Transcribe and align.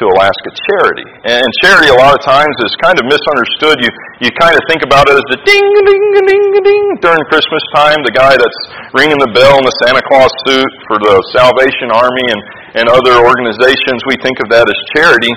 to 0.00 0.08
Alaska 0.08 0.48
charity. 0.70 1.04
And 1.28 1.44
charity 1.60 1.92
a 1.92 1.98
lot 1.98 2.14
of 2.16 2.22
times 2.22 2.54
is 2.64 2.72
kind 2.80 2.96
of 2.96 3.04
misunderstood. 3.04 3.82
You 3.82 3.90
you 4.20 4.30
kind 4.36 4.52
of 4.52 4.60
think 4.68 4.84
about 4.84 5.08
it 5.08 5.16
as 5.16 5.26
the 5.32 5.40
ding 5.44 5.64
ding 5.84 6.04
ding 6.28 6.44
ding 6.60 6.84
during 7.00 7.20
Christmas 7.32 7.64
time, 7.76 8.00
the 8.04 8.12
guy 8.12 8.36
that's 8.36 8.60
ringing 8.92 9.16
the 9.20 9.32
bell 9.32 9.56
in 9.56 9.64
the 9.64 9.76
Santa 9.84 10.00
Claus 10.08 10.32
suit 10.44 10.70
for 10.88 11.00
the 11.00 11.14
Salvation 11.32 11.88
Army 11.92 12.26
and, 12.28 12.40
and 12.80 12.86
other 12.88 13.20
organizations. 13.20 14.00
We 14.08 14.16
think 14.20 14.36
of 14.44 14.52
that 14.52 14.68
as 14.68 14.78
charity. 14.96 15.32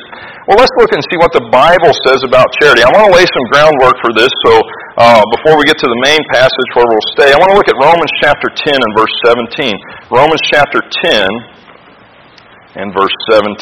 Well, 0.48 0.60
let's 0.60 0.75
look 0.75 0.91
and 0.91 1.00
see 1.07 1.16
what 1.16 1.32
the 1.32 1.48
Bible 1.48 1.96
says 2.04 2.20
about 2.28 2.52
charity. 2.60 2.84
I 2.84 2.91
want 2.91 3.07
to 3.07 3.16
lay 3.16 3.23
some 3.23 3.46
groundwork 3.55 3.96
for 4.04 4.12
this, 4.12 4.32
so 4.44 4.60
uh, 5.00 5.23
before 5.39 5.55
we 5.55 5.64
get 5.64 5.80
to 5.80 5.88
the 5.88 6.02
main 6.04 6.20
passage 6.36 6.70
where 6.75 6.84
we'll 6.84 7.10
stay, 7.16 7.32
I 7.32 7.39
want 7.39 7.55
to 7.55 7.57
look 7.57 7.71
at 7.71 7.80
Romans 7.80 8.12
chapter 8.20 8.52
10 8.52 8.75
and 8.75 8.91
verse 9.00 9.16
17. 9.23 9.71
Romans 10.12 10.44
chapter 10.52 10.84
10 10.84 11.23
and 12.76 12.94
verse 12.94 13.14
17. 13.32 13.54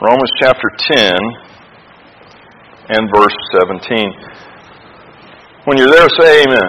Romans 0.00 0.32
chapter 0.40 0.70
10 0.94 1.12
and 2.94 3.10
verse 3.14 3.34
17. 3.60 4.10
When 5.66 5.76
you're 5.76 5.90
there, 5.90 6.08
say 6.18 6.46
amen. 6.46 6.68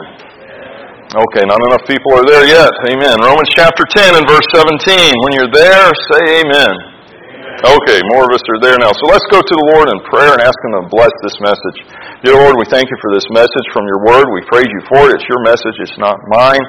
Okay, 1.12 1.44
not 1.44 1.60
enough 1.60 1.84
people 1.86 2.16
are 2.18 2.26
there 2.26 2.48
yet. 2.48 2.72
Amen. 2.88 3.20
Romans 3.20 3.52
chapter 3.54 3.84
10 3.84 4.16
and 4.16 4.26
verse 4.28 4.48
17. 4.56 4.74
When 5.28 5.32
you're 5.36 5.54
there, 5.54 5.92
say 6.12 6.44
amen. 6.44 6.74
Okay, 7.62 8.02
more 8.10 8.26
of 8.26 8.34
us 8.34 8.42
are 8.58 8.62
there 8.64 8.80
now. 8.82 8.90
So 8.90 9.06
let's 9.06 9.28
go 9.30 9.38
to 9.38 9.54
the 9.54 9.68
Lord 9.76 9.86
in 9.92 10.00
prayer 10.10 10.34
and 10.34 10.42
ask 10.42 10.58
Him 10.66 10.82
to 10.82 10.90
bless 10.90 11.14
this 11.22 11.38
message. 11.46 11.78
Dear 12.26 12.42
Lord, 12.42 12.58
we 12.58 12.66
thank 12.74 12.90
you 12.90 12.98
for 13.06 13.14
this 13.14 13.28
message 13.30 13.68
from 13.70 13.86
your 13.86 14.02
word. 14.02 14.26
We 14.34 14.42
praise 14.50 14.66
you 14.66 14.82
for 14.90 15.12
it. 15.12 15.22
It's 15.22 15.30
your 15.30 15.46
message, 15.46 15.78
it's 15.78 16.00
not 16.02 16.18
mine. 16.34 16.64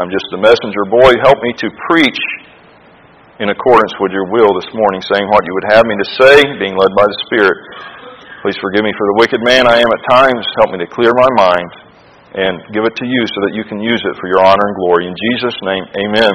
I'm 0.00 0.08
just 0.08 0.30
a 0.32 0.40
messenger 0.40 0.88
boy. 0.88 1.12
Help 1.20 1.36
me 1.42 1.52
to 1.62 1.68
preach 1.90 2.22
in 3.38 3.54
accordance 3.54 3.94
with 4.02 4.10
your 4.10 4.26
will 4.26 4.50
this 4.58 4.66
morning, 4.74 4.98
saying 5.14 5.26
what 5.30 5.46
you 5.46 5.54
would 5.54 5.68
have 5.70 5.86
me 5.86 5.94
to 5.94 6.08
say, 6.18 6.42
being 6.58 6.74
led 6.74 6.90
by 6.98 7.06
the 7.06 7.18
Spirit. 7.30 7.58
Please 8.42 8.58
forgive 8.58 8.82
me 8.82 8.90
for 8.98 9.06
the 9.14 9.16
wicked 9.22 9.42
man 9.46 9.66
I 9.66 9.78
am 9.78 9.90
at 9.90 10.02
times. 10.10 10.42
Help 10.62 10.74
me 10.74 10.82
to 10.82 10.90
clear 10.90 11.14
my 11.14 11.30
mind 11.38 11.70
and 12.34 12.54
give 12.74 12.82
it 12.82 12.94
to 12.98 13.06
you 13.06 13.22
so 13.30 13.38
that 13.46 13.54
you 13.54 13.62
can 13.64 13.78
use 13.78 14.02
it 14.02 14.14
for 14.18 14.26
your 14.26 14.42
honor 14.42 14.62
and 14.62 14.76
glory. 14.78 15.06
In 15.06 15.14
Jesus' 15.14 15.58
name, 15.62 15.84
amen. 16.02 16.34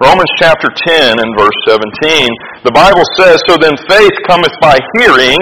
Romans 0.00 0.32
chapter 0.40 0.72
10 0.88 1.20
and 1.20 1.30
verse 1.36 1.60
17, 1.68 1.84
the 2.64 2.72
Bible 2.72 3.04
says, 3.20 3.36
So 3.44 3.60
then 3.60 3.76
faith 3.84 4.16
cometh 4.24 4.56
by 4.56 4.80
hearing, 4.96 5.36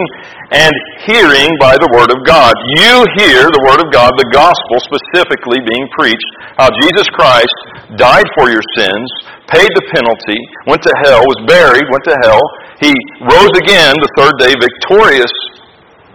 and 0.51 0.75
hearing 1.06 1.47
by 1.62 1.78
the 1.78 1.87
Word 1.95 2.11
of 2.11 2.19
God. 2.27 2.51
You 2.75 3.06
hear 3.23 3.47
the 3.47 3.64
Word 3.70 3.79
of 3.79 3.95
God, 3.95 4.11
the 4.19 4.27
gospel 4.34 4.83
specifically 4.83 5.62
being 5.62 5.86
preached, 5.95 6.31
how 6.59 6.75
Jesus 6.83 7.06
Christ 7.14 7.55
died 8.03 8.27
for 8.34 8.51
your 8.51 8.64
sins, 8.75 9.06
paid 9.47 9.70
the 9.79 9.84
penalty, 9.95 10.41
went 10.67 10.83
to 10.91 10.95
hell, 11.06 11.23
was 11.23 11.39
buried, 11.47 11.86
went 11.95 12.03
to 12.11 12.19
hell. 12.27 12.42
He 12.83 12.91
rose 13.31 13.55
again 13.62 13.95
the 13.95 14.11
third 14.19 14.34
day 14.42 14.59
victorious 14.59 15.34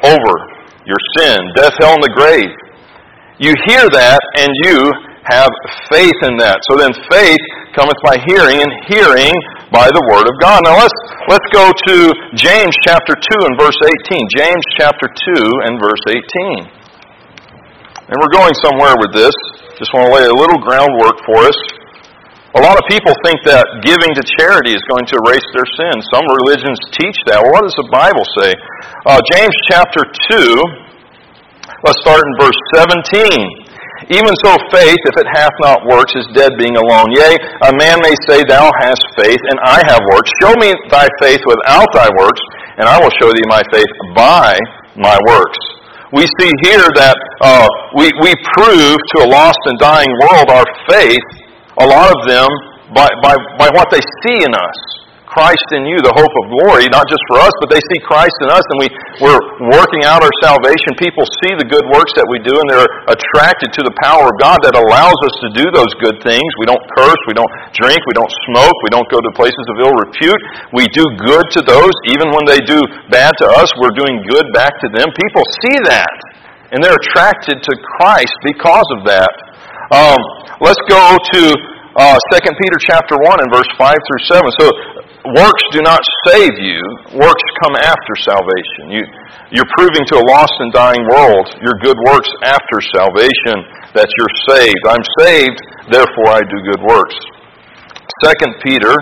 over 0.03 0.33
your 0.83 0.99
sin, 1.15 1.39
death, 1.55 1.79
hell, 1.79 1.95
and 1.95 2.03
the 2.03 2.11
grave. 2.11 2.51
You 3.39 3.55
hear 3.71 3.87
that 3.87 4.19
and 4.35 4.51
you 4.67 4.91
have 5.31 5.51
faith 5.87 6.19
in 6.27 6.35
that. 6.43 6.59
So 6.67 6.75
then 6.75 6.91
faith 7.07 7.39
cometh 7.71 7.97
by 8.03 8.19
hearing, 8.27 8.59
and 8.59 8.71
hearing 8.91 9.31
by 9.71 9.87
the 9.89 10.03
word 10.11 10.27
of 10.27 10.35
God. 10.43 10.61
Now 10.67 10.77
let's 10.77 10.99
let's 11.31 11.49
go 11.55 11.71
to 11.71 11.95
James 12.35 12.75
chapter 12.83 13.15
2 13.15 13.47
and 13.47 13.55
verse 13.55 13.77
18. 14.11 14.37
James 14.37 14.63
chapter 14.75 15.07
2 15.35 15.65
and 15.65 15.79
verse 15.79 16.03
18. 16.05 16.67
And 18.03 18.15
we're 18.19 18.35
going 18.35 18.53
somewhere 18.61 18.93
with 18.99 19.15
this. 19.15 19.33
Just 19.79 19.89
want 19.95 20.11
to 20.11 20.13
lay 20.13 20.27
a 20.27 20.35
little 20.35 20.59
groundwork 20.59 21.17
for 21.25 21.47
us. 21.47 21.57
A 22.53 22.61
lot 22.61 22.77
of 22.77 22.85
people 22.85 23.09
think 23.25 23.41
that 23.49 23.65
giving 23.81 24.13
to 24.13 24.21
charity 24.37 24.77
is 24.77 24.83
going 24.85 25.09
to 25.09 25.17
erase 25.25 25.47
their 25.57 25.65
sins. 25.65 26.05
Some 26.13 26.21
religions 26.29 26.77
teach 26.93 27.17
that. 27.25 27.41
Well, 27.41 27.49
what 27.49 27.65
does 27.65 27.73
the 27.73 27.89
Bible 27.89 28.21
say? 28.37 28.53
Uh, 29.09 29.17
James 29.33 29.55
chapter 29.73 30.05
2, 30.29 30.61
let's 31.81 31.97
start 32.05 32.21
in 32.21 32.33
verse 32.37 32.59
17. 32.77 33.62
Even 34.09 34.33
so, 34.43 34.51
faith, 34.73 34.99
if 34.99 35.15
it 35.15 35.27
hath 35.31 35.53
not 35.61 35.85
works, 35.87 36.11
is 36.15 36.27
dead 36.35 36.51
being 36.57 36.75
alone. 36.75 37.07
Yea, 37.15 37.37
a 37.67 37.71
man 37.77 37.99
may 38.03 38.15
say, 38.27 38.43
Thou 38.43 38.71
hast 38.81 39.03
faith, 39.15 39.39
and 39.39 39.59
I 39.63 39.79
have 39.87 40.01
works. 40.11 40.29
Show 40.43 40.53
me 40.59 40.73
thy 40.89 41.07
faith 41.21 41.39
without 41.45 41.87
thy 41.93 42.09
works, 42.17 42.41
and 42.77 42.89
I 42.89 42.99
will 42.99 43.13
show 43.21 43.31
thee 43.31 43.47
my 43.47 43.63
faith 43.71 43.87
by 44.15 44.57
my 44.95 45.17
works. 45.27 45.59
We 46.11 46.27
see 46.39 46.51
here 46.67 46.85
that 46.93 47.17
uh, 47.41 47.67
we, 47.95 48.11
we 48.21 48.35
prove 48.57 48.97
to 49.15 49.17
a 49.23 49.27
lost 49.27 49.59
and 49.65 49.79
dying 49.79 50.11
world 50.21 50.49
our 50.49 50.65
faith 50.89 51.25
a 51.79 51.85
lot 51.87 52.13
of 52.13 52.27
them 52.27 52.47
by, 52.93 53.09
by, 53.23 53.33
by 53.57 53.69
what 53.73 53.89
they 53.89 54.01
see 54.21 54.37
in 54.45 54.53
us. 54.53 55.02
Christ 55.33 55.67
in 55.73 55.89
you, 55.89 55.97
the 56.05 56.13
hope 56.13 56.29
of 56.29 56.45
glory, 56.61 56.85
not 56.93 57.09
just 57.09 57.21
for 57.25 57.41
us, 57.41 57.49
but 57.57 57.73
they 57.73 57.81
see 57.81 57.99
Christ 58.05 58.37
in 58.45 58.53
us, 58.53 58.61
and 58.61 58.77
we, 58.77 58.87
we're 59.17 59.41
working 59.73 60.05
out 60.05 60.21
our 60.21 60.35
salvation. 60.45 60.93
People 61.01 61.25
see 61.41 61.57
the 61.57 61.65
good 61.65 61.81
works 61.89 62.13
that 62.13 62.29
we 62.29 62.37
do, 62.45 62.53
and 62.53 62.65
they're 62.69 62.89
attracted 63.09 63.73
to 63.73 63.81
the 63.81 63.93
power 64.05 64.29
of 64.29 64.35
God 64.37 64.61
that 64.61 64.77
allows 64.77 65.17
us 65.25 65.35
to 65.41 65.49
do 65.57 65.65
those 65.73 65.89
good 65.97 66.21
things. 66.21 66.45
We 66.61 66.69
don't 66.69 66.81
curse, 66.93 67.17
we 67.25 67.33
don't 67.33 67.49
drink, 67.73 67.97
we 68.05 68.13
don't 68.13 68.29
smoke, 68.53 68.77
we 68.85 68.93
don't 68.93 69.09
go 69.09 69.17
to 69.17 69.29
places 69.33 69.65
of 69.73 69.81
ill 69.81 69.95
repute. 70.05 70.41
We 70.69 70.85
do 70.93 71.01
good 71.17 71.45
to 71.57 71.65
those, 71.65 71.93
even 72.13 72.29
when 72.29 72.45
they 72.45 72.61
do 72.61 72.85
bad 73.09 73.33
to 73.41 73.45
us, 73.57 73.73
we're 73.81 73.97
doing 73.97 74.21
good 74.29 74.45
back 74.53 74.77
to 74.85 74.87
them. 74.93 75.09
People 75.09 75.43
see 75.65 75.77
that, 75.89 76.13
and 76.69 76.77
they're 76.77 76.97
attracted 77.09 77.57
to 77.57 77.73
Christ 77.97 78.37
because 78.45 78.87
of 78.93 79.09
that. 79.09 79.33
Um, 79.89 80.21
let's 80.61 80.81
go 80.85 81.17
to 81.17 81.41
uh, 81.97 82.17
2 82.33 82.41
Peter 82.57 82.77
chapter 82.81 83.13
1 83.17 83.37
and 83.45 83.49
verse 83.53 83.69
5 83.77 83.93
through 83.93 84.23
7. 84.25 84.41
So 84.57 84.65
works 85.23 85.63
do 85.71 85.79
not 85.81 86.03
save 86.27 86.51
you. 86.59 86.79
Works 87.15 87.47
come 87.63 87.75
after 87.79 88.13
salvation. 88.19 88.91
You, 88.91 89.03
you're 89.55 89.71
proving 89.77 90.03
to 90.11 90.19
a 90.19 90.23
lost 90.27 90.53
and 90.59 90.73
dying 90.73 91.03
world 91.07 91.47
your 91.63 91.79
good 91.79 91.97
works 92.11 92.29
after 92.43 92.83
salvation 92.91 93.63
that 93.95 94.09
you're 94.19 94.35
saved. 94.51 94.83
I'm 94.89 95.05
saved, 95.19 95.59
therefore 95.91 96.29
I 96.35 96.41
do 96.43 96.57
good 96.67 96.83
works. 96.83 97.15
2 98.25 98.33
Peter, 98.63 98.93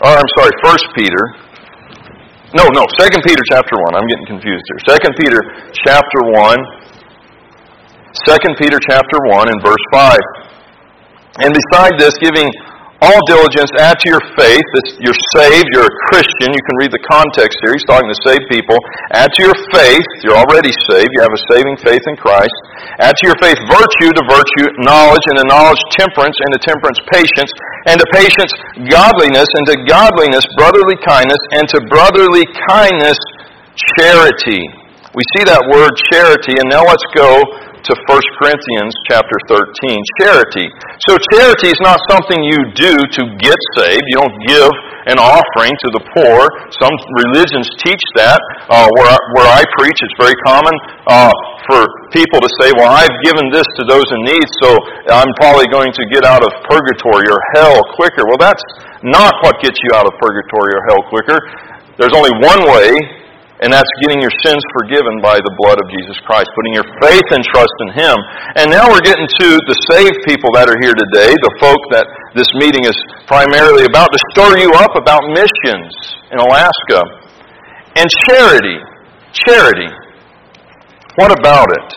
or 0.00 0.12
I'm 0.12 0.30
sorry, 0.40 0.52
1 0.64 0.76
Peter. 0.96 1.22
No, 2.56 2.64
no, 2.72 2.86
2 2.96 3.10
Peter 3.26 3.42
chapter 3.50 3.76
1. 3.92 3.96
I'm 3.96 4.08
getting 4.08 4.26
confused 4.26 4.64
here. 4.72 4.96
2 4.96 5.12
Peter 5.20 5.40
chapter 5.84 6.20
1 6.32 6.56
2 8.24 8.36
Peter 8.56 8.78
chapter 8.88 9.18
1 9.28 9.48
and 9.52 9.60
verse 9.60 9.84
5. 9.92 10.16
And 11.44 11.52
beside 11.52 11.92
this, 12.00 12.16
giving 12.22 12.48
all 13.04 13.20
diligence, 13.28 13.68
add 13.76 14.00
to 14.00 14.08
your 14.08 14.24
faith. 14.40 14.64
You're 15.04 15.20
saved, 15.36 15.68
you're 15.72 15.84
a 15.84 15.96
Christian. 16.08 16.48
You 16.48 16.64
can 16.64 16.76
read 16.80 16.92
the 16.92 17.04
context 17.04 17.60
here. 17.60 17.76
He's 17.76 17.84
talking 17.84 18.08
to 18.08 18.18
saved 18.24 18.48
people. 18.48 18.76
Add 19.12 19.28
to 19.36 19.40
your 19.44 19.56
faith, 19.68 20.06
you're 20.24 20.38
already 20.38 20.72
saved. 20.88 21.12
You 21.12 21.20
have 21.20 21.34
a 21.34 21.42
saving 21.52 21.76
faith 21.84 22.00
in 22.08 22.16
Christ. 22.16 22.56
Add 22.96 23.12
to 23.12 23.24
your 23.28 23.36
faith 23.36 23.60
virtue, 23.68 24.08
to 24.08 24.24
virtue, 24.32 24.66
knowledge, 24.80 25.24
and 25.28 25.36
to 25.44 25.46
knowledge, 25.48 25.80
temperance, 25.92 26.36
and 26.40 26.50
to 26.56 26.60
temperance, 26.64 26.96
patience, 27.12 27.52
and 27.84 28.00
to 28.00 28.06
patience, 28.16 28.52
godliness, 28.88 29.48
and 29.60 29.64
to 29.68 29.76
godliness, 29.84 30.44
brotherly 30.56 30.96
kindness, 31.04 31.42
and 31.52 31.68
to 31.76 31.78
brotherly 31.92 32.48
kindness, 32.72 33.20
charity. 34.00 34.64
We 35.12 35.24
see 35.36 35.44
that 35.48 35.60
word 35.68 35.92
charity, 36.12 36.56
and 36.56 36.68
now 36.72 36.84
let's 36.84 37.04
go 37.12 37.44
to 37.86 37.94
1 38.10 38.38
Corinthians 38.42 38.92
chapter 39.06 39.38
13, 39.46 39.62
charity. 40.18 40.66
So 41.06 41.14
charity 41.30 41.70
is 41.70 41.80
not 41.82 42.02
something 42.10 42.42
you 42.42 42.58
do 42.74 42.94
to 42.98 43.22
get 43.38 43.58
saved. 43.78 44.02
You 44.10 44.18
don't 44.26 44.38
give 44.46 44.70
an 45.06 45.22
offering 45.22 45.70
to 45.70 45.88
the 45.94 46.02
poor. 46.18 46.50
Some 46.82 46.94
religions 47.30 47.70
teach 47.78 48.02
that. 48.18 48.42
Uh, 48.66 48.90
where, 48.98 49.06
I, 49.06 49.18
where 49.38 49.46
I 49.46 49.62
preach, 49.78 49.94
it's 50.02 50.18
very 50.18 50.34
common 50.42 50.74
uh, 51.06 51.30
for 51.70 51.86
people 52.10 52.42
to 52.42 52.50
say, 52.58 52.74
well, 52.74 52.90
I've 52.90 53.14
given 53.22 53.54
this 53.54 53.66
to 53.78 53.86
those 53.86 54.06
in 54.10 54.20
need, 54.26 54.46
so 54.66 54.74
I'm 55.06 55.30
probably 55.38 55.70
going 55.70 55.94
to 55.94 56.02
get 56.10 56.26
out 56.26 56.42
of 56.42 56.50
purgatory 56.66 57.30
or 57.30 57.38
hell 57.54 57.78
quicker. 57.94 58.26
Well, 58.26 58.42
that's 58.42 58.62
not 59.06 59.30
what 59.46 59.62
gets 59.62 59.78
you 59.78 59.94
out 59.94 60.10
of 60.10 60.14
purgatory 60.18 60.74
or 60.74 60.82
hell 60.90 61.02
quicker. 61.06 61.38
There's 62.02 62.14
only 62.18 62.34
one 62.42 62.66
way 62.66 62.90
and 63.64 63.72
that's 63.72 63.88
getting 64.04 64.20
your 64.20 64.32
sins 64.44 64.60
forgiven 64.76 65.24
by 65.24 65.40
the 65.40 65.52
blood 65.64 65.80
of 65.80 65.86
Jesus 65.88 66.20
Christ, 66.28 66.52
putting 66.52 66.76
your 66.76 66.88
faith 67.00 67.28
and 67.32 67.40
trust 67.48 67.76
in 67.88 67.90
Him. 67.96 68.16
And 68.60 68.66
now 68.68 68.84
we're 68.92 69.04
getting 69.04 69.24
to 69.24 69.48
the 69.64 69.76
saved 69.88 70.20
people 70.28 70.52
that 70.60 70.68
are 70.68 70.76
here 70.84 70.92
today, 70.92 71.32
the 71.32 71.54
folk 71.56 71.80
that 71.96 72.04
this 72.36 72.48
meeting 72.60 72.84
is 72.84 72.96
primarily 73.24 73.88
about, 73.88 74.12
to 74.12 74.20
stir 74.36 74.60
you 74.60 74.76
up 74.76 74.92
about 74.92 75.24
missions 75.32 75.92
in 76.28 76.36
Alaska. 76.36 77.00
And 77.96 78.04
charity. 78.28 78.76
Charity. 79.32 79.88
What 81.16 81.32
about 81.32 81.72
it? 81.72 81.88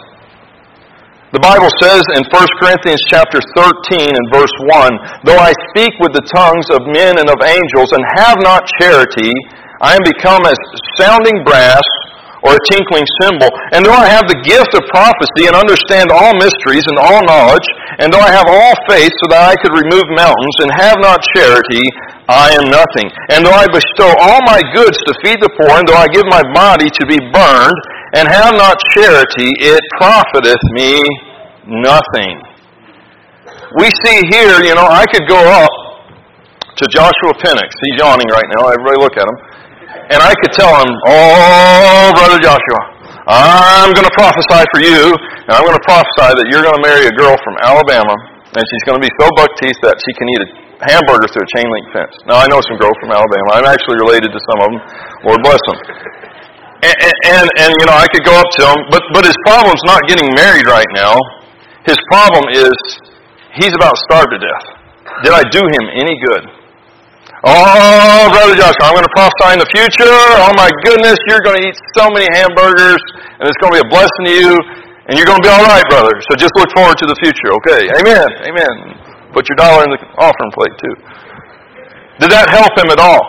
The 1.35 1.44
Bible 1.44 1.69
says 1.77 2.01
in 2.17 2.23
1 2.25 2.57
Corinthians 2.57 3.03
chapter 3.11 3.38
13 3.53 4.01
and 4.01 4.25
verse 4.31 4.56
1, 4.65 5.27
Though 5.27 5.38
I 5.38 5.53
speak 5.75 5.94
with 6.00 6.15
the 6.15 6.25
tongues 6.31 6.65
of 6.73 6.88
men 6.89 7.19
and 7.19 7.29
of 7.29 7.38
angels 7.44 7.94
and 7.94 8.01
have 8.17 8.39
not 8.41 8.65
charity, 8.79 9.35
I 9.79 9.95
am 9.95 10.03
become 10.03 10.43
as 10.43 10.59
sounding 10.99 11.39
brass 11.47 11.87
or 12.43 12.55
a 12.55 12.61
tinkling 12.71 13.03
cymbal, 13.23 13.47
and 13.75 13.83
though 13.83 13.95
I 13.95 14.07
have 14.11 14.27
the 14.27 14.39
gift 14.43 14.71
of 14.75 14.83
prophecy 14.91 15.47
and 15.47 15.55
understand 15.55 16.11
all 16.11 16.35
mysteries 16.39 16.83
and 16.87 16.99
all 16.99 17.19
knowledge, 17.27 17.67
and 17.99 18.11
though 18.11 18.23
I 18.23 18.31
have 18.31 18.47
all 18.47 18.75
faith 18.87 19.11
so 19.23 19.25
that 19.31 19.43
I 19.51 19.55
could 19.59 19.75
remove 19.75 20.07
mountains 20.15 20.57
and 20.63 20.71
have 20.71 20.99
not 21.03 21.19
charity, 21.35 21.83
I 22.31 22.55
am 22.59 22.71
nothing. 22.71 23.11
And 23.31 23.43
though 23.43 23.55
I 23.55 23.67
bestow 23.71 24.11
all 24.23 24.39
my 24.47 24.59
goods 24.71 24.99
to 25.03 25.11
feed 25.23 25.39
the 25.43 25.51
poor, 25.59 25.71
and 25.79 25.87
though 25.87 25.99
I 25.99 26.07
give 26.11 26.27
my 26.31 26.43
body 26.55 26.87
to 26.87 27.03
be 27.07 27.19
burned, 27.31 27.79
and 28.15 28.27
have 28.27 28.55
not 28.55 28.79
charity, 28.95 29.51
it 29.59 29.83
profiteth 29.99 30.63
me 30.75 31.03
nothing. 31.67 32.35
We 33.79 33.91
see 34.03 34.27
here, 34.31 34.63
you 34.63 34.75
know, 34.75 34.87
I 34.87 35.05
could 35.11 35.27
go 35.27 35.39
up 35.39 35.71
to 36.79 36.83
Joshua 36.87 37.35
Penix. 37.43 37.69
He's 37.83 37.99
yawning 37.99 38.27
right 38.31 38.47
now. 38.55 38.71
Everybody 38.71 38.97
look 38.99 39.15
at 39.19 39.27
him 39.27 39.48
and 40.09 40.19
I 40.19 40.33
could 40.41 40.53
tell 40.57 40.73
him, 40.73 40.89
Oh, 41.06 42.11
Brother 42.17 42.41
Joshua, 42.41 42.81
I'm 43.29 43.94
going 43.94 44.09
to 44.09 44.15
prophesy 44.17 44.63
for 44.73 44.81
you, 44.81 45.13
and 45.13 45.51
I'm 45.53 45.61
going 45.61 45.77
to 45.77 45.85
prophesy 45.85 46.33
that 46.33 46.45
you're 46.50 46.65
going 46.65 46.77
to 46.77 46.85
marry 46.85 47.06
a 47.06 47.13
girl 47.13 47.38
from 47.45 47.56
Alabama, 47.61 48.17
and 48.57 48.61
she's 48.65 48.83
going 48.89 48.97
to 48.97 49.03
be 49.06 49.11
so 49.21 49.29
buck 49.38 49.53
teeth 49.61 49.77
that 49.85 50.01
she 50.01 50.11
can 50.17 50.25
eat 50.33 50.41
a 50.41 50.50
hamburger 50.89 51.29
through 51.29 51.45
a 51.45 51.51
chain 51.53 51.67
link 51.69 51.85
fence. 51.94 52.15
Now, 52.25 52.41
I 52.41 52.50
know 52.50 52.57
some 52.57 52.81
girls 52.81 52.97
from 52.97 53.13
Alabama. 53.13 53.61
I'm 53.61 53.69
actually 53.69 54.01
related 54.01 54.33
to 54.33 54.39
some 54.50 54.59
of 54.65 54.67
them. 54.73 54.77
Lord 55.29 55.39
bless 55.45 55.61
them. 55.69 55.77
And, 56.81 56.97
and, 57.29 57.45
and 57.59 57.69
you 57.77 57.85
know, 57.85 57.94
I 57.94 58.07
could 58.09 58.25
go 58.25 58.33
up 58.33 58.50
to 58.57 58.63
him, 58.65 58.79
but, 58.89 59.03
but 59.13 59.27
his 59.27 59.35
problem's 59.45 59.83
not 59.85 60.01
getting 60.09 60.31
married 60.33 60.65
right 60.65 60.89
now. 60.95 61.13
His 61.85 62.00
problem 62.09 62.50
is 62.50 62.73
he's 63.61 63.75
about 63.77 63.94
starved 64.09 64.33
to 64.33 64.39
death. 64.41 64.65
Did 65.21 65.38
I 65.38 65.44
do 65.53 65.59
him 65.59 65.83
any 65.94 66.15
good? 66.23 66.44
Oh, 67.39 68.27
Brother 68.36 68.51
Joshua, 68.59 68.91
I'm 68.91 69.00
going 69.00 69.07
to 69.07 69.15
prophesy 69.15 69.56
in 69.56 69.59
the 69.63 69.71
future. 69.71 70.12
Oh 70.44 70.51
my 70.59 70.68
goodness, 70.83 71.15
you're 71.31 71.39
going 71.39 71.56
to 71.56 71.71
eat 71.71 71.77
so 71.95 72.12
many 72.12 72.27
hamburgers, 72.36 73.00
and 73.39 73.47
it's 73.47 73.56
going 73.63 73.71
to 73.71 73.77
be 73.80 73.83
a 73.88 73.88
blessing 73.88 74.24
to 74.27 74.33
you, 74.36 74.51
and 75.07 75.15
you're 75.15 75.24
going 75.24 75.39
to 75.39 75.47
be 75.47 75.53
all 75.53 75.63
right, 75.63 75.88
brother. 75.88 76.12
So 76.27 76.36
just 76.36 76.51
look 76.59 76.68
forward 76.75 77.00
to 77.00 77.07
the 77.07 77.15
future, 77.24 77.56
okay? 77.63 77.88
Amen. 77.95 78.27
Amen. 78.44 78.75
Put 79.31 79.47
your 79.47 79.56
dollar 79.56 79.88
in 79.88 79.91
the 79.95 80.03
offering 80.19 80.51
plate, 80.51 80.75
too. 80.83 80.95
Did 82.19 82.36
that 82.36 82.51
help 82.51 82.75
him 82.75 82.91
at 82.91 83.00
all? 83.00 83.24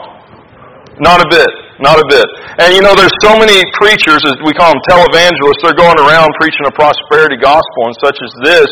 Not 0.99 1.23
a 1.23 1.29
bit. 1.31 1.47
Not 1.79 2.03
a 2.03 2.07
bit. 2.11 2.27
And 2.59 2.75
you 2.75 2.83
know, 2.83 2.99
there's 2.99 3.15
so 3.23 3.39
many 3.39 3.63
preachers, 3.79 4.27
as 4.27 4.35
we 4.43 4.51
call 4.59 4.75
them 4.75 4.83
televangelists, 4.91 5.63
they're 5.63 5.79
going 5.79 6.03
around 6.03 6.35
preaching 6.43 6.67
a 6.67 6.75
prosperity 6.75 7.39
gospel 7.39 7.81
and 7.87 7.95
such 8.03 8.19
as 8.27 8.31
this 8.43 8.71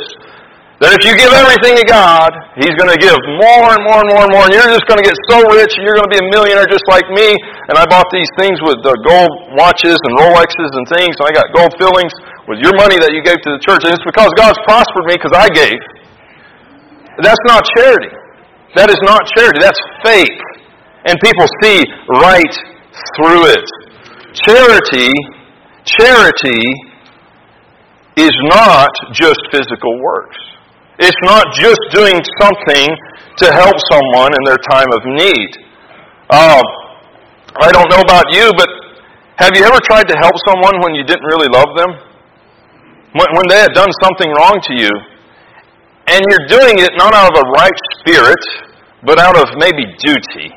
that 0.78 0.94
if 0.94 1.02
you 1.02 1.10
give 1.19 1.34
everything 1.34 1.75
to 1.75 1.86
God, 1.90 2.30
He's 2.54 2.70
going 2.78 2.90
to 2.94 3.00
give 3.02 3.19
more 3.42 3.75
and 3.75 3.82
more 3.82 3.98
and 3.98 4.08
more 4.14 4.22
and 4.22 4.30
more, 4.30 4.46
and 4.46 4.54
you're 4.54 4.70
just 4.70 4.86
going 4.86 5.02
to 5.02 5.06
get 5.06 5.19
so 5.26 5.42
rich, 5.50 5.75
and 5.75 5.82
you're 5.82 5.98
going 5.98 6.06
to 6.06 6.14
be 6.14 6.22
a 6.22 6.28
millionaire 6.30 6.70
just 6.70 6.86
like 6.86 7.02
me. 7.10 7.34
And 7.66 7.75
I 7.75 7.82
bought 7.90 8.06
these 8.14 8.30
things 8.38 8.62
with 8.62 8.78
uh, 8.86 8.94
gold 9.02 9.58
watches 9.58 9.98
and 9.98 10.12
Rolexes 10.22 10.70
and 10.78 10.86
things, 10.94 11.19
and 11.19 11.26
I 11.26 11.34
got 11.34 11.50
gold 11.50 11.75
fillings 11.82 12.14
with 12.46 12.62
your 12.62 12.78
money 12.78 12.94
that 13.02 13.10
you 13.10 13.26
gave 13.26 13.42
to 13.42 13.50
the 13.58 13.62
church. 13.66 13.82
And 13.82 13.90
it's 13.90 14.06
because 14.06 14.30
God's 14.38 14.58
prospered 14.70 15.10
me 15.10 15.19
because 15.19 15.34
I 15.34 15.50
gave. 15.50 15.82
That's 17.26 17.42
not 17.50 17.66
charity. 17.74 18.14
That 18.78 18.86
is 18.86 19.02
not 19.02 19.26
charity. 19.34 19.58
That's 19.58 19.82
faith. 20.06 20.38
And 21.10 21.19
people 21.19 21.50
see 21.58 21.82
right 22.22 22.54
through 23.19 23.50
it. 23.50 23.66
Charity, 24.46 25.10
charity 25.82 26.62
is 28.14 28.34
not 28.46 28.90
just 29.10 29.42
physical 29.50 29.98
works. 29.98 30.38
It's 30.98 31.22
not 31.22 31.46
just 31.54 31.78
doing 31.94 32.18
something 32.42 32.86
to 33.38 33.46
help 33.54 33.78
someone 33.86 34.34
in 34.34 34.42
their 34.42 34.58
time 34.66 34.90
of 34.90 35.00
need. 35.06 35.50
Um, 36.26 36.64
I 37.62 37.70
don't 37.70 37.86
know 37.86 38.02
about 38.02 38.26
you, 38.34 38.50
but 38.58 38.66
have 39.38 39.54
you 39.54 39.62
ever 39.62 39.78
tried 39.86 40.10
to 40.10 40.16
help 40.18 40.34
someone 40.42 40.82
when 40.82 40.98
you 40.98 41.06
didn't 41.06 41.22
really 41.22 41.46
love 41.46 41.70
them? 41.78 41.90
When, 43.14 43.28
when 43.30 43.46
they 43.46 43.62
had 43.62 43.72
done 43.78 43.88
something 44.02 44.26
wrong 44.42 44.58
to 44.58 44.74
you, 44.74 44.90
and 46.10 46.18
you're 46.18 46.50
doing 46.50 46.82
it 46.82 46.90
not 46.98 47.14
out 47.14 47.30
of 47.30 47.36
a 47.38 47.46
right 47.54 47.78
spirit, 48.02 48.42
but 49.06 49.22
out 49.22 49.38
of 49.38 49.54
maybe 49.54 49.86
duty. 50.02 50.50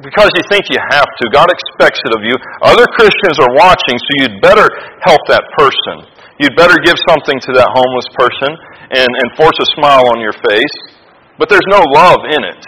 Because 0.00 0.32
you 0.32 0.42
think 0.48 0.72
you 0.72 0.80
have 0.90 1.06
to. 1.20 1.24
God 1.30 1.52
expects 1.52 2.00
it 2.08 2.16
of 2.16 2.24
you. 2.24 2.34
Other 2.64 2.88
Christians 2.96 3.36
are 3.38 3.52
watching, 3.54 4.00
so 4.00 4.10
you'd 4.24 4.40
better 4.40 4.66
help 5.04 5.20
that 5.28 5.44
person. 5.60 6.08
You'd 6.40 6.56
better 6.56 6.80
give 6.80 6.96
something 7.06 7.38
to 7.38 7.50
that 7.52 7.68
homeless 7.76 8.08
person 8.16 8.56
and, 8.92 9.08
and 9.08 9.28
force 9.36 9.56
a 9.56 9.68
smile 9.74 10.04
on 10.12 10.20
your 10.20 10.36
face, 10.44 10.76
but 11.40 11.48
there's 11.48 11.66
no 11.72 11.80
love 11.96 12.20
in 12.28 12.44
it. 12.44 12.62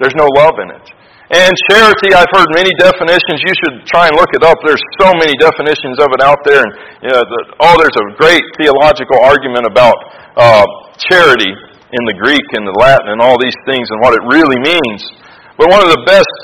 There's 0.00 0.16
no 0.16 0.26
love 0.34 0.56
in 0.58 0.72
it. 0.72 0.86
And 1.32 1.52
charity, 1.72 2.12
I've 2.12 2.28
heard 2.32 2.48
many 2.52 2.72
definitions. 2.76 3.40
You 3.40 3.56
should 3.56 3.76
try 3.88 4.08
and 4.08 4.16
look 4.20 4.28
it 4.36 4.44
up. 4.44 4.60
There's 4.60 4.82
so 5.00 5.16
many 5.16 5.32
definitions 5.40 5.96
of 5.96 6.12
it 6.12 6.20
out 6.20 6.40
there. 6.44 6.60
And 6.60 6.72
you 7.00 7.10
know, 7.12 7.24
the, 7.24 7.40
oh, 7.56 7.74
there's 7.80 7.96
a 7.96 8.06
great 8.20 8.44
theological 8.60 9.16
argument 9.16 9.64
about 9.64 9.96
uh, 10.36 10.64
charity 11.08 11.48
in 11.48 12.02
the 12.08 12.16
Greek 12.20 12.44
and 12.52 12.68
the 12.68 12.76
Latin 12.76 13.16
and 13.16 13.20
all 13.20 13.40
these 13.40 13.56
things 13.64 13.88
and 13.88 13.98
what 14.04 14.12
it 14.12 14.20
really 14.28 14.60
means. 14.60 15.00
But 15.56 15.72
one 15.72 15.80
of 15.80 15.88
the 15.88 16.04
best 16.04 16.36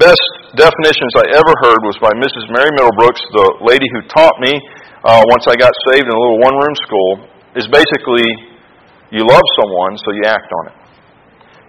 best 0.00 0.24
definitions 0.56 1.12
I 1.16 1.28
ever 1.36 1.52
heard 1.64 1.80
was 1.84 1.96
by 2.00 2.12
Mrs. 2.16 2.48
Mary 2.48 2.72
Middlebrooks, 2.76 3.20
the 3.32 3.64
lady 3.64 3.84
who 3.92 4.00
taught 4.08 4.36
me 4.40 4.56
uh, 5.04 5.22
once 5.26 5.50
I 5.50 5.58
got 5.58 5.72
saved 5.90 6.06
in 6.06 6.14
a 6.14 6.20
little 6.20 6.38
one 6.38 6.54
room 6.54 6.76
school, 6.86 7.12
is 7.58 7.66
basically 7.68 8.26
you 9.10 9.26
love 9.26 9.44
someone, 9.60 9.98
so 9.98 10.08
you 10.14 10.24
act 10.24 10.48
on 10.48 10.64
it. 10.72 10.76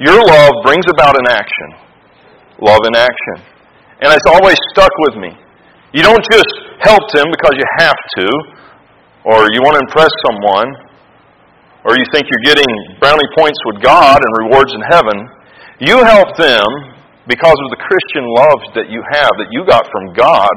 Your 0.06 0.19
love 0.21 0.53
brings 0.63 0.85
about 0.89 1.18
an 1.18 1.27
action. 1.30 1.69
Love 2.62 2.81
in 2.88 2.95
action. 2.95 3.38
And 4.01 4.13
it's 4.13 4.30
always 4.30 4.57
stuck 4.71 4.91
with 5.09 5.15
me. 5.18 5.31
You 5.94 6.01
don't 6.01 6.24
just 6.31 6.50
help 6.81 7.03
them 7.13 7.27
because 7.30 7.56
you 7.57 7.68
have 7.80 8.00
to, 8.18 8.25
or 9.25 9.47
you 9.53 9.62
want 9.62 9.77
to 9.77 9.83
impress 9.86 10.12
someone, 10.29 10.69
or 11.86 11.97
you 11.97 12.06
think 12.13 12.25
you're 12.29 12.47
getting 12.47 12.69
brownie 13.00 13.31
points 13.38 13.59
with 13.65 13.83
God 13.83 14.18
and 14.18 14.31
rewards 14.47 14.74
in 14.74 14.81
heaven. 14.89 15.18
You 15.79 16.03
help 16.03 16.36
them 16.38 16.65
because 17.27 17.57
of 17.65 17.68
the 17.71 17.79
Christian 17.79 18.25
love 18.39 18.59
that 18.75 18.88
you 18.89 19.03
have, 19.13 19.31
that 19.39 19.50
you 19.51 19.65
got 19.65 19.83
from 19.91 20.13
God 20.13 20.53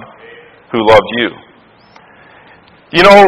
who 0.73 0.83
loved 0.87 1.11
you. 1.19 1.46
You 2.95 3.03
know, 3.03 3.27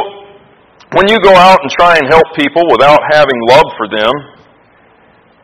when 0.94 1.10
you 1.10 1.18
go 1.18 1.34
out 1.34 1.58
and 1.62 1.70
try 1.74 1.98
and 1.98 2.06
help 2.06 2.22
people 2.38 2.62
without 2.70 3.00
having 3.10 3.34
love 3.50 3.66
for 3.74 3.90
them, 3.90 4.12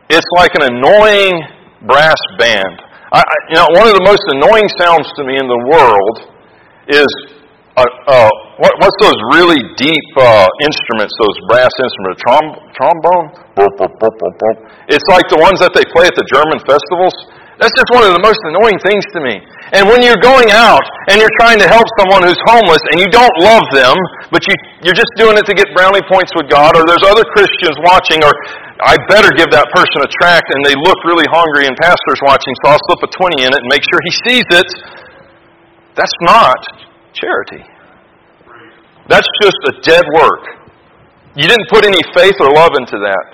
it's 0.07 0.27
like 0.37 0.55
an 0.55 0.71
annoying 0.71 1.35
brass 1.83 2.15
band. 2.39 2.79
I, 3.11 3.21
you 3.51 3.55
know, 3.59 3.67
one 3.75 3.87
of 3.91 3.95
the 3.95 4.05
most 4.07 4.23
annoying 4.31 4.71
sounds 4.79 5.07
to 5.19 5.23
me 5.27 5.35
in 5.35 5.47
the 5.47 5.61
world 5.67 6.15
is 6.87 7.11
uh, 7.75 7.83
uh, 8.07 8.31
what, 8.55 8.71
what's 8.79 8.95
those 9.03 9.19
really 9.35 9.59
deep 9.75 10.07
uh, 10.15 10.47
instruments? 10.63 11.11
Those 11.19 11.35
brass 11.51 11.71
instruments, 11.75 12.23
Trom- 12.23 12.55
trombone. 12.71 13.27
It's 14.87 15.07
like 15.11 15.27
the 15.27 15.43
ones 15.43 15.59
that 15.59 15.75
they 15.75 15.83
play 15.91 16.07
at 16.07 16.15
the 16.15 16.23
German 16.31 16.63
festivals. 16.63 17.15
That's 17.55 17.71
just 17.71 17.89
one 17.95 18.03
of 18.03 18.11
the 18.11 18.19
most 18.19 18.39
annoying 18.51 18.75
things 18.83 19.03
to 19.15 19.19
me. 19.23 19.39
And 19.71 19.87
when 19.87 20.03
you're 20.03 20.19
going 20.19 20.51
out 20.51 20.83
and 21.07 21.17
you're 21.17 21.31
trying 21.39 21.57
to 21.63 21.67
help 21.71 21.87
someone 21.95 22.27
who's 22.27 22.39
homeless 22.45 22.83
and 22.91 22.99
you 22.99 23.07
don't 23.07 23.31
love 23.39 23.63
them, 23.71 23.95
but 24.27 24.43
you, 24.43 24.53
you're 24.83 24.97
just 24.97 25.09
doing 25.15 25.39
it 25.39 25.47
to 25.47 25.55
get 25.55 25.71
brownie 25.71 26.03
points 26.11 26.35
with 26.35 26.51
God, 26.51 26.75
or 26.75 26.83
there's 26.83 27.03
other 27.07 27.23
Christians 27.31 27.79
watching, 27.87 28.19
or 28.21 28.35
I 28.83 28.99
better 29.07 29.31
give 29.31 29.49
that 29.55 29.71
person 29.71 30.03
a 30.03 30.09
tract 30.19 30.51
and 30.51 30.67
they 30.67 30.75
look 30.75 30.99
really 31.07 31.25
hungry 31.31 31.71
and 31.71 31.73
pastor's 31.79 32.19
watching, 32.27 32.51
so 32.59 32.75
I'll 32.75 32.83
slip 32.91 33.07
a 33.07 33.11
20 33.15 33.47
in 33.47 33.49
it 33.55 33.59
and 33.63 33.69
make 33.71 33.87
sure 33.87 33.99
he 34.03 34.13
sees 34.27 34.47
it. 34.51 34.69
That's 35.95 36.15
not 36.27 36.59
charity. 37.15 37.63
That's 39.07 39.27
just 39.41 39.59
a 39.71 39.73
dead 39.79 40.03
work. 40.11 40.43
You 41.39 41.47
didn't 41.47 41.71
put 41.71 41.85
any 41.85 42.03
faith 42.15 42.35
or 42.39 42.51
love 42.51 42.75
into 42.75 42.99
that. 42.99 43.25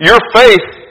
Your 0.00 0.18
faith, 0.34 0.81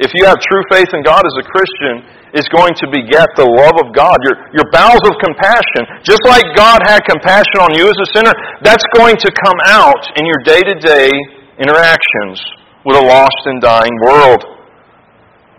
if 0.00 0.10
you 0.16 0.24
have 0.24 0.40
true 0.40 0.64
faith 0.72 0.88
in 0.96 1.04
God 1.04 1.20
as 1.20 1.36
a 1.36 1.44
Christian, 1.44 2.20
is 2.32 2.46
going 2.54 2.72
to 2.78 2.86
beget 2.88 3.26
the 3.34 3.44
love 3.44 3.76
of 3.82 3.92
God. 3.92 4.16
Your, 4.22 4.36
your 4.54 4.68
bowels 4.70 5.02
of 5.04 5.18
compassion, 5.18 5.82
just 6.06 6.22
like 6.24 6.46
God 6.54 6.80
had 6.86 7.02
compassion 7.04 7.58
on 7.60 7.74
you 7.74 7.90
as 7.90 7.98
a 8.00 8.08
sinner, 8.14 8.34
that's 8.62 8.86
going 8.94 9.18
to 9.18 9.28
come 9.28 9.58
out 9.66 10.00
in 10.16 10.24
your 10.24 10.40
day 10.46 10.62
to 10.62 10.76
day 10.78 11.10
interactions 11.58 12.38
with 12.86 12.96
a 12.96 13.04
lost 13.04 13.42
and 13.50 13.60
dying 13.60 13.92
world. 14.06 14.42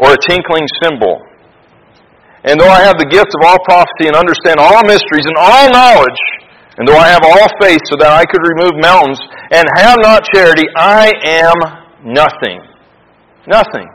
Or 0.02 0.18
a 0.18 0.20
tinkling 0.26 0.66
cymbal. 0.82 1.22
And 2.50 2.58
though 2.58 2.72
I 2.72 2.82
have 2.82 2.98
the 2.98 3.06
gift 3.06 3.30
of 3.38 3.46
all 3.46 3.62
prophecy 3.70 4.10
and 4.10 4.18
understand 4.18 4.58
all 4.58 4.82
mysteries 4.82 5.30
and 5.30 5.38
all 5.38 5.70
knowledge, 5.70 6.22
and 6.82 6.88
though 6.88 6.98
I 6.98 7.14
have 7.14 7.22
all 7.22 7.46
faith 7.62 7.78
so 7.86 8.00
that 8.02 8.10
I 8.10 8.26
could 8.26 8.42
remove 8.42 8.82
mountains 8.82 9.22
and 9.54 9.62
have 9.78 10.02
not 10.02 10.26
charity, 10.34 10.66
I 10.74 11.14
am 11.22 11.54
nothing. 12.02 12.66
Nothing. 13.46 13.86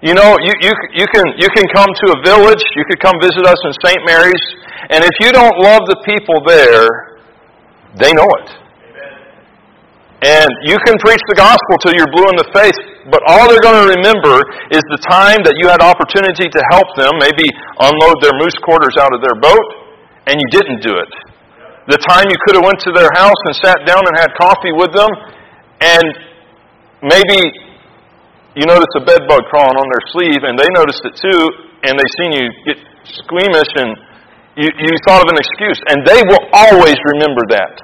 You 0.00 0.16
know, 0.16 0.32
you, 0.40 0.52
you, 0.64 0.72
you, 0.96 1.06
can, 1.12 1.24
you 1.36 1.48
can 1.52 1.68
come 1.76 1.92
to 1.92 2.06
a 2.16 2.18
village, 2.24 2.64
you 2.72 2.84
could 2.88 3.00
come 3.04 3.20
visit 3.20 3.44
us 3.44 3.60
in 3.68 3.72
St. 3.84 4.00
Mary's, 4.08 4.44
and 4.88 5.04
if 5.04 5.12
you 5.20 5.28
don't 5.28 5.60
love 5.60 5.84
the 5.92 6.00
people 6.08 6.40
there, 6.48 7.20
they 8.00 8.08
know 8.16 8.24
it. 8.40 8.48
And 10.24 10.48
you 10.64 10.80
can 10.88 10.96
preach 11.04 11.20
the 11.28 11.36
gospel 11.36 11.76
till 11.84 11.92
you're 11.92 12.08
blue 12.16 12.28
in 12.32 12.36
the 12.40 12.48
face, 12.56 12.80
but 13.12 13.20
all 13.28 13.44
they're 13.44 13.60
going 13.60 13.76
to 13.76 13.88
remember 14.00 14.40
is 14.72 14.80
the 14.88 15.00
time 15.04 15.44
that 15.44 15.60
you 15.60 15.68
had 15.68 15.84
opportunity 15.84 16.48
to 16.48 16.60
help 16.72 16.88
them, 16.96 17.12
maybe 17.20 17.44
unload 17.84 18.24
their 18.24 18.36
moose 18.40 18.56
quarters 18.64 18.96
out 18.96 19.12
of 19.12 19.20
their 19.20 19.36
boat, 19.36 19.64
and 20.32 20.40
you 20.40 20.48
didn't 20.48 20.80
do 20.80 20.96
it. 20.96 21.12
The 21.92 22.00
time 22.08 22.24
you 22.24 22.40
could 22.48 22.56
have 22.56 22.64
went 22.64 22.80
to 22.88 22.92
their 22.96 23.12
house 23.20 23.40
and 23.48 23.54
sat 23.60 23.84
down 23.84 24.00
and 24.00 24.16
had 24.16 24.32
coffee 24.40 24.72
with 24.72 24.96
them, 24.96 25.12
and 25.84 26.08
maybe 27.04 27.68
you 28.60 28.68
notice 28.68 28.92
a 29.00 29.04
bed 29.08 29.24
bug 29.24 29.40
crawling 29.48 29.72
on 29.80 29.88
their 29.88 30.04
sleeve, 30.12 30.44
and 30.44 30.52
they 30.60 30.68
noticed 30.76 31.00
it 31.08 31.16
too, 31.16 31.42
and 31.88 31.96
they 31.96 32.08
seen 32.20 32.36
you 32.36 32.44
get 32.68 32.76
squeamish, 33.08 33.72
and 33.80 33.96
you, 34.60 34.68
you 34.68 34.92
thought 35.08 35.24
of 35.24 35.32
an 35.32 35.40
excuse. 35.40 35.80
And 35.88 36.04
they 36.04 36.20
will 36.28 36.44
always 36.52 37.00
remember 37.16 37.40
that. 37.56 37.74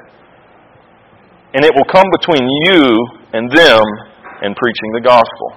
And 1.56 1.64
it 1.64 1.72
will 1.72 1.88
come 1.88 2.04
between 2.20 2.44
you 2.68 2.84
and 3.32 3.48
them 3.48 3.80
and 4.44 4.52
preaching 4.52 4.92
the 4.92 5.00
gospel. 5.00 5.48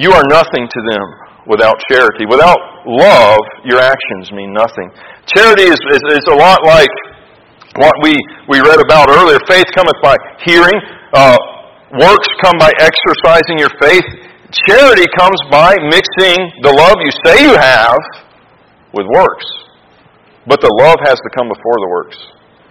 You 0.00 0.16
are 0.16 0.24
nothing 0.32 0.64
to 0.64 0.80
them 0.88 1.06
without 1.44 1.76
charity. 1.92 2.24
Without 2.24 2.56
love, 2.86 3.40
your 3.68 3.80
actions 3.84 4.32
mean 4.32 4.56
nothing. 4.56 4.88
Charity 5.36 5.68
is, 5.68 5.76
is, 5.92 6.02
is 6.16 6.24
a 6.32 6.36
lot 6.36 6.64
like 6.64 6.88
what 7.76 7.92
we, 8.00 8.16
we 8.48 8.64
read 8.64 8.80
about 8.80 9.10
earlier. 9.10 9.36
Faith 9.44 9.66
cometh 9.76 10.00
by 10.00 10.16
hearing. 10.46 10.80
Uh, 11.12 11.36
works 11.96 12.28
come 12.44 12.58
by 12.58 12.72
exercising 12.76 13.56
your 13.56 13.72
faith. 13.80 14.04
Charity 14.68 15.04
comes 15.16 15.40
by 15.50 15.76
mixing 15.88 16.36
the 16.64 16.72
love 16.72 16.96
you 17.00 17.12
say 17.24 17.44
you 17.44 17.56
have 17.56 18.00
with 18.92 19.06
works. 19.12 19.46
But 20.46 20.60
the 20.60 20.72
love 20.80 20.96
has 21.04 21.20
to 21.20 21.30
come 21.36 21.48
before 21.48 21.78
the 21.80 21.88
works, 21.88 22.16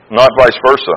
not 0.10 0.30
vice 0.38 0.58
versa. 0.66 0.96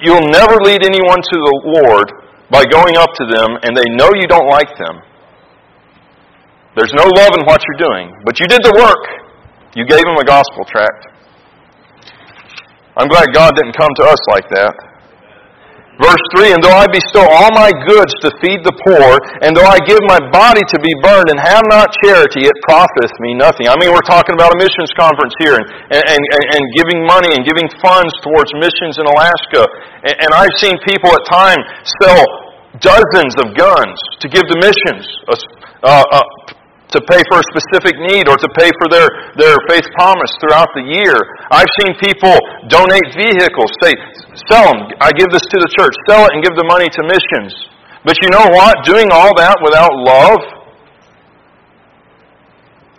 You'll 0.00 0.28
never 0.28 0.60
lead 0.60 0.84
anyone 0.84 1.20
to 1.20 1.36
the 1.40 1.56
Lord 1.80 2.08
by 2.50 2.64
going 2.64 2.96
up 2.96 3.12
to 3.16 3.24
them 3.24 3.56
and 3.64 3.76
they 3.76 3.88
know 3.96 4.12
you 4.12 4.28
don't 4.28 4.48
like 4.48 4.68
them. 4.76 5.00
There's 6.76 6.92
no 6.92 7.04
love 7.04 7.32
in 7.38 7.46
what 7.46 7.60
you're 7.64 7.88
doing, 7.88 8.12
but 8.24 8.40
you 8.40 8.46
did 8.46 8.60
the 8.64 8.74
work. 8.76 9.04
You 9.76 9.86
gave 9.86 10.02
them 10.02 10.16
a 10.16 10.24
gospel 10.24 10.64
tract. 10.64 11.06
I'm 12.96 13.08
glad 13.08 13.32
God 13.32 13.54
didn't 13.56 13.76
come 13.76 13.90
to 13.96 14.04
us 14.04 14.20
like 14.28 14.48
that. 14.50 14.93
Verse 16.02 16.24
3 16.34 16.50
And 16.50 16.58
though 16.58 16.74
I 16.74 16.90
bestow 16.90 17.22
all 17.22 17.54
my 17.54 17.70
goods 17.86 18.10
to 18.26 18.34
feed 18.42 18.66
the 18.66 18.74
poor, 18.82 19.14
and 19.46 19.54
though 19.54 19.66
I 19.66 19.78
give 19.86 20.02
my 20.10 20.18
body 20.34 20.62
to 20.74 20.78
be 20.82 20.90
burned 20.98 21.30
and 21.30 21.38
have 21.38 21.62
not 21.70 21.94
charity, 22.02 22.50
it 22.50 22.56
profiteth 22.66 23.14
me 23.22 23.38
nothing. 23.38 23.70
I 23.70 23.78
mean, 23.78 23.94
we're 23.94 24.06
talking 24.06 24.34
about 24.34 24.50
a 24.50 24.58
missions 24.58 24.90
conference 24.98 25.34
here 25.38 25.54
and, 25.54 25.66
and, 25.94 26.02
and, 26.02 26.44
and 26.58 26.62
giving 26.74 27.06
money 27.06 27.30
and 27.38 27.46
giving 27.46 27.70
funds 27.78 28.10
towards 28.26 28.50
missions 28.58 28.98
in 28.98 29.06
Alaska. 29.06 29.62
And, 30.02 30.16
and 30.26 30.30
I've 30.34 30.54
seen 30.58 30.74
people 30.82 31.14
at 31.14 31.22
times 31.30 31.62
sell 32.02 32.22
dozens 32.82 33.38
of 33.38 33.54
guns 33.54 33.94
to 34.18 34.26
give 34.26 34.42
to 34.50 34.56
missions. 34.58 35.06
Uh, 35.30 36.02
uh, 36.10 36.26
to 36.94 37.02
pay 37.10 37.18
for 37.26 37.42
a 37.42 37.46
specific 37.50 37.98
need 37.98 38.30
or 38.30 38.38
to 38.38 38.46
pay 38.54 38.70
for 38.78 38.86
their, 38.86 39.10
their 39.34 39.58
faith 39.66 39.82
promise 39.98 40.30
throughout 40.38 40.70
the 40.78 40.86
year. 40.94 41.18
I've 41.50 41.70
seen 41.82 41.98
people 41.98 42.38
donate 42.68 43.08
vehicles, 43.16 43.70
say, 43.82 43.92
sell 44.48 44.72
them. 44.72 44.88
I 45.00 45.10
give 45.16 45.28
this 45.30 45.44
to 45.52 45.58
the 45.60 45.70
church. 45.78 45.94
Sell 46.08 46.24
it 46.26 46.30
and 46.34 46.40
give 46.42 46.56
the 46.56 46.66
money 46.66 46.88
to 46.88 47.00
missions. 47.04 47.52
But 48.04 48.16
you 48.22 48.28
know 48.28 48.46
what? 48.52 48.84
Doing 48.84 49.08
all 49.12 49.32
that 49.36 49.56
without 49.64 49.92
love 49.92 50.40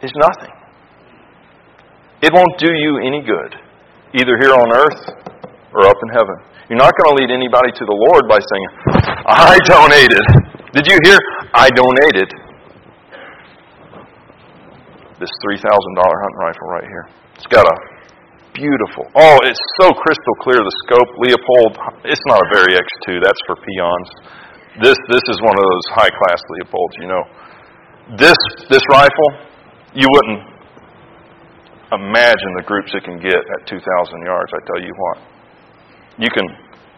is 0.02 0.12
nothing. 0.18 0.54
It 2.22 2.34
won't 2.34 2.58
do 2.58 2.74
you 2.74 2.98
any 3.06 3.22
good, 3.22 3.54
either 4.18 4.34
here 4.42 4.54
on 4.54 4.74
earth 4.74 5.02
or 5.74 5.86
up 5.86 5.98
in 6.02 6.10
heaven. 6.10 6.38
You're 6.70 6.82
not 6.82 6.94
going 6.98 7.14
to 7.14 7.22
lead 7.22 7.30
anybody 7.30 7.70
to 7.70 7.84
the 7.86 7.94
Lord 8.10 8.26
by 8.26 8.42
saying, 8.42 8.70
I 9.30 9.58
donated. 9.70 10.26
Did 10.74 10.90
you 10.90 10.98
hear? 11.06 11.20
I 11.54 11.70
donated 11.70 12.30
this 15.20 15.30
$3,000 15.46 15.62
hunting 15.62 16.40
rifle 16.42 16.68
right 16.68 16.84
here. 16.84 17.08
It's 17.36 17.48
got 17.48 17.66
a 17.66 17.95
beautiful, 18.56 19.04
oh, 19.20 19.38
it's 19.44 19.60
so 19.84 19.92
crystal 19.92 20.36
clear, 20.42 20.58
the 20.58 20.76
scope, 20.88 21.12
Leupold, 21.20 21.76
it's 22.08 22.24
not 22.26 22.40
a 22.40 22.48
Vari 22.56 22.74
X2, 22.74 23.20
that's 23.22 23.42
for 23.46 23.60
peons. 23.60 24.10
This, 24.82 24.98
this 25.12 25.24
is 25.28 25.38
one 25.44 25.56
of 25.56 25.64
those 25.64 25.86
high-class 25.94 26.40
Leupolds, 26.56 26.96
you 27.00 27.08
know. 27.12 27.24
This, 28.18 28.40
this 28.72 28.84
rifle, 28.92 29.30
you 29.94 30.08
wouldn't 30.08 30.42
imagine 31.94 32.52
the 32.58 32.66
groups 32.66 32.92
it 32.96 33.04
can 33.04 33.20
get 33.20 33.38
at 33.38 33.60
2,000 33.68 33.80
yards, 34.24 34.52
I 34.56 34.62
tell 34.66 34.82
you 34.82 34.94
what. 34.96 35.18
You 36.18 36.32
can 36.32 36.48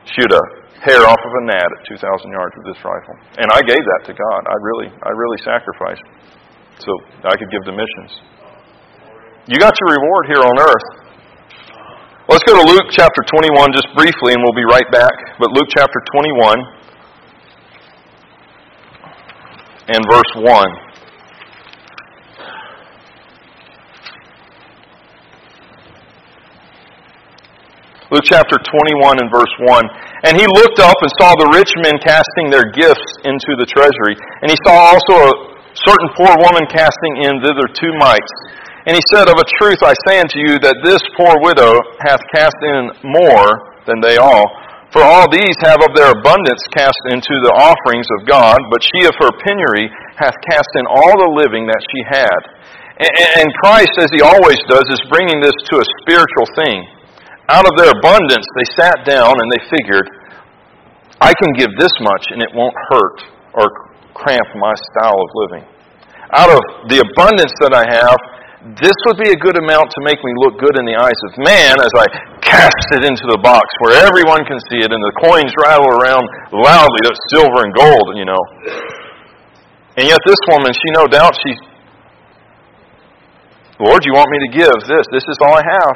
shoot 0.05 0.29
a 0.29 0.43
hair 0.81 1.01
off 1.03 1.19
of 1.19 1.33
a 1.41 1.43
gnat 1.49 1.69
at 1.69 1.81
2,000 1.89 2.05
yards 2.31 2.53
with 2.61 2.73
this 2.73 2.81
rifle. 2.85 3.15
And 3.41 3.49
I 3.49 3.61
gave 3.65 3.81
that 3.81 4.01
to 4.07 4.13
God. 4.13 4.41
I 4.45 4.57
really, 4.61 4.89
I 4.93 5.09
really 5.09 5.41
sacrificed 5.41 6.05
so 6.79 6.91
I 7.25 7.33
could 7.33 7.49
give 7.49 7.65
the 7.65 7.73
missions. 7.73 8.21
You 9.49 9.57
got 9.57 9.73
your 9.79 9.97
reward 9.97 10.23
here 10.29 10.43
on 10.43 10.55
earth. 10.59 10.87
Let's 12.37 12.53
go 12.53 12.61
to 12.61 12.69
Luke 12.69 12.93
chapter 12.93 13.25
21 13.33 13.73
just 13.73 13.89
briefly, 13.97 14.37
and 14.37 14.43
we'll 14.45 14.53
be 14.53 14.61
right 14.69 14.85
back. 14.91 15.09
But 15.39 15.49
Luke 15.57 15.65
chapter 15.73 15.97
21 16.13 16.53
and 19.89 20.05
verse 20.05 20.31
1. 20.37 20.45
Luke 28.13 28.21
chapter 28.23 28.57
21 28.61 29.17
and 29.17 29.31
verse 29.33 29.49
1. 29.65 29.89
And 30.29 30.37
he 30.37 30.45
looked 30.45 30.77
up 30.77 30.93
and 31.01 31.09
saw 31.17 31.33
the 31.41 31.49
rich 31.57 31.73
men 31.81 31.97
casting 32.05 32.53
their 32.53 32.69
gifts 32.69 33.01
into 33.25 33.57
the 33.57 33.65
treasury. 33.65 34.13
And 34.45 34.53
he 34.53 34.57
saw 34.61 34.93
also 34.93 35.25
a 35.25 35.33
certain 35.73 36.09
poor 36.13 36.37
woman 36.37 36.69
casting 36.69 37.17
in 37.17 37.41
thither 37.41 37.65
two 37.73 37.97
mites. 37.97 38.29
And 38.87 38.95
he 38.95 39.03
said, 39.11 39.27
Of 39.27 39.35
a 39.35 39.51
truth 39.59 39.83
I 39.83 39.91
say 40.07 40.23
unto 40.23 40.39
you 40.39 40.55
that 40.63 40.79
this 40.87 41.03
poor 41.19 41.35
widow 41.43 41.75
hath 42.07 42.23
cast 42.31 42.55
in 42.63 42.95
more 43.03 43.83
than 43.83 43.99
they 43.99 44.15
all. 44.15 44.47
For 44.95 45.03
all 45.03 45.27
these 45.27 45.59
have 45.67 45.83
of 45.83 45.91
their 45.91 46.15
abundance 46.15 46.63
cast 46.71 46.95
into 47.11 47.35
the 47.43 47.51
offerings 47.59 48.07
of 48.15 48.23
God, 48.23 48.55
but 48.71 48.79
she 48.79 49.03
of 49.03 49.11
her 49.19 49.35
penury 49.43 49.91
hath 50.15 50.39
cast 50.47 50.71
in 50.79 50.87
all 50.87 51.13
the 51.19 51.35
living 51.35 51.67
that 51.67 51.83
she 51.91 51.99
had. 52.07 52.39
And 53.43 53.51
Christ, 53.59 53.91
as 53.99 54.07
he 54.15 54.23
always 54.23 54.57
does, 54.71 54.87
is 54.87 55.03
bringing 55.11 55.43
this 55.43 55.53
to 55.67 55.83
a 55.83 55.87
spiritual 56.07 56.47
thing. 56.55 56.87
Out 57.51 57.67
of 57.67 57.75
their 57.75 57.91
abundance, 57.91 58.47
they 58.55 58.67
sat 58.79 59.03
down 59.03 59.35
and 59.35 59.47
they 59.51 59.63
figured, 59.67 60.07
I 61.19 61.35
can 61.35 61.51
give 61.59 61.75
this 61.75 61.93
much 61.99 62.23
and 62.31 62.39
it 62.39 62.55
won't 62.55 62.75
hurt 62.87 63.19
or 63.51 63.67
cramp 64.15 64.47
my 64.55 64.73
style 64.95 65.19
of 65.19 65.29
living. 65.35 65.65
Out 66.31 66.51
of 66.55 66.63
the 66.87 67.03
abundance 67.03 67.51
that 67.59 67.75
I 67.75 67.83
have, 67.83 68.19
this 68.75 68.97
would 69.07 69.15
be 69.23 69.31
a 69.31 69.39
good 69.39 69.55
amount 69.55 69.87
to 69.95 69.99
make 70.03 70.19
me 70.19 70.33
look 70.43 70.59
good 70.59 70.75
in 70.75 70.83
the 70.83 70.99
eyes 70.99 71.19
of 71.31 71.39
man 71.39 71.79
as 71.79 71.93
I 71.95 72.05
cast 72.43 72.87
it 72.99 73.07
into 73.07 73.23
the 73.31 73.39
box 73.39 73.63
where 73.79 73.95
everyone 74.03 74.43
can 74.43 74.59
see 74.67 74.83
it 74.83 74.91
and 74.91 74.99
the 74.99 75.15
coins 75.23 75.55
rattle 75.63 75.87
around 75.87 76.27
loudly. 76.51 76.99
That's 77.07 77.21
silver 77.31 77.63
and 77.63 77.71
gold, 77.71 78.07
you 78.19 78.27
know. 78.27 78.43
And 79.95 80.11
yet 80.11 80.19
this 80.27 80.41
woman, 80.51 80.75
she 80.75 80.89
no 80.91 81.07
doubt, 81.07 81.31
she, 81.39 81.55
Lord, 83.79 84.03
you 84.03 84.11
want 84.11 84.27
me 84.35 84.39
to 84.43 84.51
give 84.59 84.77
this? 84.83 85.05
This 85.15 85.23
is 85.31 85.37
all 85.39 85.55
I 85.55 85.63
have. 85.63 85.95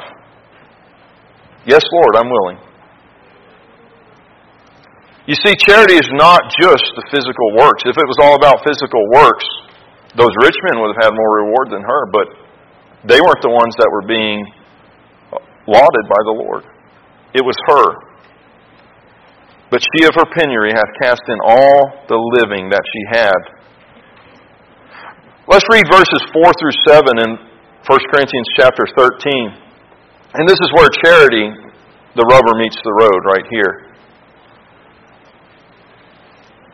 Yes, 1.68 1.84
Lord, 1.92 2.16
I'm 2.16 2.30
willing. 2.32 2.58
You 5.28 5.36
see, 5.38 5.54
charity 5.60 6.00
is 6.00 6.10
not 6.16 6.42
just 6.56 6.82
the 6.96 7.04
physical 7.12 7.54
works. 7.54 7.84
If 7.84 7.94
it 7.94 8.08
was 8.08 8.18
all 8.18 8.34
about 8.34 8.64
physical 8.64 9.02
works, 9.12 9.46
those 10.16 10.32
rich 10.42 10.56
men 10.66 10.80
would 10.82 10.96
have 10.96 11.10
had 11.10 11.12
more 11.14 11.46
reward 11.46 11.70
than 11.70 11.82
her, 11.82 12.02
but 12.10 12.41
they 13.08 13.20
weren't 13.20 13.42
the 13.42 13.50
ones 13.50 13.74
that 13.78 13.90
were 13.90 14.06
being 14.06 14.46
lauded 15.66 16.04
by 16.06 16.22
the 16.26 16.34
Lord. 16.38 16.64
It 17.34 17.42
was 17.42 17.56
her. 17.66 18.12
But 19.70 19.80
she 19.80 20.04
of 20.04 20.14
her 20.14 20.28
penury 20.36 20.70
hath 20.70 20.92
cast 21.00 21.22
in 21.28 21.38
all 21.42 22.04
the 22.06 22.20
living 22.38 22.68
that 22.70 22.84
she 22.84 23.02
had. 23.08 23.40
Let's 25.48 25.64
read 25.72 25.82
verses 25.90 26.22
4 26.30 26.52
through 26.60 26.76
7 26.86 27.08
in 27.24 27.30
1 27.34 27.98
Corinthians 28.12 28.48
chapter 28.54 28.84
13. 28.94 29.50
And 30.34 30.48
this 30.48 30.60
is 30.60 30.70
where 30.76 30.88
charity, 31.04 31.50
the 32.14 32.24
rubber 32.30 32.54
meets 32.54 32.76
the 32.84 32.92
road, 32.92 33.20
right 33.26 33.46
here. 33.50 33.88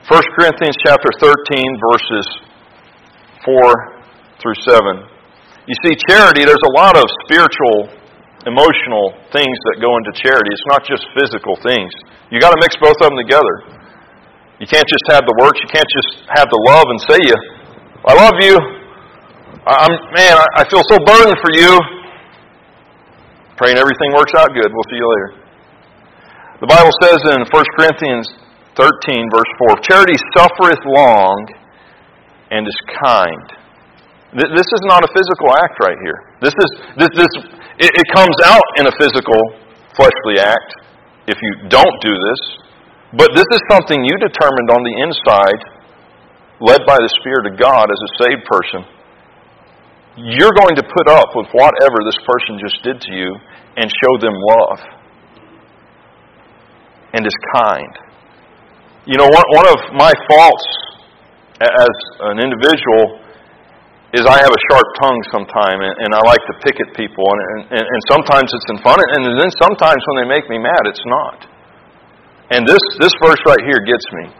1 0.08 0.22
Corinthians 0.36 0.76
chapter 0.84 1.08
13, 1.20 1.32
verses 1.92 2.26
4 3.44 3.94
through 4.42 4.54
7. 4.68 5.17
You 5.68 5.76
see, 5.84 5.92
charity, 6.08 6.48
there's 6.48 6.64
a 6.64 6.74
lot 6.80 6.96
of 6.96 7.04
spiritual, 7.28 7.92
emotional 8.48 9.12
things 9.36 9.56
that 9.68 9.84
go 9.84 9.92
into 10.00 10.16
charity. 10.16 10.48
It's 10.48 10.68
not 10.72 10.80
just 10.80 11.04
physical 11.12 11.60
things. 11.60 11.92
You 12.32 12.40
got 12.40 12.56
to 12.56 12.60
mix 12.64 12.72
both 12.80 12.96
of 13.04 13.12
them 13.12 13.20
together. 13.20 13.68
You 14.56 14.64
can't 14.64 14.88
just 14.88 15.04
have 15.12 15.28
the 15.28 15.36
works. 15.36 15.60
You 15.60 15.68
can't 15.68 15.92
just 15.92 16.24
have 16.32 16.48
the 16.48 16.60
love 16.72 16.88
and 16.88 16.98
say 17.04 17.20
you, 17.20 17.36
I 18.08 18.16
love 18.16 18.40
you. 18.40 18.56
I'm 19.68 19.92
man, 20.16 20.40
I 20.56 20.64
feel 20.72 20.80
so 20.88 20.96
burdened 21.04 21.36
for 21.44 21.52
you. 21.52 21.76
Praying 23.60 23.76
everything 23.76 24.16
works 24.16 24.32
out 24.32 24.48
good. 24.56 24.72
We'll 24.72 24.88
see 24.88 24.96
you 24.96 25.04
later. 25.04 25.30
The 26.64 26.70
Bible 26.72 26.94
says 27.04 27.20
in 27.28 27.44
1 27.44 27.76
Corinthians 27.76 28.24
13, 28.80 29.28
verse 29.28 29.52
4. 29.68 29.84
Charity 29.84 30.16
suffereth 30.32 30.80
long 30.88 31.36
and 32.50 32.66
is 32.66 32.78
kind. 33.04 33.57
This 34.36 34.68
is 34.68 34.82
not 34.84 35.00
a 35.04 35.10
physical 35.16 35.56
act 35.56 35.80
right 35.80 35.96
here. 36.04 36.36
This 36.44 36.52
is 36.52 36.70
this 37.00 37.12
this 37.16 37.32
it, 37.80 37.88
it 37.88 38.06
comes 38.12 38.36
out 38.44 38.68
in 38.76 38.84
a 38.84 38.94
physical 39.00 39.40
fleshly 39.96 40.36
act 40.36 40.70
if 41.28 41.36
you 41.40 41.68
don't 41.68 41.96
do 42.04 42.12
this, 42.12 42.40
but 43.16 43.32
this 43.32 43.48
is 43.52 43.60
something 43.72 44.04
you 44.04 44.16
determined 44.20 44.68
on 44.68 44.84
the 44.84 44.94
inside, 45.00 45.60
led 46.60 46.84
by 46.84 46.96
the 47.00 47.08
Spirit 47.20 47.52
of 47.52 47.60
God 47.60 47.88
as 47.88 48.00
a 48.00 48.10
saved 48.24 48.44
person. 48.48 48.80
You're 50.16 50.56
going 50.60 50.76
to 50.76 50.82
put 50.82 51.08
up 51.08 51.32
with 51.36 51.48
whatever 51.52 52.04
this 52.04 52.18
person 52.26 52.60
just 52.60 52.82
did 52.82 53.00
to 53.00 53.12
you 53.12 53.32
and 53.76 53.88
show 53.88 54.14
them 54.20 54.34
love 54.34 54.80
and 57.14 57.24
is 57.24 57.38
kind. 57.54 57.92
You 59.06 59.16
know, 59.16 59.28
one, 59.28 59.48
one 59.56 59.68
of 59.68 59.78
my 59.96 60.12
faults 60.28 60.66
as 61.60 61.94
an 62.28 62.40
individual 62.40 63.24
is 64.16 64.24
I 64.24 64.40
have 64.40 64.48
a 64.48 64.62
sharp 64.72 64.88
tongue 65.04 65.20
sometimes, 65.28 65.84
and, 65.84 65.94
and 66.00 66.10
I 66.16 66.22
like 66.24 66.40
to 66.48 66.54
pick 66.64 66.80
at 66.80 66.96
people, 66.96 67.28
and, 67.28 67.76
and, 67.76 67.84
and 67.84 68.00
sometimes 68.08 68.48
it's 68.48 68.68
in 68.72 68.80
fun, 68.80 68.96
and 68.96 69.20
then 69.36 69.52
sometimes 69.60 70.00
when 70.08 70.24
they 70.24 70.28
make 70.28 70.48
me 70.48 70.56
mad, 70.56 70.82
it's 70.88 71.04
not. 71.04 71.44
And 72.56 72.64
this, 72.64 72.80
this 73.00 73.12
verse 73.20 73.40
right 73.44 73.60
here 73.68 73.84
gets 73.84 74.06
me. 74.24 74.32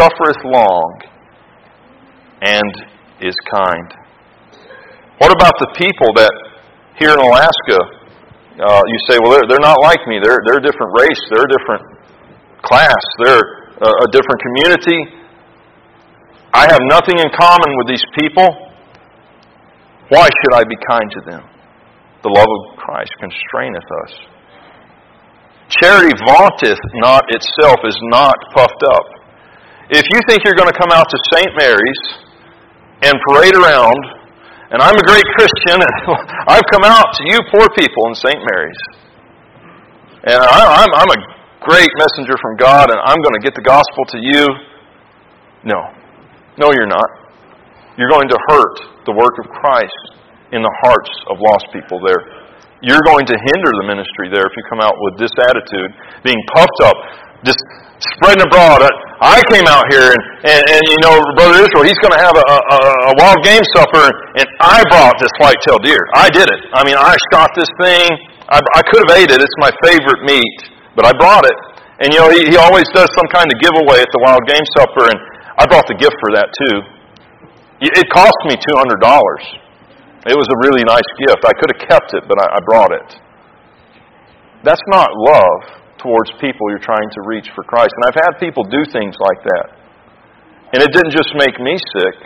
Suffereth 0.00 0.40
long 0.48 0.90
and 2.40 2.72
is 3.20 3.36
kind. 3.52 3.88
What 5.20 5.28
about 5.28 5.52
the 5.60 5.68
people 5.76 6.16
that 6.16 6.32
here 6.96 7.12
in 7.12 7.20
Alaska, 7.20 7.76
uh, 8.64 8.82
you 8.88 8.98
say, 9.08 9.20
well, 9.20 9.36
they're, 9.36 9.44
they're 9.48 9.64
not 9.64 9.76
like 9.84 10.00
me. 10.08 10.16
They're, 10.24 10.40
they're 10.48 10.60
a 10.60 10.64
different 10.64 10.92
race. 10.96 11.20
They're 11.28 11.44
a 11.44 11.52
different 11.52 11.84
class. 12.64 13.00
They're 13.20 13.44
a, 13.84 13.88
a 13.88 14.08
different 14.12 14.40
community. 14.40 15.00
I 16.52 16.68
have 16.72 16.80
nothing 16.88 17.20
in 17.20 17.28
common 17.36 17.68
with 17.76 17.88
these 17.92 18.04
people. 18.16 18.69
Why 20.10 20.26
should 20.26 20.54
I 20.58 20.66
be 20.66 20.74
kind 20.90 21.08
to 21.10 21.20
them? 21.30 21.42
The 22.22 22.30
love 22.34 22.50
of 22.50 22.76
Christ 22.76 23.14
constraineth 23.22 23.88
us. 24.04 24.12
Charity 25.70 26.10
vaunteth 26.26 26.82
not 26.98 27.22
itself, 27.30 27.78
is 27.86 27.96
not 28.10 28.34
puffed 28.52 28.82
up. 28.90 29.06
If 29.90 30.02
you 30.10 30.18
think 30.26 30.42
you're 30.44 30.58
going 30.58 30.70
to 30.70 30.78
come 30.78 30.90
out 30.90 31.06
to 31.08 31.18
St. 31.34 31.50
Mary's 31.54 32.02
and 33.06 33.14
parade 33.30 33.54
around, 33.54 34.02
and 34.74 34.82
I'm 34.82 34.98
a 34.98 35.06
great 35.06 35.26
Christian, 35.38 35.78
and 35.78 35.94
I've 36.50 36.66
come 36.74 36.82
out 36.82 37.14
to 37.14 37.22
you 37.30 37.38
poor 37.54 37.66
people 37.78 38.06
in 38.10 38.14
St. 38.14 38.38
Mary's, 38.38 38.82
and 40.26 40.42
I'm, 40.42 40.90
I'm 40.90 41.10
a 41.10 41.20
great 41.62 41.90
messenger 41.98 42.34
from 42.42 42.58
God, 42.58 42.90
and 42.90 42.98
I'm 43.06 43.22
going 43.22 43.34
to 43.38 43.42
get 43.42 43.54
the 43.54 43.62
gospel 43.62 44.04
to 44.10 44.18
you. 44.18 44.46
No. 45.64 45.78
No, 46.58 46.72
you're 46.74 46.90
not. 46.90 47.08
You're 48.00 48.08
going 48.08 48.32
to 48.32 48.40
hurt 48.48 49.04
the 49.04 49.12
work 49.12 49.36
of 49.36 49.46
Christ 49.60 50.16
in 50.56 50.64
the 50.64 50.72
hearts 50.80 51.12
of 51.28 51.36
lost 51.36 51.68
people 51.68 52.00
there. 52.00 52.24
You're 52.80 53.04
going 53.04 53.28
to 53.28 53.36
hinder 53.36 53.70
the 53.76 53.84
ministry 53.84 54.32
there 54.32 54.48
if 54.48 54.56
you 54.56 54.64
come 54.72 54.80
out 54.80 54.96
with 55.04 55.20
this 55.20 55.36
attitude, 55.36 55.92
being 56.24 56.40
puffed 56.56 56.80
up, 56.80 56.96
just 57.44 57.60
spreading 58.16 58.40
abroad. 58.40 58.80
I 59.20 59.44
came 59.52 59.68
out 59.68 59.84
here, 59.92 60.16
and, 60.16 60.22
and, 60.48 60.62
and 60.64 60.82
you 60.88 60.96
know, 61.04 61.20
Brother 61.36 61.60
Israel, 61.60 61.84
he's 61.84 62.00
going 62.00 62.16
to 62.16 62.22
have 62.24 62.32
a, 62.32 62.46
a, 62.48 62.78
a 63.12 63.14
wild 63.20 63.44
game 63.44 63.60
supper, 63.76 64.08
and 64.40 64.48
I 64.64 64.80
brought 64.88 65.20
this 65.20 65.32
white-tailed 65.36 65.84
deer. 65.84 66.00
I 66.16 66.32
did 66.32 66.48
it. 66.48 66.60
I 66.72 66.80
mean, 66.88 66.96
I 66.96 67.12
shot 67.28 67.52
this 67.52 67.68
thing. 67.84 68.08
I, 68.48 68.64
I 68.64 68.82
could 68.88 69.04
have 69.04 69.12
ate 69.20 69.28
it. 69.28 69.44
It's 69.44 69.60
my 69.60 69.68
favorite 69.84 70.24
meat, 70.24 70.58
but 70.96 71.04
I 71.04 71.12
brought 71.20 71.44
it. 71.44 71.58
And 72.00 72.16
you 72.16 72.24
know, 72.24 72.32
he, 72.32 72.48
he 72.48 72.56
always 72.56 72.88
does 72.96 73.12
some 73.12 73.28
kind 73.28 73.52
of 73.52 73.60
giveaway 73.60 74.00
at 74.00 74.08
the 74.08 74.20
wild 74.24 74.40
game 74.48 74.64
supper, 74.80 75.04
and 75.12 75.20
I 75.60 75.68
brought 75.68 75.84
the 75.84 76.00
gift 76.00 76.16
for 76.16 76.32
that 76.32 76.48
too. 76.64 76.80
It 77.80 78.06
cost 78.12 78.36
me 78.44 78.60
$200. 78.60 79.00
It 80.28 80.36
was 80.36 80.48
a 80.52 80.58
really 80.68 80.84
nice 80.84 81.08
gift. 81.16 81.40
I 81.48 81.56
could 81.56 81.72
have 81.72 81.82
kept 81.88 82.12
it, 82.12 82.28
but 82.28 82.36
I, 82.36 82.60
brought 82.60 82.92
it. 82.92 83.08
That's 84.60 84.84
not 84.92 85.08
love 85.16 85.80
towards 85.96 86.28
people 86.36 86.68
you're 86.68 86.84
trying 86.84 87.08
to 87.08 87.20
reach 87.24 87.48
for 87.56 87.64
Christ. 87.64 87.96
And 87.96 88.04
I've 88.12 88.20
had 88.20 88.36
people 88.36 88.64
do 88.68 88.84
things 88.92 89.16
like 89.16 89.40
that. 89.48 89.66
And 90.76 90.84
it 90.84 90.92
didn't 90.92 91.16
just 91.16 91.32
make 91.40 91.56
me 91.56 91.80
sick, 91.96 92.18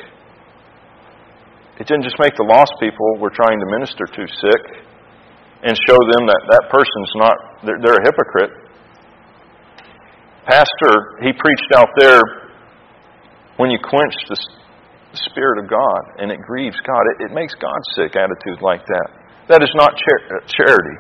it 1.78 1.86
didn't 1.86 2.02
just 2.02 2.18
make 2.18 2.34
the 2.34 2.46
lost 2.46 2.74
people 2.78 3.18
we're 3.18 3.34
trying 3.34 3.58
to 3.58 3.66
minister 3.66 4.06
to 4.06 4.22
sick 4.26 4.62
and 5.62 5.74
show 5.86 5.98
them 6.12 6.26
that 6.26 6.42
that 6.50 6.64
person's 6.70 7.12
not, 7.14 7.36
they're, 7.62 7.78
they're 7.82 7.98
a 7.98 8.04
hypocrite. 8.04 8.52
Pastor, 10.46 11.22
he 11.22 11.32
preached 11.32 11.70
out 11.74 11.88
there 11.96 12.20
when 13.56 13.70
you 13.70 13.78
quench 13.78 14.14
the 14.28 14.36
Spirit 15.30 15.62
of 15.62 15.70
God 15.70 16.00
and 16.18 16.30
it 16.30 16.40
grieves 16.40 16.76
God. 16.86 17.02
It, 17.14 17.30
it 17.30 17.32
makes 17.34 17.54
God 17.54 17.78
sick, 17.96 18.16
attitude 18.16 18.60
like 18.62 18.84
that. 18.86 19.08
That 19.48 19.62
is 19.62 19.72
not 19.74 19.92
char- 19.96 20.38
uh, 20.38 20.46
charity. 20.48 20.96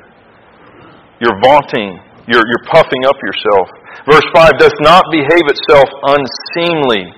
You're 1.20 1.38
vaunting, 1.42 1.98
you're, 2.26 2.44
you're 2.44 2.66
puffing 2.70 3.04
up 3.06 3.16
yourself. 3.22 3.68
Verse 4.10 4.26
5 4.34 4.58
does 4.58 4.74
not 4.80 5.04
behave 5.10 5.46
itself 5.48 5.88
unseemly, 6.02 7.14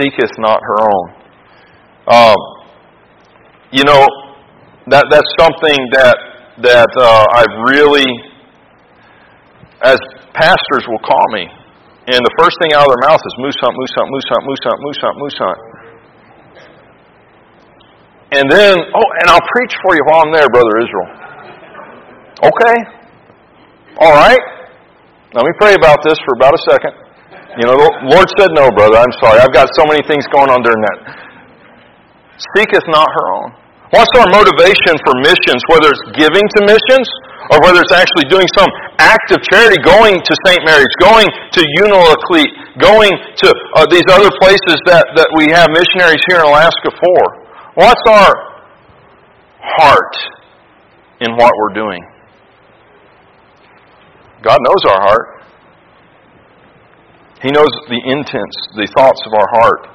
seeketh 0.00 0.32
not 0.38 0.60
her 0.62 0.78
own. 0.80 1.06
Um, 2.06 2.36
you 3.70 3.84
know, 3.84 4.06
that, 4.88 5.06
that's 5.10 5.28
something 5.38 5.78
that, 5.92 6.16
that 6.62 6.88
uh, 6.96 7.24
I've 7.34 7.56
really, 7.68 8.06
as 9.82 9.98
pastors 10.34 10.84
will 10.88 11.02
call 11.04 11.26
me, 11.32 11.48
and 12.10 12.18
the 12.18 12.34
first 12.34 12.58
thing 12.58 12.74
out 12.74 12.82
of 12.82 12.90
their 12.90 13.04
mouth 13.06 13.22
is 13.22 13.34
moose 13.38 13.54
hunt, 13.62 13.78
moose 13.78 13.94
hunt, 13.94 14.10
moose 14.10 14.26
hunt, 14.26 14.42
moose 14.42 14.62
hunt, 14.66 14.78
moose 14.82 15.00
hunt, 15.02 15.16
moose 15.22 15.38
hunt. 15.38 15.60
And 18.32 18.50
then, 18.50 18.74
oh, 18.80 19.08
and 19.22 19.26
I'll 19.30 19.46
preach 19.54 19.74
for 19.86 19.94
you 19.94 20.02
while 20.10 20.26
I'm 20.26 20.32
there, 20.32 20.48
Brother 20.50 20.72
Israel. 20.82 21.08
Okay. 22.42 22.76
All 24.02 24.10
right. 24.18 24.40
Let 25.34 25.44
me 25.46 25.52
pray 25.60 25.74
about 25.74 26.02
this 26.02 26.18
for 26.26 26.34
about 26.34 26.58
a 26.58 26.62
second. 26.66 26.92
You 27.60 27.70
know, 27.70 27.76
the 27.76 27.90
Lord 28.08 28.26
said 28.34 28.50
no, 28.56 28.72
brother. 28.72 28.96
I'm 28.96 29.12
sorry. 29.20 29.38
I've 29.38 29.52
got 29.52 29.68
so 29.76 29.84
many 29.86 30.00
things 30.08 30.24
going 30.32 30.50
on 30.50 30.64
during 30.64 30.80
that. 30.80 30.98
Seeketh 32.56 32.88
not 32.88 33.06
her 33.06 33.26
own. 33.36 33.61
What's 33.92 34.08
our 34.16 34.28
motivation 34.32 34.96
for 35.04 35.12
missions, 35.20 35.60
whether 35.68 35.92
it's 35.92 36.16
giving 36.16 36.40
to 36.56 36.60
missions 36.64 37.08
or 37.52 37.60
whether 37.60 37.84
it's 37.84 37.92
actually 37.92 38.24
doing 38.32 38.48
some 38.56 38.72
act 38.96 39.36
of 39.36 39.44
charity, 39.52 39.76
going 39.84 40.16
to 40.16 40.32
St. 40.48 40.64
Mary's, 40.64 40.88
going 40.96 41.28
to 41.28 41.60
Unalakleet, 41.84 42.80
going 42.80 43.12
to 43.12 43.48
uh, 43.76 43.84
these 43.92 44.08
other 44.08 44.32
places 44.40 44.80
that, 44.88 45.12
that 45.12 45.28
we 45.36 45.52
have 45.52 45.68
missionaries 45.76 46.24
here 46.24 46.40
in 46.40 46.48
Alaska 46.48 46.88
for. 46.88 47.20
What's 47.76 48.00
our 48.08 48.32
heart 49.60 50.16
in 51.20 51.36
what 51.36 51.52
we're 51.60 51.74
doing? 51.76 52.00
God 54.40 54.56
knows 54.56 54.82
our 54.88 55.00
heart. 55.04 55.44
He 57.42 57.50
knows 57.50 57.68
the 57.92 58.00
intents, 58.08 58.56
the 58.72 58.88
thoughts 58.96 59.20
of 59.26 59.34
our 59.34 59.48
heart. 59.52 59.92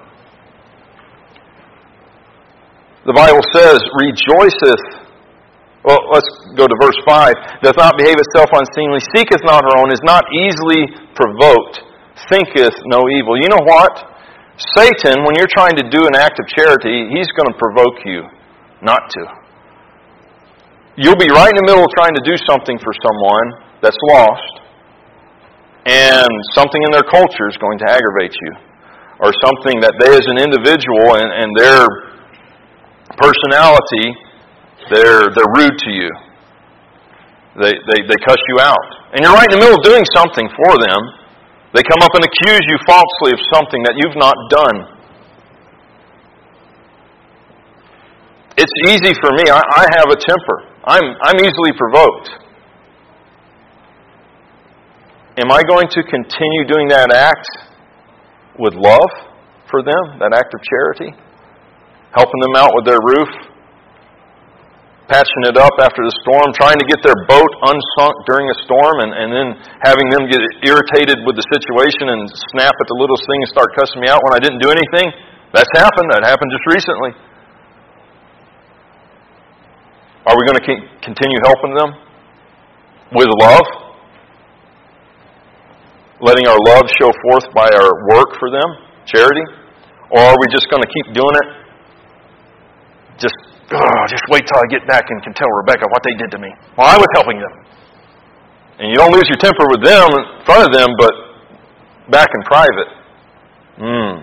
The 3.07 3.15
Bible 3.15 3.41
says, 3.55 3.79
rejoiceth 3.95 5.07
well, 5.87 6.03
let's 6.11 6.27
go 6.59 6.67
to 6.67 6.75
verse 6.83 6.99
5. 7.07 7.63
Doth 7.63 7.79
not 7.79 7.95
behave 7.95 8.19
itself 8.19 8.51
unseemly, 8.51 8.99
seeketh 9.15 9.39
not 9.47 9.63
her 9.63 9.79
own, 9.79 9.87
is 9.87 10.03
not 10.03 10.27
easily 10.35 10.83
provoked, 11.15 11.79
thinketh 12.27 12.75
no 12.91 13.07
evil. 13.07 13.39
You 13.39 13.47
know 13.47 13.63
what? 13.63 13.95
Satan, 14.75 15.23
when 15.23 15.39
you're 15.39 15.47
trying 15.55 15.79
to 15.79 15.87
do 15.87 16.03
an 16.03 16.19
act 16.19 16.43
of 16.43 16.45
charity, 16.51 17.07
he's 17.07 17.31
going 17.39 17.47
to 17.47 17.55
provoke 17.55 18.03
you 18.03 18.27
not 18.83 18.99
to. 19.15 19.23
You'll 20.99 21.15
be 21.15 21.31
right 21.31 21.55
in 21.55 21.59
the 21.63 21.67
middle 21.71 21.87
of 21.87 21.91
trying 21.95 22.19
to 22.19 22.25
do 22.27 22.35
something 22.43 22.75
for 22.83 22.91
someone 22.99 23.47
that's 23.79 24.01
lost, 24.11 24.53
and 25.87 26.27
something 26.51 26.83
in 26.83 26.91
their 26.91 27.07
culture 27.07 27.47
is 27.47 27.55
going 27.63 27.79
to 27.79 27.87
aggravate 27.87 28.35
you. 28.35 28.51
Or 29.23 29.31
something 29.39 29.79
that 29.79 29.95
they, 30.03 30.11
as 30.11 30.27
an 30.27 30.37
individual 30.41 31.15
and, 31.15 31.31
and 31.31 31.49
their 31.55 32.06
personality, 33.17 34.15
they're, 34.93 35.33
they're 35.33 35.53
rude 35.57 35.77
to 35.77 35.91
you. 35.91 36.09
They, 37.57 37.73
they, 37.73 37.99
they 38.05 38.17
cuss 38.21 38.37
you 38.53 38.61
out. 38.61 38.87
And 39.13 39.25
you're 39.25 39.33
right 39.33 39.49
in 39.49 39.57
the 39.57 39.61
middle 39.65 39.77
of 39.77 39.83
doing 39.83 40.05
something 40.13 40.45
for 40.45 40.77
them. 40.77 41.01
They 41.73 41.81
come 41.83 42.01
up 42.05 42.13
and 42.13 42.23
accuse 42.23 42.63
you 42.69 42.77
falsely 42.85 43.33
of 43.33 43.41
something 43.53 43.81
that 43.83 43.97
you've 43.97 44.15
not 44.15 44.37
done. 44.49 44.77
It's 48.57 48.73
easy 48.89 49.13
for 49.21 49.29
me. 49.33 49.49
I, 49.49 49.61
I 49.61 49.85
have 49.97 50.09
a 50.09 50.17
temper. 50.17 50.57
I'm, 50.85 51.05
I'm 51.21 51.37
easily 51.41 51.73
provoked. 51.77 52.29
Am 55.37 55.51
I 55.51 55.61
going 55.61 55.87
to 55.89 56.01
continue 56.01 56.65
doing 56.65 56.87
that 56.89 57.13
act 57.13 57.45
with 58.57 58.73
love 58.73 59.11
for 59.69 59.83
them, 59.83 60.17
that 60.19 60.33
act 60.33 60.53
of 60.53 60.61
charity? 60.63 61.26
Helping 62.15 62.41
them 62.45 62.55
out 62.55 62.71
with 62.71 62.85
their 62.87 63.01
roof, 63.03 63.31
patching 65.07 65.43
it 65.47 65.55
up 65.55 65.75
after 65.79 66.03
the 66.03 66.13
storm, 66.23 66.51
trying 66.55 66.75
to 66.79 66.87
get 66.87 66.99
their 67.03 67.15
boat 67.31 67.51
unsunk 67.67 68.15
during 68.27 68.47
a 68.51 68.57
storm, 68.67 69.07
and, 69.07 69.11
and 69.15 69.29
then 69.31 69.47
having 69.83 70.07
them 70.11 70.27
get 70.27 70.43
irritated 70.67 71.23
with 71.23 71.39
the 71.39 71.45
situation 71.51 72.11
and 72.11 72.27
snap 72.55 72.75
at 72.75 72.87
the 72.87 72.97
littlest 72.99 73.23
thing 73.23 73.39
and 73.39 73.49
start 73.51 73.71
cussing 73.75 74.03
me 74.03 74.07
out 74.11 74.19
when 74.27 74.35
I 74.35 74.39
didn't 74.43 74.59
do 74.59 74.71
anything. 74.71 75.07
That's 75.55 75.71
happened. 75.79 76.11
That 76.11 76.27
happened 76.27 76.51
just 76.51 76.67
recently. 76.67 77.11
Are 80.27 80.35
we 80.35 80.43
going 80.43 80.59
to 80.59 80.67
continue 80.99 81.39
helping 81.47 81.71
them 81.71 81.89
with 83.15 83.31
love? 83.39 83.67
Letting 86.19 86.51
our 86.51 86.59
love 86.67 86.83
show 86.99 87.15
forth 87.31 87.47
by 87.55 87.71
our 87.71 87.91
work 88.11 88.35
for 88.35 88.51
them, 88.51 88.67
charity? 89.07 89.45
Or 90.11 90.19
are 90.19 90.35
we 90.35 90.51
just 90.51 90.67
going 90.67 90.83
to 90.83 90.91
keep 90.91 91.15
doing 91.15 91.31
it? 91.31 91.66
Just, 93.17 93.37
oh, 93.73 94.03
just 94.09 94.23
wait 94.29 94.45
till 94.45 94.57
I 94.61 94.67
get 94.69 94.87
back 94.87 95.05
and 95.09 95.21
can 95.21 95.33
tell 95.33 95.49
Rebecca 95.65 95.85
what 95.89 96.01
they 96.05 96.13
did 96.17 96.29
to 96.31 96.39
me. 96.39 96.49
Well, 96.77 96.87
I 96.87 96.97
was 96.97 97.09
helping 97.13 97.37
them. 97.41 97.53
And 98.79 98.93
you 98.93 98.97
don't 98.97 99.11
lose 99.11 99.25
your 99.25 99.41
temper 99.41 99.65
with 99.73 99.81
them 99.81 100.05
in 100.13 100.23
front 100.45 100.69
of 100.69 100.71
them, 100.71 100.89
but 101.01 101.13
back 102.13 102.29
in 102.29 102.41
private. 102.45 102.89
Hmm. 103.77 104.13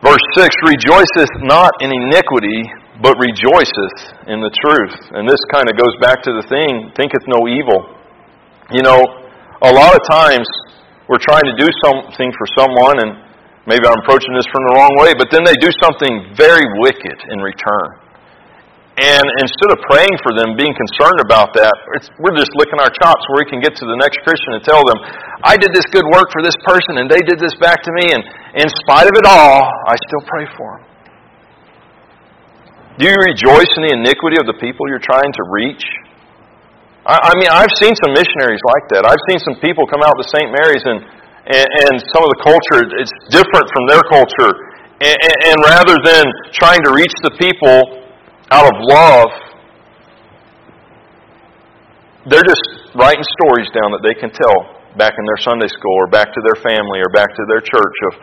Verse 0.00 0.24
6 0.36 0.48
Rejoiceth 0.64 1.34
not 1.44 1.72
in 1.80 1.92
iniquity, 1.92 2.64
but 3.02 3.16
rejoiceth 3.20 3.98
in 4.32 4.40
the 4.40 4.52
truth. 4.64 4.96
And 5.12 5.28
this 5.28 5.40
kind 5.52 5.68
of 5.68 5.76
goes 5.76 5.92
back 6.00 6.22
to 6.24 6.32
the 6.32 6.44
thing 6.48 6.92
thinketh 6.96 7.24
no 7.28 7.44
evil. 7.48 7.96
You 8.72 8.82
know, 8.82 9.00
a 9.62 9.72
lot 9.72 9.92
of 9.92 10.00
times 10.08 10.48
we're 11.08 11.22
trying 11.22 11.44
to 11.44 11.56
do 11.60 11.68
something 11.84 12.32
for 12.32 12.46
someone, 12.56 12.96
and 12.98 13.10
maybe 13.66 13.84
I'm 13.84 13.98
approaching 14.06 14.32
this 14.32 14.46
from 14.48 14.62
the 14.70 14.72
wrong 14.78 14.94
way, 15.02 15.10
but 15.18 15.28
then 15.34 15.42
they 15.42 15.58
do 15.58 15.70
something 15.82 16.32
very 16.38 16.64
wicked 16.80 17.18
in 17.30 17.38
return. 17.42 18.06
And 18.96 19.26
instead 19.44 19.76
of 19.76 19.78
praying 19.92 20.16
for 20.24 20.32
them, 20.32 20.56
being 20.56 20.72
concerned 20.72 21.20
about 21.20 21.52
that, 21.52 21.74
we're 22.16 22.32
just 22.32 22.48
licking 22.56 22.80
our 22.80 22.88
chops 22.88 23.20
where 23.28 23.44
we 23.44 23.48
can 23.52 23.60
get 23.60 23.76
to 23.76 23.84
the 23.84 23.98
next 24.00 24.24
Christian 24.24 24.56
and 24.56 24.64
tell 24.64 24.80
them, 24.88 24.96
I 25.44 25.60
did 25.60 25.76
this 25.76 25.84
good 25.92 26.08
work 26.08 26.32
for 26.32 26.40
this 26.40 26.56
person 26.64 27.04
and 27.04 27.06
they 27.12 27.20
did 27.20 27.36
this 27.36 27.52
back 27.60 27.84
to 27.84 27.92
me, 27.92 28.08
and 28.16 28.24
in 28.56 28.68
spite 28.88 29.04
of 29.04 29.12
it 29.20 29.28
all, 29.28 29.68
I 29.84 30.00
still 30.00 30.24
pray 30.24 30.48
for 30.56 30.80
them. 30.80 30.84
Do 32.96 33.12
you 33.12 33.18
rejoice 33.20 33.68
in 33.76 33.84
the 33.84 33.92
iniquity 33.92 34.40
of 34.40 34.48
the 34.48 34.56
people 34.56 34.88
you're 34.88 35.04
trying 35.04 35.28
to 35.28 35.42
reach? 35.52 35.84
I, 37.04 37.20
I 37.20 37.32
mean, 37.36 37.52
I've 37.52 37.72
seen 37.76 37.92
some 38.00 38.16
missionaries 38.16 38.64
like 38.64 38.96
that. 38.96 39.04
I've 39.04 39.20
seen 39.28 39.36
some 39.44 39.60
people 39.60 39.84
come 39.92 40.00
out 40.00 40.16
to 40.16 40.24
St. 40.32 40.48
Mary's 40.48 40.80
and, 40.88 41.04
and, 41.46 41.68
and 41.86 41.94
some 42.10 42.22
of 42.26 42.30
the 42.34 42.40
culture, 42.42 42.82
it's 42.98 43.14
different 43.30 43.66
from 43.70 43.84
their 43.86 44.04
culture. 44.10 44.52
And, 44.98 45.18
and 45.52 45.56
rather 45.62 45.96
than 46.02 46.24
trying 46.56 46.80
to 46.84 46.92
reach 46.92 47.12
the 47.22 47.32
people, 47.36 48.06
out 48.50 48.66
of 48.66 48.76
love, 48.78 49.30
they're 52.30 52.46
just 52.46 52.94
writing 52.94 53.22
stories 53.42 53.66
down 53.74 53.90
that 53.90 54.02
they 54.06 54.14
can 54.14 54.30
tell 54.30 54.76
back 54.94 55.14
in 55.18 55.24
their 55.26 55.40
Sunday 55.42 55.68
school 55.68 55.96
or 55.98 56.06
back 56.06 56.30
to 56.30 56.40
their 56.46 56.58
family 56.62 57.02
or 57.02 57.10
back 57.10 57.28
to 57.28 57.44
their 57.50 57.60
church 57.60 57.98
of 58.10 58.14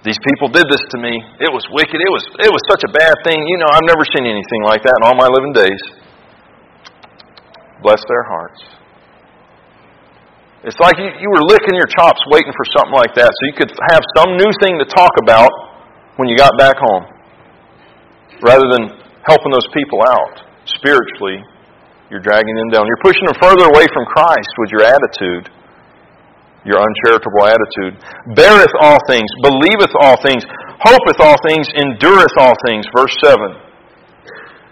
these 0.00 0.16
people 0.24 0.48
did 0.48 0.64
this 0.72 0.80
to 0.96 0.98
me. 0.98 1.12
It 1.40 1.52
was 1.52 1.60
wicked. 1.76 2.00
It 2.00 2.08
was 2.08 2.24
it 2.40 2.48
was 2.48 2.62
such 2.72 2.80
a 2.88 2.92
bad 2.92 3.12
thing. 3.20 3.36
You 3.36 3.58
know, 3.60 3.68
I've 3.68 3.84
never 3.84 4.04
seen 4.16 4.24
anything 4.24 4.62
like 4.64 4.80
that 4.80 4.96
in 4.96 5.04
all 5.04 5.16
my 5.16 5.28
living 5.28 5.52
days. 5.52 5.82
Bless 7.84 8.00
their 8.08 8.24
hearts. 8.24 8.79
It's 10.60 10.76
like 10.76 11.00
you, 11.00 11.08
you 11.08 11.28
were 11.32 11.40
licking 11.48 11.72
your 11.72 11.88
chops 11.88 12.20
waiting 12.28 12.52
for 12.52 12.66
something 12.76 12.92
like 12.92 13.16
that 13.16 13.32
so 13.32 13.40
you 13.48 13.56
could 13.56 13.72
have 13.96 14.04
some 14.12 14.36
new 14.36 14.52
thing 14.60 14.76
to 14.76 14.84
talk 14.84 15.16
about 15.24 15.48
when 16.20 16.28
you 16.28 16.36
got 16.36 16.52
back 16.60 16.76
home. 16.76 17.08
Rather 18.44 18.68
than 18.68 18.92
helping 19.24 19.52
those 19.56 19.64
people 19.72 20.04
out 20.04 20.44
spiritually, 20.68 21.40
you're 22.12 22.20
dragging 22.20 22.52
them 22.60 22.68
down. 22.68 22.84
You're 22.84 23.00
pushing 23.00 23.24
them 23.24 23.40
further 23.40 23.72
away 23.72 23.88
from 23.88 24.04
Christ 24.04 24.52
with 24.60 24.68
your 24.68 24.84
attitude, 24.84 25.48
your 26.68 26.76
uncharitable 26.76 27.48
attitude. 27.48 27.96
Beareth 28.36 28.74
all 28.84 29.00
things, 29.08 29.32
believeth 29.40 29.96
all 29.96 30.20
things, 30.20 30.44
hopeth 30.84 31.24
all 31.24 31.40
things, 31.48 31.72
endureth 31.72 32.36
all 32.36 32.52
things. 32.68 32.84
Verse 32.92 33.16
7. 33.24 33.40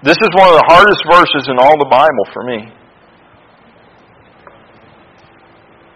This 0.05 0.21
is 0.21 0.31
one 0.37 0.53
of 0.53 0.57
the 0.61 0.69
hardest 0.69 1.01
verses 1.09 1.49
in 1.49 1.57
all 1.57 1.81
the 1.81 1.89
Bible 1.89 2.27
for 2.37 2.45
me. 2.45 2.77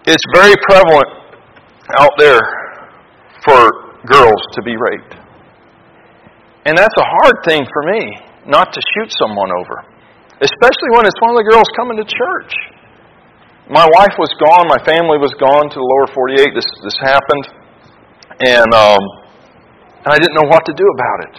It's 0.05 0.27
very 0.35 0.55
prevalent 0.67 1.11
out 1.99 2.11
there 2.19 2.43
for 3.47 3.95
girls 4.07 4.43
to 4.59 4.61
be 4.63 4.75
raped. 4.75 5.15
And 6.67 6.79
that's 6.79 6.95
a 6.99 7.07
hard 7.07 7.37
thing 7.47 7.63
for 7.63 7.83
me 7.95 8.19
not 8.47 8.75
to 8.75 8.81
shoot 8.95 9.15
someone 9.15 9.51
over, 9.63 9.87
especially 10.43 10.91
when 10.99 11.07
it's 11.07 11.19
one 11.23 11.31
of 11.31 11.39
the 11.39 11.47
girls 11.47 11.67
coming 11.79 11.99
to 12.03 12.07
church. 12.07 12.51
My 13.71 13.87
wife 13.87 14.15
was 14.19 14.31
gone, 14.43 14.67
my 14.67 14.83
family 14.83 15.23
was 15.23 15.31
gone 15.39 15.71
to 15.71 15.79
the 15.79 15.87
lower 15.87 16.11
48. 16.11 16.51
This, 16.51 16.67
this 16.83 16.99
happened, 16.99 17.47
and, 18.43 18.71
um, 18.75 19.03
and 20.03 20.11
I 20.11 20.19
didn't 20.19 20.35
know 20.35 20.51
what 20.51 20.67
to 20.67 20.75
do 20.75 20.87
about 20.99 21.19
it. 21.31 21.37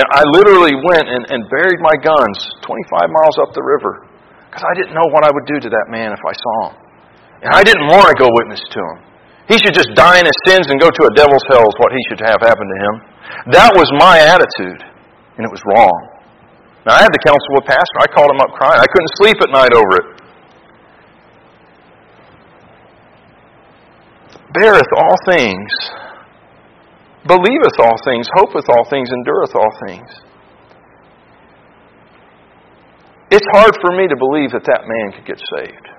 And 0.00 0.04
I 0.08 0.24
literally 0.24 0.72
went 0.72 1.04
and, 1.04 1.22
and 1.28 1.40
buried 1.52 1.80
my 1.84 1.96
guns 2.00 2.36
25 2.64 3.12
miles 3.12 3.36
up 3.44 3.52
the 3.52 3.62
river 3.62 4.08
because 4.48 4.64
I 4.64 4.72
didn't 4.72 4.96
know 4.96 5.04
what 5.12 5.28
I 5.28 5.30
would 5.30 5.44
do 5.44 5.60
to 5.60 5.68
that 5.68 5.86
man 5.92 6.16
if 6.16 6.24
I 6.24 6.32
saw 6.32 6.56
him. 6.72 6.83
And 7.44 7.52
I 7.52 7.60
didn't 7.60 7.92
want 7.92 8.08
to 8.08 8.16
go 8.16 8.24
witness 8.40 8.64
to 8.72 8.80
him. 8.80 8.98
He 9.52 9.60
should 9.60 9.76
just 9.76 9.92
die 9.92 10.16
in 10.16 10.24
his 10.24 10.40
sins 10.48 10.64
and 10.72 10.80
go 10.80 10.88
to 10.88 11.02
a 11.04 11.12
devil's 11.12 11.44
hell, 11.52 11.60
is 11.60 11.76
what 11.76 11.92
he 11.92 12.00
should 12.08 12.24
have 12.24 12.40
happen 12.40 12.64
to 12.64 12.78
him. 12.80 12.94
That 13.52 13.76
was 13.76 13.84
my 14.00 14.16
attitude, 14.16 14.80
and 15.36 15.44
it 15.44 15.52
was 15.52 15.60
wrong. 15.68 15.98
Now, 16.88 16.96
I 16.96 17.04
had 17.04 17.12
to 17.12 17.20
counsel 17.20 17.52
with 17.52 17.68
pastor. 17.68 17.96
I 18.00 18.08
called 18.08 18.32
him 18.32 18.40
up 18.40 18.56
crying. 18.56 18.80
I 18.80 18.88
couldn't 18.88 19.12
sleep 19.20 19.36
at 19.44 19.50
night 19.52 19.72
over 19.76 19.92
it. 20.00 20.06
Beareth 24.56 24.92
all 24.96 25.16
things, 25.28 25.72
believeth 27.26 27.76
all 27.80 27.96
things, 28.04 28.24
hopeth 28.36 28.64
all 28.70 28.88
things, 28.88 29.10
endureth 29.10 29.54
all 29.54 29.72
things. 29.84 30.08
It's 33.30 33.46
hard 33.52 33.74
for 33.82 33.92
me 33.96 34.06
to 34.08 34.16
believe 34.16 34.52
that 34.52 34.64
that 34.64 34.86
man 34.86 35.12
could 35.12 35.26
get 35.26 35.42
saved. 35.58 35.93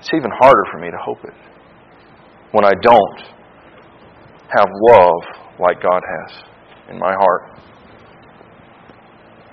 It's 0.00 0.08
even 0.16 0.32
harder 0.40 0.64
for 0.72 0.80
me 0.80 0.88
to 0.90 0.96
hope 0.96 1.20
it 1.28 1.36
when 2.52 2.64
I 2.64 2.72
don't 2.80 3.20
have 4.48 4.68
love 4.88 5.22
like 5.60 5.76
God 5.84 6.00
has 6.00 6.30
in 6.88 6.98
my 6.98 7.12
heart. 7.12 7.60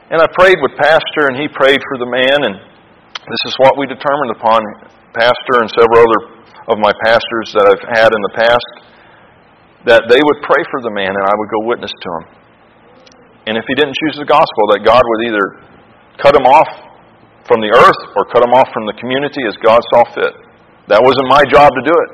And 0.09 0.23
I 0.23 0.27
prayed 0.39 0.55
with 0.63 0.71
Pastor, 0.79 1.27
and 1.27 1.35
he 1.35 1.51
prayed 1.51 1.83
for 1.83 1.99
the 1.99 2.07
man, 2.07 2.39
and 2.47 2.55
this 2.55 3.43
is 3.45 3.59
what 3.59 3.75
we 3.75 3.91
determined 3.91 4.31
upon 4.39 4.63
Pastor 5.19 5.59
and 5.59 5.67
several 5.75 5.99
other 5.99 6.21
of 6.71 6.79
my 6.79 6.95
pastors 7.03 7.51
that 7.51 7.67
I've 7.67 7.85
had 7.91 8.09
in 8.15 8.21
the 8.23 8.35
past 8.39 8.71
that 9.83 10.07
they 10.07 10.19
would 10.23 10.39
pray 10.47 10.63
for 10.71 10.79
the 10.79 10.91
man, 10.95 11.11
and 11.11 11.25
I 11.27 11.35
would 11.35 11.51
go 11.51 11.67
witness 11.67 11.91
to 11.91 12.09
him. 12.19 12.25
And 13.51 13.53
if 13.59 13.67
he 13.67 13.75
didn't 13.75 13.95
choose 13.99 14.15
the 14.15 14.27
gospel, 14.27 14.63
that 14.71 14.87
God 14.87 15.03
would 15.03 15.21
either 15.27 15.45
cut 16.23 16.35
him 16.35 16.47
off 16.47 16.86
from 17.47 17.63
the 17.63 17.71
earth 17.71 18.01
or 18.13 18.27
cut 18.27 18.43
him 18.43 18.51
off 18.51 18.67
from 18.75 18.85
the 18.85 18.95
community 18.99 19.41
as 19.47 19.55
God 19.63 19.79
saw 19.95 20.03
fit. 20.11 20.35
That 20.91 20.99
wasn't 20.99 21.27
my 21.31 21.43
job 21.47 21.71
to 21.71 21.83
do 21.83 21.95
it. 21.95 22.09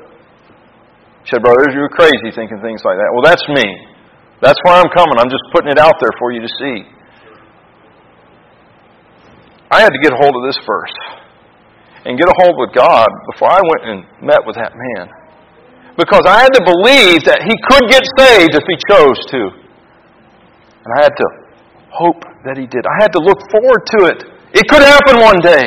He 1.26 1.34
said, 1.34 1.42
Brothers, 1.42 1.74
you're 1.74 1.90
crazy 1.90 2.30
thinking 2.34 2.62
things 2.62 2.82
like 2.86 2.98
that. 2.98 3.10
Well, 3.10 3.26
that's 3.26 3.44
me. 3.50 3.66
That's 4.42 4.58
why 4.62 4.78
I'm 4.78 4.90
coming. 4.94 5.18
I'm 5.18 5.30
just 5.30 5.44
putting 5.54 5.70
it 5.70 5.78
out 5.78 5.98
there 5.98 6.14
for 6.18 6.30
you 6.30 6.42
to 6.42 6.50
see. 6.60 6.86
I 9.70 9.80
had 9.82 9.90
to 9.90 10.00
get 10.02 10.12
a 10.12 10.18
hold 10.20 10.36
of 10.38 10.44
this 10.46 10.58
verse 10.62 10.94
and 12.04 12.18
get 12.18 12.28
a 12.28 12.36
hold 12.36 12.54
with 12.60 12.76
God 12.76 13.08
before 13.32 13.50
I 13.50 13.58
went 13.58 13.82
and 13.88 13.98
met 14.22 14.44
with 14.44 14.54
that 14.56 14.76
man. 14.76 15.08
Because 15.96 16.26
I 16.26 16.44
had 16.44 16.52
to 16.52 16.62
believe 16.62 17.24
that 17.24 17.40
he 17.42 17.54
could 17.70 17.88
get 17.88 18.04
saved 18.18 18.52
if 18.54 18.66
he 18.66 18.76
chose 18.90 19.18
to. 19.32 19.40
And 20.84 20.90
I 20.98 21.08
had 21.08 21.14
to 21.16 21.26
hope 21.88 22.20
that 22.44 22.58
he 22.58 22.66
did. 22.66 22.84
I 22.84 23.02
had 23.02 23.12
to 23.14 23.22
look 23.22 23.38
forward 23.48 23.82
to 23.96 23.98
it. 24.12 24.33
It 24.54 24.70
could 24.70 24.82
happen 24.82 25.18
one 25.18 25.42
day. 25.42 25.66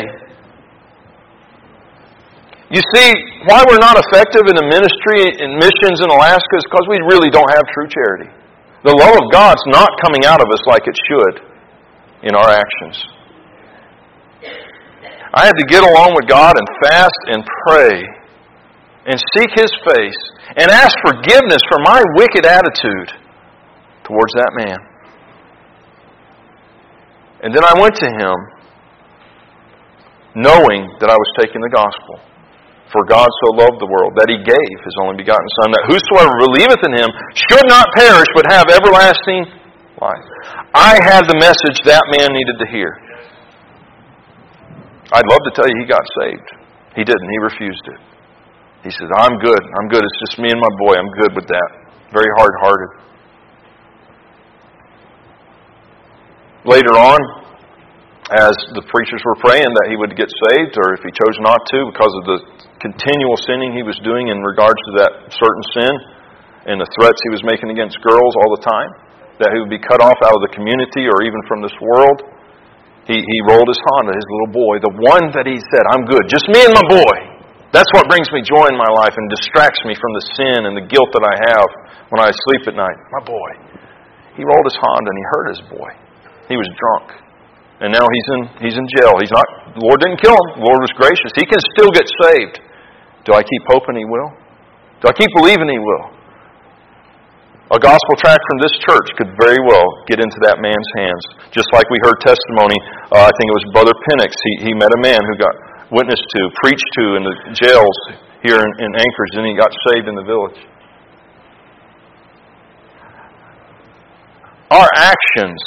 You 2.72 2.82
see, 2.96 3.08
why 3.48 3.64
we're 3.68 3.80
not 3.80 3.96
effective 3.96 4.48
in 4.48 4.56
the 4.56 4.68
ministry 4.68 5.28
in 5.40 5.56
missions 5.56 6.04
in 6.04 6.08
Alaska 6.12 6.56
is 6.56 6.64
because 6.68 6.88
we 6.88 7.00
really 7.08 7.32
don't 7.32 7.48
have 7.52 7.64
true 7.72 7.88
charity. 7.88 8.32
The 8.84 8.96
love 8.96 9.16
of 9.16 9.26
God's 9.32 9.64
not 9.68 9.88
coming 10.04 10.24
out 10.24 10.40
of 10.40 10.48
us 10.52 10.60
like 10.68 10.84
it 10.88 10.96
should 11.08 11.36
in 12.24 12.36
our 12.36 12.48
actions. 12.48 12.96
I 15.36 15.46
had 15.46 15.56
to 15.60 15.66
get 15.68 15.84
along 15.84 16.16
with 16.16 16.28
God 16.28 16.56
and 16.56 16.68
fast 16.84 17.22
and 17.28 17.44
pray 17.68 18.04
and 19.08 19.16
seek 19.36 19.52
His 19.56 19.72
face 19.88 20.20
and 20.56 20.72
ask 20.72 20.96
forgiveness 21.04 21.60
for 21.68 21.80
my 21.84 22.04
wicked 22.16 22.46
attitude 22.46 23.12
towards 24.04 24.34
that 24.36 24.52
man. 24.56 24.80
And 27.44 27.54
then 27.54 27.64
I 27.64 27.80
went 27.80 27.96
to 27.96 28.08
him 28.08 28.57
knowing 30.38 30.86
that 31.02 31.10
I 31.10 31.18
was 31.18 31.30
taking 31.42 31.60
the 31.66 31.74
gospel. 31.74 32.22
For 32.94 33.04
God 33.04 33.28
so 33.28 33.48
loved 33.60 33.84
the 33.84 33.90
world 33.90 34.16
that 34.16 34.32
he 34.32 34.40
gave 34.40 34.76
his 34.86 34.96
only 35.04 35.20
begotten 35.20 35.44
Son, 35.60 35.76
that 35.76 35.92
whosoever 35.92 36.32
believeth 36.40 36.80
in 36.88 36.94
him 36.96 37.10
should 37.36 37.68
not 37.68 37.90
perish 38.00 38.30
but 38.32 38.48
have 38.48 38.72
everlasting 38.72 39.44
life. 40.00 40.28
I 40.72 40.96
had 41.04 41.28
the 41.28 41.36
message 41.36 41.84
that 41.84 42.06
man 42.16 42.32
needed 42.32 42.56
to 42.64 42.68
hear. 42.72 42.96
I'd 45.12 45.28
love 45.28 45.44
to 45.50 45.52
tell 45.52 45.68
you 45.68 45.76
he 45.84 45.88
got 45.90 46.06
saved. 46.24 46.48
He 46.96 47.04
didn't. 47.04 47.28
He 47.28 47.40
refused 47.44 47.86
it. 47.92 48.00
He 48.88 48.92
said, 48.96 49.12
I'm 49.20 49.36
good. 49.44 49.64
I'm 49.82 49.92
good. 49.92 50.00
It's 50.00 50.20
just 50.24 50.40
me 50.40 50.48
and 50.48 50.62
my 50.62 50.74
boy. 50.80 50.96
I'm 50.96 51.12
good 51.20 51.36
with 51.36 51.48
that. 51.52 51.70
Very 52.16 52.32
hard 52.40 52.56
hearted. 52.64 53.08
later 56.68 57.00
on, 57.00 57.47
as 58.28 58.52
the 58.76 58.84
preachers 58.92 59.24
were 59.24 59.40
praying 59.40 59.72
that 59.72 59.88
he 59.88 59.96
would 59.96 60.12
get 60.20 60.28
saved, 60.52 60.76
or 60.76 60.92
if 60.92 61.00
he 61.00 61.12
chose 61.16 61.38
not 61.40 61.64
to 61.72 61.88
because 61.88 62.12
of 62.20 62.24
the 62.28 62.38
continual 62.84 63.40
sinning 63.48 63.72
he 63.72 63.88
was 63.88 63.96
doing 64.04 64.28
in 64.28 64.44
regards 64.44 64.80
to 64.92 64.92
that 65.00 65.12
certain 65.32 65.64
sin 65.72 65.94
and 66.68 66.76
the 66.76 66.90
threats 67.00 67.24
he 67.24 67.32
was 67.32 67.40
making 67.48 67.72
against 67.72 67.96
girls 68.04 68.34
all 68.44 68.52
the 68.52 68.64
time, 68.68 68.92
that 69.40 69.56
he 69.56 69.64
would 69.64 69.72
be 69.72 69.80
cut 69.80 70.04
off 70.04 70.20
out 70.28 70.36
of 70.36 70.44
the 70.44 70.52
community 70.52 71.08
or 71.08 71.24
even 71.24 71.40
from 71.48 71.64
this 71.64 71.72
world. 71.80 72.20
He, 73.08 73.16
he 73.16 73.38
rolled 73.48 73.72
his 73.72 73.80
Honda, 73.80 74.12
his 74.12 74.28
little 74.28 74.52
boy, 74.60 74.84
the 74.84 74.92
one 74.92 75.32
that 75.32 75.48
he 75.48 75.56
said, 75.72 75.88
I'm 75.88 76.04
good, 76.04 76.28
just 76.28 76.52
me 76.52 76.60
and 76.68 76.76
my 76.76 76.84
boy. 76.84 77.16
That's 77.72 77.88
what 77.96 78.12
brings 78.12 78.28
me 78.36 78.44
joy 78.44 78.68
in 78.68 78.76
my 78.76 78.92
life 78.92 79.16
and 79.16 79.32
distracts 79.32 79.80
me 79.88 79.96
from 79.96 80.12
the 80.12 80.24
sin 80.36 80.60
and 80.68 80.76
the 80.76 80.84
guilt 80.84 81.16
that 81.16 81.24
I 81.24 81.36
have 81.56 81.70
when 82.12 82.20
I 82.20 82.32
sleep 82.32 82.68
at 82.68 82.76
night. 82.76 83.00
My 83.16 83.24
boy. 83.24 83.50
He 84.36 84.44
rolled 84.44 84.68
his 84.68 84.76
Honda 84.76 85.08
and 85.08 85.20
he 85.20 85.26
hurt 85.32 85.48
his 85.56 85.64
boy. 85.72 85.92
He 86.52 86.56
was 86.60 86.68
drunk. 86.76 87.27
And 87.78 87.94
now 87.94 88.06
he's 88.10 88.28
in, 88.34 88.42
he's 88.66 88.78
in 88.78 88.88
jail. 88.98 89.14
He's 89.22 89.30
not, 89.30 89.46
the 89.78 89.86
Lord 89.86 90.02
didn't 90.02 90.18
kill 90.18 90.34
him. 90.34 90.48
The 90.58 90.66
Lord 90.66 90.82
was 90.82 90.94
gracious. 90.98 91.30
He 91.38 91.46
can 91.46 91.62
still 91.78 91.94
get 91.94 92.10
saved. 92.26 92.58
Do 93.26 93.38
I 93.38 93.46
keep 93.46 93.64
hoping 93.70 94.02
he 94.02 94.08
will? 94.08 94.34
Do 95.04 95.10
I 95.10 95.14
keep 95.14 95.30
believing 95.38 95.70
he 95.70 95.78
will? 95.78 96.18
A 97.70 97.78
gospel 97.78 98.16
tract 98.24 98.40
from 98.48 98.58
this 98.64 98.74
church 98.88 99.12
could 99.20 99.36
very 99.38 99.60
well 99.62 99.86
get 100.08 100.24
into 100.24 100.40
that 100.48 100.58
man's 100.64 100.90
hands. 100.96 101.22
Just 101.52 101.68
like 101.76 101.86
we 101.92 102.00
heard 102.02 102.18
testimony, 102.24 102.80
uh, 103.12 103.28
I 103.28 103.32
think 103.36 103.46
it 103.52 103.58
was 103.60 103.68
Brother 103.76 103.94
Penix. 104.08 104.32
He, 104.40 104.72
he 104.72 104.74
met 104.74 104.90
a 104.90 105.02
man 105.04 105.20
who 105.20 105.36
got 105.36 105.54
witnessed 105.92 106.24
to, 106.24 106.42
preached 106.64 106.90
to 106.98 107.04
in 107.20 107.24
the 107.28 107.36
jails 107.54 107.98
here 108.42 108.56
in, 108.56 108.72
in 108.80 108.90
Anchorage, 108.96 109.34
and 109.36 109.46
he 109.46 109.54
got 109.54 109.70
saved 109.92 110.08
in 110.08 110.16
the 110.16 110.24
village. 110.24 110.60
Our 114.72 114.90
actions 114.96 115.62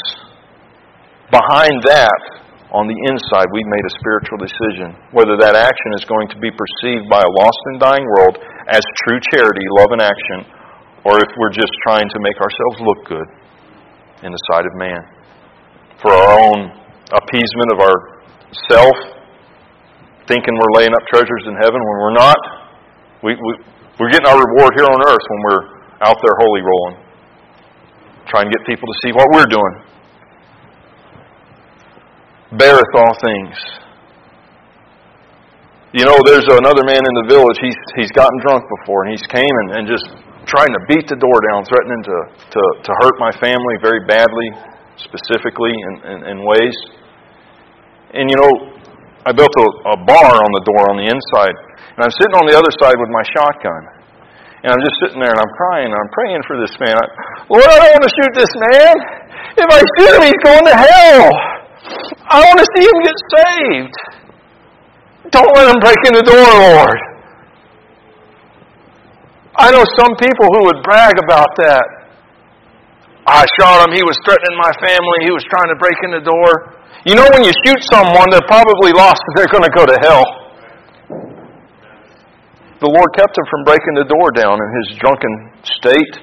behind 1.31 1.75
that, 1.87 2.41
on 2.71 2.87
the 2.87 2.95
inside, 3.11 3.51
we've 3.51 3.67
made 3.67 3.87
a 3.87 3.95
spiritual 3.99 4.39
decision. 4.39 4.95
Whether 5.11 5.35
that 5.43 5.59
action 5.59 5.91
is 5.99 6.07
going 6.07 6.31
to 6.31 6.39
be 6.39 6.55
perceived 6.55 7.11
by 7.11 7.19
a 7.19 7.31
lost 7.35 7.61
and 7.75 7.83
dying 7.83 8.07
world 8.07 8.39
as 8.71 8.83
true 9.07 9.19
charity, 9.35 9.67
love, 9.83 9.91
and 9.91 10.03
action, 10.03 10.47
or 11.03 11.19
if 11.19 11.31
we're 11.35 11.55
just 11.55 11.73
trying 11.83 12.07
to 12.07 12.19
make 12.23 12.39
ourselves 12.39 12.79
look 12.79 13.01
good 13.11 13.29
in 14.23 14.31
the 14.31 14.43
sight 14.55 14.67
of 14.67 14.75
man 14.79 15.03
for 15.99 16.15
our 16.15 16.39
own 16.39 16.59
appeasement 17.11 17.69
of 17.75 17.79
our 17.83 17.99
self, 18.71 18.97
thinking 20.31 20.55
we're 20.55 20.75
laying 20.79 20.95
up 20.95 21.05
treasures 21.11 21.45
in 21.51 21.55
heaven 21.59 21.81
when 21.83 21.97
we're 22.07 22.19
not. 22.23 22.41
We, 23.27 23.35
we, 23.35 23.53
we're 23.99 24.11
getting 24.15 24.31
our 24.31 24.39
reward 24.39 24.79
here 24.79 24.87
on 24.87 25.01
earth 25.11 25.27
when 25.27 25.41
we're 25.51 25.65
out 26.07 26.17
there 26.23 26.35
holy 26.39 26.63
rolling, 26.63 26.97
trying 28.31 28.47
to 28.47 28.53
get 28.55 28.63
people 28.63 28.87
to 28.87 28.97
see 29.03 29.13
what 29.13 29.27
we're 29.35 29.51
doing. 29.51 29.91
Beareth 32.59 32.95
all 32.99 33.15
things. 33.23 33.55
You 35.91 36.07
know, 36.07 36.19
there's 36.23 36.47
another 36.47 36.87
man 36.87 37.03
in 37.03 37.15
the 37.23 37.27
village. 37.27 37.59
He's 37.59 37.79
he's 37.99 38.13
gotten 38.15 38.39
drunk 38.47 38.63
before, 38.79 39.07
and 39.07 39.11
he's 39.11 39.27
came 39.27 39.55
and, 39.67 39.69
and 39.79 39.85
just 39.91 40.07
trying 40.47 40.71
to 40.71 40.83
beat 40.91 41.07
the 41.07 41.19
door 41.19 41.39
down, 41.51 41.63
threatening 41.67 42.03
to, 42.07 42.17
to, 42.51 42.63
to 42.83 42.91
hurt 43.03 43.15
my 43.23 43.31
family 43.39 43.75
very 43.83 44.03
badly, 44.07 44.49
specifically 44.99 45.71
in, 45.71 45.95
in, 46.11 46.19
in 46.27 46.37
ways. 46.43 46.75
And 48.15 48.27
you 48.27 48.39
know, 48.39 48.53
I 49.27 49.31
built 49.31 49.51
a, 49.55 49.67
a 49.95 49.97
bar 50.03 50.33
on 50.35 50.51
the 50.59 50.65
door 50.67 50.83
on 50.91 50.97
the 50.99 51.07
inside, 51.07 51.55
and 51.95 52.01
I'm 52.03 52.15
sitting 52.19 52.35
on 52.35 52.47
the 52.51 52.57
other 52.59 52.73
side 52.83 52.99
with 52.99 53.11
my 53.11 53.23
shotgun. 53.31 53.83
And 54.61 54.69
I'm 54.77 54.83
just 54.85 54.97
sitting 55.01 55.23
there 55.25 55.33
and 55.33 55.41
I'm 55.41 55.55
crying 55.57 55.89
and 55.89 55.97
I'm 55.97 56.13
praying 56.13 56.43
for 56.45 56.61
this 56.61 56.75
man. 56.85 56.93
I, 56.93 57.07
Lord, 57.49 57.65
I 57.65 57.81
don't 57.81 57.93
want 57.97 58.05
to 58.05 58.13
shoot 58.13 58.33
this 58.37 58.55
man. 58.69 58.95
If 59.57 59.69
I 59.73 59.81
shoot 59.97 60.13
him, 60.21 60.23
he's 60.29 60.43
going 60.45 60.67
to 60.69 60.77
hell. 60.77 61.33
I 61.85 62.39
want 62.45 62.59
to 62.61 62.67
see 62.77 62.85
him 62.85 62.99
get 63.03 63.19
saved. 63.33 63.97
Don't 65.31 65.53
let 65.55 65.71
him 65.71 65.81
break 65.81 66.01
in 66.07 66.15
the 66.15 66.27
door, 66.27 66.45
Lord. 66.45 66.99
I 69.57 69.71
know 69.71 69.85
some 69.99 70.15
people 70.17 70.47
who 70.57 70.65
would 70.67 70.83
brag 70.83 71.17
about 71.23 71.49
that. 71.59 71.85
I 73.27 73.45
shot 73.61 73.87
him. 73.87 73.95
He 73.95 74.03
was 74.03 74.17
threatening 74.25 74.57
my 74.57 74.73
family. 74.81 75.19
He 75.25 75.31
was 75.31 75.45
trying 75.53 75.69
to 75.69 75.77
break 75.77 75.97
in 76.05 76.11
the 76.17 76.25
door. 76.25 76.81
You 77.05 77.15
know, 77.15 77.29
when 77.33 77.45
you 77.45 77.53
shoot 77.65 77.81
someone, 77.93 78.29
they're 78.31 78.49
probably 78.49 78.93
lost 78.93 79.21
they're 79.37 79.53
going 79.53 79.65
to 79.65 79.73
go 79.73 79.87
to 79.87 79.97
hell. 80.01 80.25
The 82.81 82.89
Lord 82.89 83.09
kept 83.13 83.37
him 83.37 83.45
from 83.53 83.65
breaking 83.65 83.95
the 84.01 84.09
door 84.09 84.33
down 84.33 84.57
in 84.57 84.69
his 84.81 84.97
drunken 84.99 85.33
state. 85.65 86.15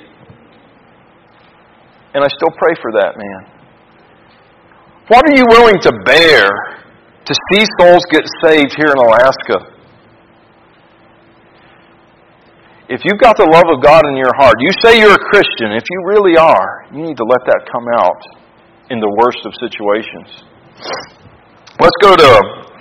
And 2.18 2.26
I 2.26 2.30
still 2.34 2.54
pray 2.58 2.74
for 2.82 2.92
that 2.98 3.14
man. 3.14 3.57
What 5.08 5.24
are 5.24 5.36
you 5.40 5.46
willing 5.48 5.80
to 5.88 5.92
bear 6.04 6.44
to 7.24 7.34
see 7.52 7.64
souls 7.80 8.04
get 8.12 8.28
saved 8.44 8.76
here 8.76 8.92
in 8.92 9.00
Alaska? 9.00 9.72
If 12.90 13.02
you've 13.08 13.20
got 13.20 13.38
the 13.40 13.48
love 13.48 13.72
of 13.72 13.80
God 13.82 14.04
in 14.04 14.18
your 14.20 14.36
heart, 14.36 14.56
you 14.60 14.68
say 14.84 15.00
you're 15.00 15.16
a 15.16 15.26
Christian, 15.32 15.72
if 15.80 15.84
you 15.90 16.00
really 16.08 16.36
are, 16.36 16.88
you 16.92 17.04
need 17.08 17.16
to 17.16 17.24
let 17.24 17.40
that 17.48 17.68
come 17.72 17.88
out 18.00 18.20
in 18.92 19.00
the 19.00 19.12
worst 19.24 19.40
of 19.48 19.56
situations. 19.64 20.44
Let's 21.80 21.98
go 22.04 22.16
to 22.16 22.32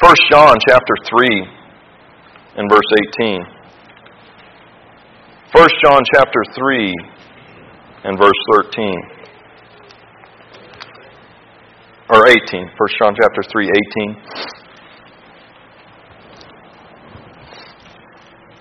1 0.02 0.14
John 0.30 0.56
chapter 0.66 0.94
3 1.06 1.46
and 2.58 2.70
verse 2.70 2.90
18. 3.22 3.38
1 5.54 5.68
John 5.86 6.02
chapter 6.14 6.42
3 6.58 6.94
and 8.02 8.18
verse 8.18 8.40
13. 8.50 9.15
Or 12.08 12.28
18. 12.28 12.38
1 12.38 12.70
John 13.02 13.14
chapter 13.20 13.42
3, 13.50 13.66
18. 13.66 14.16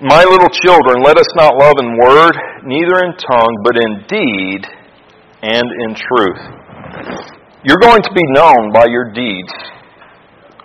My 0.02 0.24
little 0.24 0.50
children, 0.50 1.04
let 1.04 1.18
us 1.18 1.28
not 1.36 1.54
love 1.56 1.76
in 1.80 1.96
word, 1.96 2.34
neither 2.66 3.06
in 3.06 3.14
tongue, 3.22 3.56
but 3.64 3.78
in 3.78 4.04
deed 4.10 4.66
and 5.44 5.62
in 5.62 5.94
truth. 5.94 6.42
You're 7.64 7.78
going 7.78 8.02
to 8.02 8.14
be 8.14 8.26
known 8.34 8.74
by 8.74 8.86
your 8.90 9.14
deeds, 9.14 9.54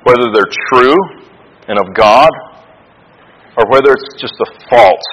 whether 0.05 0.33
they're 0.33 0.49
true 0.73 0.97
and 1.69 1.79
of 1.79 1.95
God, 1.95 2.31
or 3.59 3.69
whether 3.71 3.93
it's 3.93 4.21
just 4.21 4.35
a 4.41 4.47
false 4.71 5.09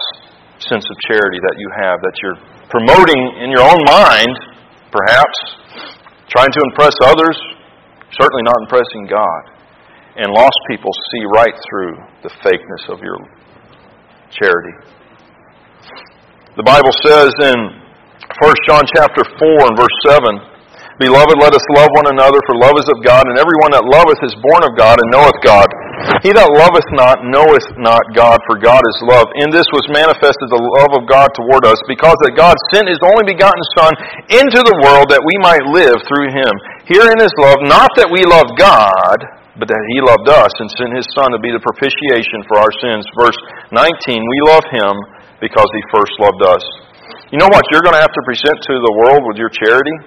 sense 0.59 0.85
of 0.89 0.95
charity 1.05 1.39
that 1.43 1.55
you 1.59 1.69
have, 1.83 1.99
that 1.99 2.15
you're 2.23 2.39
promoting 2.69 3.43
in 3.43 3.51
your 3.51 3.61
own 3.61 3.83
mind, 3.85 4.33
perhaps, 4.89 5.37
trying 6.29 6.51
to 6.51 6.61
impress 6.71 6.95
others, 7.03 7.37
certainly 8.19 8.43
not 8.43 8.57
impressing 8.65 9.07
God. 9.07 9.41
And 10.17 10.33
lost 10.33 10.57
people 10.65 10.89
see 11.13 11.23
right 11.29 11.53
through 11.69 11.93
the 12.25 12.33
fakeness 12.41 12.83
of 12.89 13.05
your 13.05 13.21
charity. 14.33 14.73
The 16.57 16.65
Bible 16.65 16.89
says 17.05 17.29
in 17.37 17.57
1 18.41 18.65
John 18.65 18.81
chapter 18.97 19.21
4 19.21 19.69
and 19.69 19.77
verse 19.77 19.97
7, 20.09 20.25
Beloved, 20.97 21.37
let 21.37 21.53
us 21.53 21.61
love 21.77 21.93
one 21.93 22.09
another, 22.09 22.41
for 22.49 22.57
love 22.57 22.73
is 22.81 22.89
of 22.89 23.05
God, 23.05 23.29
and 23.29 23.37
everyone 23.37 23.69
that 23.77 23.85
loveth 23.85 24.17
is 24.25 24.33
born 24.41 24.65
of 24.65 24.73
God 24.73 24.97
and 24.97 25.07
knoweth 25.13 25.37
God. 25.45 25.69
He 26.21 26.29
that 26.29 26.45
loveth 26.45 26.89
not 26.93 27.25
knoweth 27.25 27.65
not 27.81 28.05
God, 28.13 28.37
for 28.45 28.61
God 28.61 28.81
is 28.81 28.97
love. 29.09 29.25
In 29.41 29.49
this 29.49 29.65
was 29.73 29.85
manifested 29.89 30.47
the 30.49 30.61
love 30.81 30.93
of 30.93 31.09
God 31.09 31.25
toward 31.33 31.65
us, 31.65 31.81
because 31.89 32.13
that 32.21 32.37
God 32.37 32.53
sent 32.69 32.85
his 32.85 33.01
only 33.01 33.25
begotten 33.25 33.63
Son 33.73 33.93
into 34.29 34.61
the 34.61 34.77
world 34.85 35.09
that 35.09 35.25
we 35.25 35.35
might 35.41 35.65
live 35.73 35.97
through 36.05 36.29
him. 36.29 36.53
Herein 36.85 37.17
is 37.17 37.33
love, 37.41 37.65
not 37.65 37.89
that 37.97 38.13
we 38.13 38.21
love 38.29 38.45
God, 38.61 39.17
but 39.57 39.65
that 39.65 39.83
he 39.89 39.97
loved 40.05 40.29
us 40.29 40.53
and 40.61 40.69
sent 40.77 40.93
his 40.93 41.09
Son 41.17 41.33
to 41.33 41.41
be 41.41 41.49
the 41.49 41.61
propitiation 41.65 42.45
for 42.45 42.61
our 42.61 42.73
sins. 42.77 43.01
Verse 43.17 43.39
19, 43.73 43.81
we 44.21 44.39
love 44.53 44.65
him 44.69 44.93
because 45.41 45.69
he 45.73 45.81
first 45.89 46.13
loved 46.21 46.45
us. 46.45 46.63
You 47.33 47.41
know 47.41 47.49
what 47.49 47.65
you're 47.73 47.81
going 47.81 47.97
to 47.97 48.05
have 48.05 48.13
to 48.13 48.23
present 48.29 48.57
to 48.69 48.73
the 48.77 48.93
world 49.01 49.25
with 49.25 49.41
your 49.41 49.49
charity? 49.49 49.97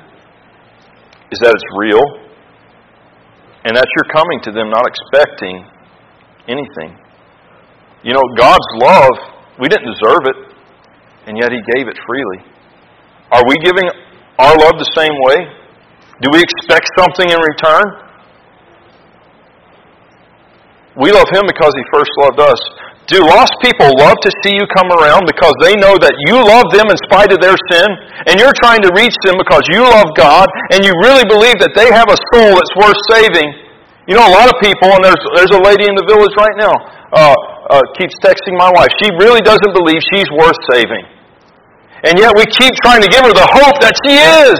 Is 1.34 1.42
that 1.42 1.50
it's 1.50 1.70
real. 1.74 2.02
And 3.66 3.74
that 3.76 3.90
you're 3.90 4.10
coming 4.14 4.38
to 4.48 4.50
them 4.54 4.70
not 4.70 4.86
expecting 4.86 5.66
anything. 6.48 6.96
You 8.02 8.14
know, 8.14 8.24
God's 8.36 8.70
love, 8.80 9.12
we 9.60 9.68
didn't 9.68 9.86
deserve 9.92 10.24
it, 10.24 10.38
and 11.26 11.36
yet 11.36 11.52
He 11.52 11.60
gave 11.76 11.88
it 11.88 11.96
freely. 12.06 12.40
Are 13.32 13.44
we 13.46 13.56
giving 13.60 13.84
our 14.38 14.56
love 14.56 14.80
the 14.80 14.90
same 14.96 15.12
way? 15.28 15.44
Do 16.22 16.28
we 16.32 16.40
expect 16.40 16.88
something 16.96 17.28
in 17.28 17.36
return? 17.36 17.84
We 20.96 21.12
love 21.12 21.28
Him 21.28 21.44
because 21.46 21.72
He 21.76 21.84
first 21.92 22.10
loved 22.24 22.40
us. 22.40 22.60
Do 23.10 23.26
lost 23.26 23.50
people 23.58 23.90
love 23.98 24.16
to 24.22 24.30
see 24.42 24.54
you 24.54 24.62
come 24.70 24.86
around 24.94 25.26
because 25.26 25.50
they 25.58 25.74
know 25.74 25.98
that 25.98 26.14
you 26.30 26.38
love 26.38 26.70
them 26.70 26.86
in 26.86 26.98
spite 27.10 27.34
of 27.34 27.42
their 27.42 27.58
sin 27.66 27.88
and 28.30 28.38
you're 28.38 28.54
trying 28.62 28.86
to 28.86 28.90
reach 28.94 29.18
them 29.26 29.34
because 29.34 29.66
you 29.74 29.82
love 29.82 30.14
God 30.14 30.46
and 30.70 30.86
you 30.86 30.94
really 31.02 31.26
believe 31.26 31.58
that 31.58 31.74
they 31.74 31.90
have 31.90 32.06
a 32.06 32.18
soul 32.30 32.54
that's 32.54 32.74
worth 32.78 33.00
saving? 33.10 33.59
You 34.10 34.18
know, 34.18 34.26
a 34.26 34.34
lot 34.34 34.50
of 34.50 34.58
people, 34.58 34.90
and 34.90 35.06
there's, 35.06 35.22
there's 35.38 35.54
a 35.54 35.62
lady 35.62 35.86
in 35.86 35.94
the 35.94 36.02
village 36.02 36.34
right 36.34 36.58
now, 36.58 36.74
uh, 37.14 37.30
uh, 37.70 37.78
keeps 37.94 38.18
texting 38.18 38.58
my 38.58 38.66
wife. 38.74 38.90
She 38.98 39.06
really 39.22 39.38
doesn't 39.38 39.70
believe 39.70 40.02
she's 40.10 40.26
worth 40.34 40.58
saving. 40.66 41.06
And 42.02 42.18
yet 42.18 42.34
we 42.34 42.42
keep 42.50 42.74
trying 42.82 43.06
to 43.06 43.10
give 43.10 43.22
her 43.22 43.30
the 43.30 43.46
hope 43.54 43.78
that 43.78 43.94
she 44.02 44.18
is. 44.18 44.58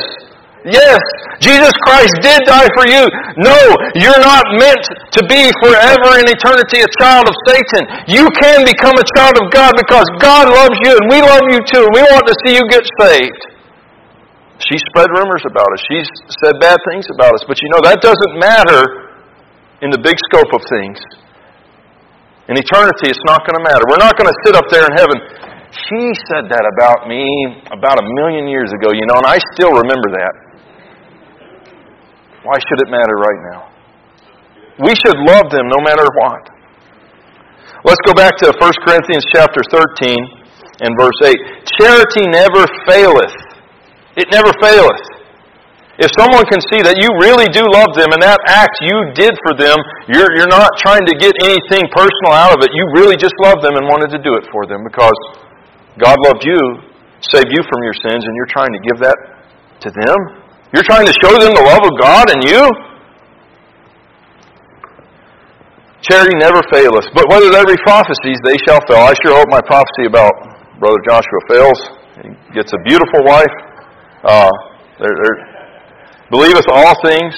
Yes, 0.70 1.02
Jesus 1.42 1.74
Christ 1.82 2.14
did 2.22 2.46
die 2.46 2.70
for 2.78 2.86
you. 2.86 3.02
No, 3.42 3.58
you're 3.98 4.22
not 4.22 4.46
meant 4.54 4.86
to 5.18 5.20
be 5.26 5.50
forever 5.66 6.22
in 6.22 6.30
eternity 6.30 6.86
a 6.86 6.90
child 7.02 7.26
of 7.26 7.34
Satan. 7.50 7.90
You 8.06 8.30
can 8.38 8.62
become 8.62 8.94
a 8.94 9.06
child 9.18 9.34
of 9.34 9.50
God 9.50 9.74
because 9.74 10.06
God 10.22 10.46
loves 10.46 10.78
you 10.86 10.94
and 10.94 11.10
we 11.10 11.18
love 11.26 11.42
you 11.50 11.58
too. 11.66 11.90
We 11.90 12.06
want 12.06 12.22
to 12.22 12.34
see 12.46 12.54
you 12.54 12.62
get 12.70 12.86
saved. 13.02 13.42
She 14.62 14.78
spread 14.94 15.10
rumors 15.10 15.42
about 15.42 15.66
us. 15.74 15.82
She's 15.90 16.06
said 16.44 16.54
bad 16.62 16.78
things 16.86 17.10
about 17.10 17.34
us. 17.34 17.42
But 17.50 17.58
you 17.58 17.68
know, 17.74 17.82
that 17.82 17.98
doesn't 17.98 18.38
matter 18.38 19.09
in 19.80 19.88
the 19.88 20.00
big 20.00 20.16
scope 20.28 20.52
of 20.52 20.62
things. 20.68 21.00
In 22.48 22.58
eternity, 22.58 23.08
it's 23.08 23.24
not 23.24 23.46
going 23.46 23.56
to 23.56 23.64
matter. 23.64 23.84
We're 23.88 24.02
not 24.02 24.18
going 24.18 24.28
to 24.28 24.38
sit 24.44 24.54
up 24.58 24.66
there 24.68 24.84
in 24.84 24.94
heaven. 24.96 25.16
She 25.70 26.02
said 26.26 26.50
that 26.50 26.64
about 26.76 27.06
me 27.06 27.22
about 27.70 28.02
a 28.02 28.06
million 28.20 28.50
years 28.50 28.74
ago, 28.74 28.90
you 28.90 29.06
know, 29.06 29.22
and 29.22 29.28
I 29.28 29.38
still 29.54 29.70
remember 29.70 30.10
that. 30.18 30.34
Why 32.42 32.58
should 32.58 32.80
it 32.82 32.90
matter 32.90 33.14
right 33.14 33.40
now? 33.54 33.60
We 34.82 34.92
should 34.98 35.18
love 35.30 35.52
them 35.52 35.68
no 35.70 35.78
matter 35.84 36.08
what. 36.10 36.42
Let's 37.84 38.00
go 38.04 38.12
back 38.12 38.34
to 38.42 38.50
1 38.50 38.72
Corinthians 38.84 39.24
chapter 39.32 39.60
13 39.70 40.10
and 40.82 40.90
verse 40.98 41.20
8. 41.22 41.36
Charity 41.78 42.26
never 42.28 42.66
faileth. 42.88 43.36
It 44.16 44.26
never 44.32 44.50
faileth. 44.60 45.19
If 46.00 46.08
someone 46.16 46.48
can 46.48 46.64
see 46.72 46.80
that 46.80 46.96
you 46.96 47.12
really 47.20 47.44
do 47.52 47.60
love 47.60 47.92
them 47.92 48.08
and 48.16 48.24
that 48.24 48.40
act 48.48 48.72
you 48.80 49.12
did 49.12 49.36
for 49.44 49.52
them, 49.52 49.76
you're, 50.08 50.32
you're 50.32 50.48
not 50.48 50.72
trying 50.80 51.04
to 51.04 51.12
get 51.20 51.36
anything 51.44 51.84
personal 51.92 52.32
out 52.32 52.56
of 52.56 52.64
it. 52.64 52.72
You 52.72 52.88
really 52.96 53.20
just 53.20 53.36
love 53.44 53.60
them 53.60 53.76
and 53.76 53.84
wanted 53.84 54.08
to 54.16 54.20
do 54.24 54.32
it 54.32 54.48
for 54.48 54.64
them 54.64 54.80
because 54.80 55.12
God 56.00 56.16
loved 56.24 56.40
you, 56.48 56.56
saved 57.20 57.52
you 57.52 57.60
from 57.68 57.84
your 57.84 57.92
sins, 58.00 58.24
and 58.24 58.32
you're 58.32 58.48
trying 58.48 58.72
to 58.72 58.80
give 58.80 58.96
that 59.04 59.18
to 59.84 59.88
them. 59.92 60.18
You're 60.72 60.88
trying 60.88 61.04
to 61.04 61.12
show 61.20 61.36
them 61.36 61.52
the 61.52 61.68
love 61.68 61.84
of 61.84 61.92
God 62.00 62.32
and 62.32 62.40
you? 62.48 62.64
Charity 66.00 66.32
never 66.40 66.64
faileth, 66.72 67.12
but 67.12 67.28
whether 67.28 67.52
there 67.52 67.68
be 67.68 67.76
prophecies, 67.84 68.40
they 68.40 68.56
shall 68.64 68.80
fail. 68.88 69.04
I 69.04 69.12
sure 69.20 69.36
hope 69.36 69.52
my 69.52 69.60
prophecy 69.60 70.08
about 70.08 70.32
Brother 70.80 70.96
Joshua 71.04 71.40
fails. 71.44 71.76
He 72.24 72.32
gets 72.56 72.72
a 72.72 72.80
beautiful 72.88 73.20
wife. 73.28 73.52
Uh, 74.24 74.48
they're, 74.96 75.49
believeth 76.30 76.66
all 76.70 76.94
things, 77.02 77.34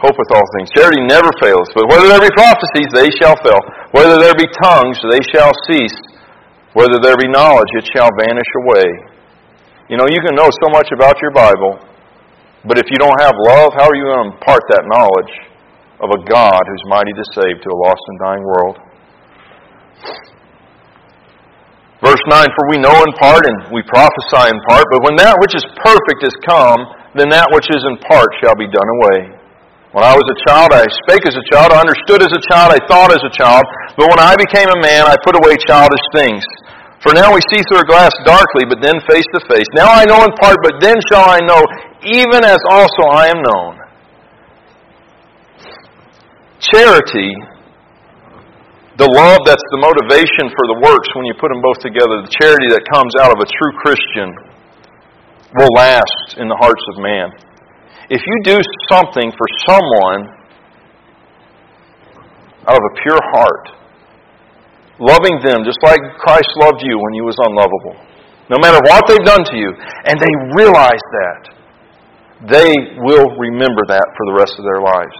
hopeth 0.00 0.30
all 0.32 0.46
things. 0.56 0.68
Charity 0.72 1.04
never 1.04 1.28
fails, 1.40 1.68
but 1.74 1.88
whether 1.88 2.08
there 2.08 2.20
be 2.20 2.32
prophecies, 2.36 2.88
they 2.92 3.10
shall 3.20 3.36
fail. 3.44 3.60
Whether 3.92 4.16
there 4.16 4.36
be 4.36 4.48
tongues, 4.62 5.00
they 5.12 5.20
shall 5.32 5.52
cease. 5.68 5.96
Whether 6.72 7.02
there 7.02 7.16
be 7.16 7.28
knowledge, 7.28 7.68
it 7.76 7.90
shall 7.92 8.08
vanish 8.16 8.50
away. 8.64 8.86
You 9.90 9.98
know, 9.98 10.06
you 10.06 10.22
can 10.22 10.38
know 10.38 10.48
so 10.62 10.68
much 10.70 10.88
about 10.94 11.18
your 11.20 11.32
Bible, 11.32 11.82
but 12.64 12.78
if 12.78 12.86
you 12.88 12.96
don't 12.96 13.18
have 13.20 13.34
love, 13.34 13.72
how 13.74 13.90
are 13.90 13.96
you 13.96 14.06
going 14.06 14.30
to 14.30 14.36
impart 14.38 14.62
that 14.70 14.86
knowledge 14.86 15.34
of 15.98 16.08
a 16.14 16.20
God 16.30 16.62
who's 16.62 16.84
mighty 16.86 17.12
to 17.12 17.24
save 17.34 17.60
to 17.60 17.68
a 17.68 17.76
lost 17.76 18.04
and 18.08 18.18
dying 18.20 18.44
world? 18.44 18.76
Verse 22.00 22.24
9, 22.32 22.56
For 22.56 22.64
we 22.72 22.80
know 22.80 22.96
in 23.04 23.12
part 23.20 23.44
and 23.44 23.68
we 23.68 23.84
prophesy 23.84 24.48
in 24.48 24.58
part, 24.72 24.88
but 24.88 25.04
when 25.04 25.20
that 25.20 25.36
which 25.44 25.52
is 25.52 25.64
perfect 25.84 26.24
is 26.24 26.32
come, 26.48 26.80
then 27.12 27.28
that 27.28 27.52
which 27.52 27.68
is 27.68 27.84
in 27.84 28.00
part 28.08 28.32
shall 28.40 28.56
be 28.56 28.68
done 28.72 28.88
away. 29.00 29.36
When 29.92 30.06
I 30.06 30.14
was 30.14 30.24
a 30.24 30.38
child, 30.48 30.72
I 30.72 30.86
spake 31.04 31.26
as 31.26 31.34
a 31.34 31.44
child, 31.50 31.74
I 31.74 31.82
understood 31.82 32.22
as 32.22 32.32
a 32.32 32.42
child, 32.48 32.72
I 32.72 32.80
thought 32.86 33.12
as 33.12 33.20
a 33.26 33.34
child, 33.34 33.66
but 33.98 34.06
when 34.08 34.22
I 34.22 34.38
became 34.38 34.70
a 34.70 34.80
man, 34.80 35.04
I 35.04 35.18
put 35.26 35.34
away 35.34 35.58
childish 35.66 36.06
things. 36.14 36.46
For 37.02 37.12
now 37.12 37.34
we 37.34 37.40
see 37.52 37.60
through 37.68 37.82
a 37.82 37.88
glass 37.90 38.12
darkly, 38.24 38.64
but 38.64 38.78
then 38.80 38.96
face 39.10 39.26
to 39.34 39.40
face. 39.50 39.66
Now 39.74 39.90
I 39.90 40.06
know 40.06 40.22
in 40.24 40.32
part, 40.38 40.56
but 40.62 40.80
then 40.80 40.96
shall 41.10 41.26
I 41.28 41.40
know, 41.42 41.60
even 42.06 42.44
as 42.46 42.60
also 42.70 43.02
I 43.10 43.28
am 43.28 43.40
known. 43.42 43.72
Charity, 46.60 47.34
the 49.00 49.08
love 49.16 49.40
that's 49.48 49.64
the 49.72 49.80
motivation 49.80 50.52
for 50.52 50.64
the 50.68 50.78
works 50.84 51.08
when 51.16 51.24
you 51.24 51.32
put 51.40 51.48
them 51.48 51.64
both 51.64 51.80
together, 51.80 52.20
the 52.20 52.36
charity 52.36 52.68
that 52.68 52.84
comes 52.92 53.16
out 53.16 53.32
of 53.32 53.40
a 53.40 53.48
true 53.48 53.72
Christian, 53.80 54.28
will 55.56 55.72
last 55.72 56.36
in 56.36 56.52
the 56.52 56.58
hearts 56.60 56.84
of 56.92 57.00
man. 57.00 57.32
If 58.12 58.20
you 58.20 58.36
do 58.44 58.60
something 58.92 59.32
for 59.32 59.48
someone 59.64 60.20
out 62.68 62.76
of 62.76 62.84
a 62.84 62.92
pure 63.00 63.22
heart, 63.32 63.72
loving 65.00 65.40
them 65.48 65.64
just 65.64 65.80
like 65.80 66.04
Christ 66.20 66.52
loved 66.60 66.84
you 66.84 67.00
when 67.00 67.16
you 67.16 67.24
was 67.24 67.40
unlovable. 67.40 67.96
No 68.52 68.60
matter 68.60 68.84
what 68.84 69.08
they've 69.08 69.24
done 69.24 69.48
to 69.48 69.56
you, 69.56 69.72
and 70.12 70.20
they 70.20 70.32
realize 70.60 71.04
that, 71.24 71.42
they 72.52 73.00
will 73.00 73.32
remember 73.40 73.80
that 73.88 74.04
for 74.12 74.24
the 74.28 74.36
rest 74.36 74.60
of 74.60 74.64
their 74.68 74.84
lives. 74.84 75.18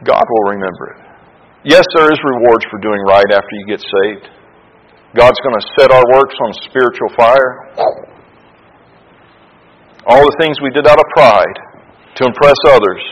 God 0.00 0.24
will 0.24 0.56
remember 0.56 0.96
it. 0.96 1.05
Yes, 1.66 1.82
there 1.98 2.06
is 2.06 2.18
rewards 2.22 2.62
for 2.70 2.78
doing 2.78 3.02
right 3.10 3.26
after 3.26 3.52
you 3.58 3.66
get 3.66 3.82
saved. 3.82 4.30
God's 5.18 5.40
going 5.42 5.58
to 5.58 5.66
set 5.74 5.90
our 5.90 6.06
works 6.14 6.36
on 6.38 6.54
spiritual 6.62 7.10
fire. 7.18 7.50
All 10.06 10.22
the 10.22 10.36
things 10.38 10.62
we 10.62 10.70
did 10.70 10.86
out 10.86 10.94
of 10.94 11.06
pride 11.10 11.56
to 12.22 12.30
impress 12.30 12.54
others 12.70 13.02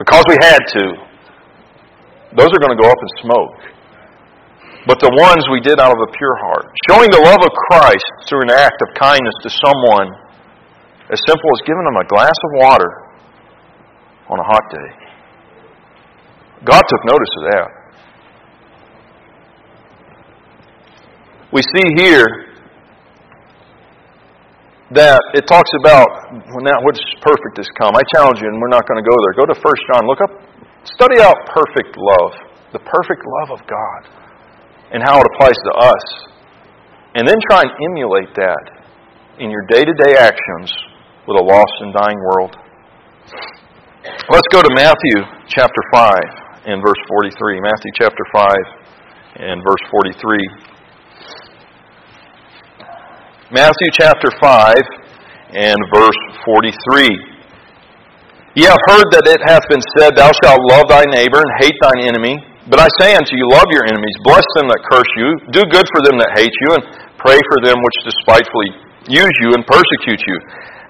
because 0.00 0.24
we 0.32 0.36
had 0.40 0.64
to 0.80 0.84
those 2.34 2.50
are 2.50 2.58
going 2.64 2.74
to 2.74 2.80
go 2.80 2.88
up 2.88 2.98
in 2.98 3.10
smoke. 3.22 3.56
But 4.88 4.98
the 4.98 5.12
ones 5.14 5.46
we 5.52 5.60
did 5.60 5.78
out 5.78 5.92
of 5.92 6.00
a 6.02 6.10
pure 6.16 6.36
heart, 6.40 6.66
showing 6.90 7.12
the 7.12 7.20
love 7.20 7.38
of 7.38 7.52
Christ 7.70 8.10
through 8.26 8.48
an 8.48 8.52
act 8.56 8.80
of 8.80 8.88
kindness 8.98 9.36
to 9.44 9.50
someone 9.60 10.08
as 11.12 11.20
simple 11.28 11.48
as 11.52 11.60
giving 11.68 11.84
them 11.84 12.00
a 12.00 12.06
glass 12.08 12.34
of 12.34 12.50
water 12.64 12.90
on 14.32 14.40
a 14.40 14.46
hot 14.48 14.64
day. 14.72 15.03
God 16.64 16.82
took 16.88 17.02
notice 17.04 17.32
of 17.38 17.44
that. 17.52 17.68
We 21.52 21.62
see 21.62 21.86
here 22.02 22.26
that 24.90 25.20
it 25.34 25.46
talks 25.46 25.70
about 25.78 26.08
when 26.56 26.64
that 26.66 26.80
which 26.82 26.98
is 26.98 27.14
perfect 27.22 27.56
has 27.56 27.68
come. 27.78 27.94
I 27.94 28.02
challenge 28.16 28.40
you, 28.42 28.48
and 28.48 28.60
we're 28.60 28.72
not 28.72 28.88
going 28.88 28.98
to 29.02 29.06
go 29.06 29.14
there. 29.22 29.46
Go 29.46 29.46
to 29.52 29.56
1 29.56 29.74
John. 29.92 30.06
Look 30.06 30.20
up 30.20 30.32
Study 30.84 31.16
out 31.22 31.34
perfect 31.48 31.96
love, 31.96 32.32
the 32.74 32.78
perfect 32.78 33.24
love 33.24 33.58
of 33.58 33.66
God, 33.66 34.00
and 34.92 35.02
how 35.02 35.18
it 35.18 35.26
applies 35.32 35.56
to 35.64 35.72
us. 35.80 36.04
And 37.14 37.26
then 37.26 37.38
try 37.48 37.62
and 37.62 37.72
emulate 37.88 38.28
that 38.36 38.64
in 39.38 39.48
your 39.50 39.64
day 39.64 39.80
to 39.80 39.94
day 40.04 40.12
actions 40.18 40.70
with 41.26 41.40
a 41.40 41.44
lost 41.44 41.72
and 41.80 41.94
dying 41.94 42.20
world. 42.20 42.54
Let's 44.28 44.48
go 44.52 44.60
to 44.60 44.68
Matthew 44.76 45.24
chapter 45.48 45.80
5 45.94 46.43
and 46.66 46.80
verse 46.80 47.02
43. 47.08 47.60
Matthew 47.60 47.92
chapter 48.00 48.24
5 48.32 48.56
and 49.40 49.62
verse 49.62 49.84
43. 49.90 50.74
Matthew 53.52 53.88
chapter 53.92 54.30
5 54.42 54.74
and 55.52 55.78
verse 55.92 56.20
43. 56.44 57.34
Ye 58.56 58.64
have 58.64 58.80
heard 58.88 59.06
that 59.12 59.26
it 59.26 59.42
hath 59.44 59.66
been 59.68 59.82
said, 59.98 60.16
Thou 60.16 60.30
shalt 60.42 60.62
love 60.70 60.86
thy 60.88 61.04
neighbor 61.10 61.42
and 61.42 61.52
hate 61.58 61.76
thine 61.82 62.06
enemy. 62.06 62.38
But 62.64 62.80
I 62.80 62.88
say 62.96 63.12
unto 63.12 63.36
you, 63.36 63.44
love 63.52 63.68
your 63.68 63.84
enemies, 63.84 64.16
bless 64.24 64.46
them 64.56 64.72
that 64.72 64.80
curse 64.88 65.12
you, 65.20 65.36
do 65.52 65.60
good 65.68 65.84
for 65.92 66.00
them 66.00 66.16
that 66.16 66.32
hate 66.32 66.54
you, 66.64 66.68
and 66.72 66.82
pray 67.20 67.36
for 67.36 67.58
them 67.60 67.76
which 67.76 67.98
despitefully 68.08 68.72
use 69.04 69.36
you 69.44 69.52
and 69.52 69.60
persecute 69.68 70.22
you, 70.24 70.36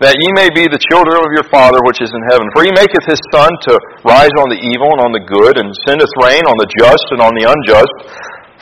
that 0.03 0.19
ye 0.19 0.29
may 0.35 0.51
be 0.51 0.67
the 0.67 0.83
children 0.91 1.23
of 1.23 1.31
your 1.31 1.47
Father 1.55 1.79
which 1.87 2.03
is 2.03 2.11
in 2.11 2.23
heaven. 2.35 2.51
For 2.51 2.67
he 2.67 2.73
maketh 2.75 3.07
his 3.07 3.21
sun 3.31 3.51
to 3.71 3.73
rise 4.03 4.35
on 4.43 4.51
the 4.51 4.59
evil 4.59 4.91
and 4.99 5.03
on 5.07 5.13
the 5.15 5.23
good, 5.23 5.55
and 5.61 5.71
sendeth 5.87 6.11
rain 6.19 6.43
on 6.47 6.57
the 6.59 6.71
just 6.75 7.07
and 7.15 7.23
on 7.23 7.33
the 7.39 7.47
unjust. 7.47 7.95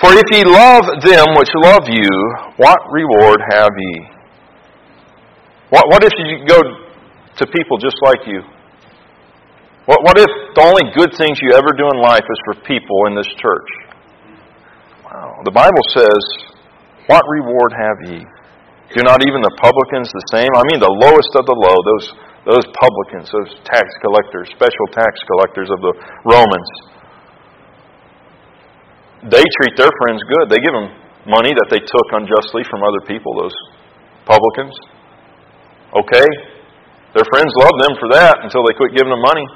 For 0.03 0.13
if 0.13 0.29
ye 0.35 0.45
love 0.45 0.85
them 1.01 1.27
which 1.39 1.53
love 1.65 1.89
you, 1.89 2.11
what 2.61 2.81
reward 2.91 3.41
have 3.55 3.73
ye? 3.73 3.95
What, 5.73 5.89
what 5.89 6.05
if 6.05 6.13
you 6.21 6.45
go 6.45 6.61
to 6.61 7.45
people 7.49 7.79
just 7.79 7.97
like 8.05 8.27
you? 8.27 8.45
What, 9.87 10.05
what 10.05 10.19
if 10.19 10.29
the 10.55 10.63
only 10.63 10.93
good 10.95 11.17
things 11.17 11.41
you 11.41 11.57
ever 11.57 11.73
do 11.73 11.89
in 11.89 11.99
life 12.03 12.23
is 12.23 12.41
for 12.45 12.55
people 12.69 13.07
in 13.09 13.17
this 13.17 13.27
church? 13.41 13.71
Wow. 15.05 15.41
The 15.45 15.51
Bible 15.51 15.85
says, 15.97 16.23
What 17.09 17.25
reward 17.27 17.73
have 17.73 17.99
ye? 18.05 18.25
Do 18.93 19.01
not 19.01 19.25
even 19.25 19.41
the 19.41 19.57
publicans 19.57 20.13
the 20.13 20.27
same? 20.29 20.53
I 20.53 20.65
mean, 20.69 20.77
the 20.77 20.93
lowest 20.93 21.33
of 21.33 21.49
the 21.49 21.57
low, 21.57 21.77
those, 21.81 22.07
those 22.45 22.67
publicans, 22.77 23.33
those 23.33 23.53
tax 23.65 23.89
collectors, 24.05 24.53
special 24.53 24.87
tax 24.93 25.17
collectors 25.25 25.73
of 25.73 25.81
the 25.81 25.93
Romans. 26.29 26.71
They 29.33 29.41
treat 29.41 29.75
their 29.81 29.93
friends 30.05 30.21
good. 30.29 30.53
They 30.53 30.61
give 30.61 30.77
them 30.77 30.93
money 31.25 31.57
that 31.57 31.69
they 31.73 31.81
took 31.81 32.09
unjustly 32.13 32.69
from 32.69 32.85
other 32.85 33.01
people, 33.09 33.33
those 33.41 33.57
publicans. 34.29 34.77
Okay? 35.97 36.29
Their 37.17 37.25
friends 37.33 37.53
love 37.65 37.77
them 37.81 37.97
for 37.97 38.09
that 38.13 38.45
until 38.45 38.61
they 38.69 38.77
quit 38.77 38.93
giving 38.93 39.13
them 39.13 39.25
money. 39.25 39.47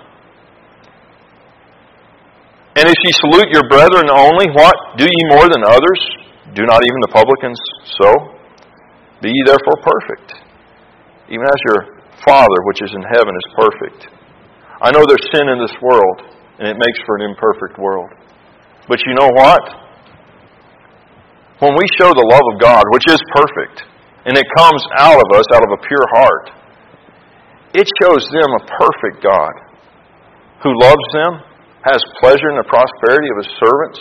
And 2.76 2.88
if 2.88 2.98
ye 3.04 3.12
salute 3.20 3.52
your 3.52 3.68
brethren 3.68 4.08
only, 4.12 4.48
what? 4.52 4.76
Do 4.96 5.04
ye 5.04 5.22
more 5.32 5.48
than 5.48 5.64
others? 5.64 6.00
Do 6.56 6.64
not 6.64 6.80
even 6.80 7.00
the 7.04 7.12
publicans 7.12 7.60
so? 8.00 8.35
Be 9.22 9.30
ye 9.32 9.42
therefore 9.46 9.80
perfect, 9.80 10.28
even 11.28 11.44
as 11.44 11.60
your 11.72 11.96
Father 12.24 12.58
which 12.68 12.82
is 12.82 12.92
in 12.92 13.02
heaven 13.12 13.32
is 13.32 13.48
perfect. 13.56 14.12
I 14.80 14.92
know 14.92 15.04
there's 15.08 15.28
sin 15.32 15.48
in 15.48 15.58
this 15.60 15.76
world, 15.80 16.20
and 16.58 16.68
it 16.68 16.76
makes 16.76 16.98
for 17.06 17.16
an 17.16 17.32
imperfect 17.32 17.80
world. 17.80 18.10
But 18.88 19.00
you 19.06 19.14
know 19.16 19.30
what? 19.32 19.62
When 21.64 21.72
we 21.72 21.86
show 21.96 22.12
the 22.12 22.28
love 22.28 22.46
of 22.52 22.60
God, 22.60 22.84
which 22.92 23.08
is 23.08 23.20
perfect, 23.32 23.88
and 24.28 24.36
it 24.36 24.44
comes 24.58 24.82
out 25.00 25.16
of 25.16 25.28
us, 25.32 25.46
out 25.56 25.64
of 25.64 25.72
a 25.72 25.80
pure 25.88 26.06
heart, 26.12 26.46
it 27.72 27.88
shows 28.00 28.24
them 28.32 28.50
a 28.52 28.62
perfect 28.76 29.24
God 29.24 29.54
who 30.62 30.72
loves 30.76 31.06
them, 31.12 31.40
has 31.84 32.00
pleasure 32.20 32.50
in 32.52 32.58
the 32.60 32.68
prosperity 32.68 33.28
of 33.32 33.38
his 33.40 33.50
servants, 33.60 34.00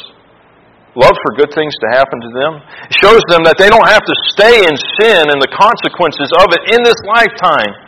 loves 0.96 1.20
for 1.28 1.36
good 1.36 1.52
things 1.52 1.76
to 1.84 1.88
happen 1.92 2.18
to 2.24 2.32
them. 2.32 2.54
It 2.88 2.96
shows 2.96 3.22
them 3.28 3.44
that 3.44 3.60
they 3.60 3.68
don't 3.68 3.88
have 3.88 4.04
to 4.04 4.16
stay 4.32 4.64
in 4.64 4.76
sin 5.00 5.28
and 5.28 5.40
the 5.44 5.52
consequences 5.52 6.32
of 6.40 6.48
it 6.56 6.72
in 6.72 6.80
this 6.84 7.00
lifetime. 7.04 7.86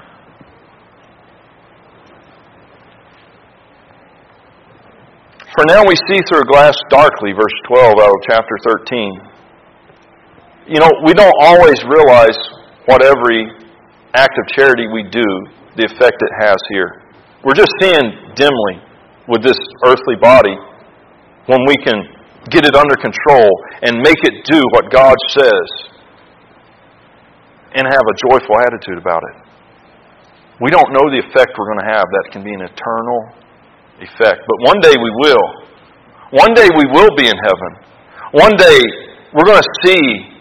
For 5.55 5.65
now 5.71 5.81
we 5.87 5.95
see 5.95 6.21
through 6.29 6.45
a 6.45 6.49
glass 6.51 6.75
darkly, 6.91 7.33
verse 7.33 7.57
12 7.65 7.97
out 7.97 8.11
of 8.11 8.19
chapter 8.29 8.55
13. 8.61 9.19
You 10.67 10.79
know, 10.83 10.91
we 11.07 11.15
don't 11.15 11.33
always 11.41 11.79
realize 11.87 12.37
what 12.85 13.01
every 13.03 13.47
act 14.13 14.37
of 14.37 14.45
charity 14.53 14.85
we 14.91 15.03
do, 15.09 15.25
the 15.79 15.87
effect 15.87 16.21
it 16.21 16.33
has 16.43 16.57
here. 16.69 17.01
We're 17.43 17.55
just 17.55 17.71
seeing 17.79 18.35
dimly 18.35 18.83
with 19.27 19.41
this 19.41 19.57
earthly 19.87 20.15
body 20.19 20.55
when 21.47 21.63
we 21.65 21.77
can 21.77 22.03
get 22.49 22.65
it 22.65 22.75
under 22.75 22.95
control 22.95 23.49
and 23.83 23.97
make 23.99 24.19
it 24.23 24.45
do 24.45 24.61
what 24.71 24.91
God 24.91 25.15
says 25.29 25.67
and 27.75 27.85
have 27.85 28.05
a 28.05 28.15
joyful 28.29 28.55
attitude 28.65 28.97
about 28.97 29.21
it. 29.21 29.35
We 30.61 30.71
don't 30.71 30.89
know 30.89 31.05
the 31.13 31.21
effect 31.21 31.53
we're 31.53 31.69
going 31.69 31.85
to 31.85 31.91
have. 31.93 32.05
That 32.09 32.25
can 32.33 32.43
be 32.43 32.53
an 32.53 32.65
eternal 32.65 33.19
effect. 34.01 34.41
But 34.41 34.57
one 34.65 34.79
day 34.81 34.95
we 34.97 35.11
will. 35.21 35.45
One 36.31 36.53
day 36.53 36.67
we 36.73 36.85
will 36.89 37.13
be 37.15 37.29
in 37.29 37.37
heaven. 37.37 37.71
One 38.33 38.57
day 38.57 38.79
we're 39.33 39.45
going 39.45 39.61
to 39.61 39.71
see 39.85 40.37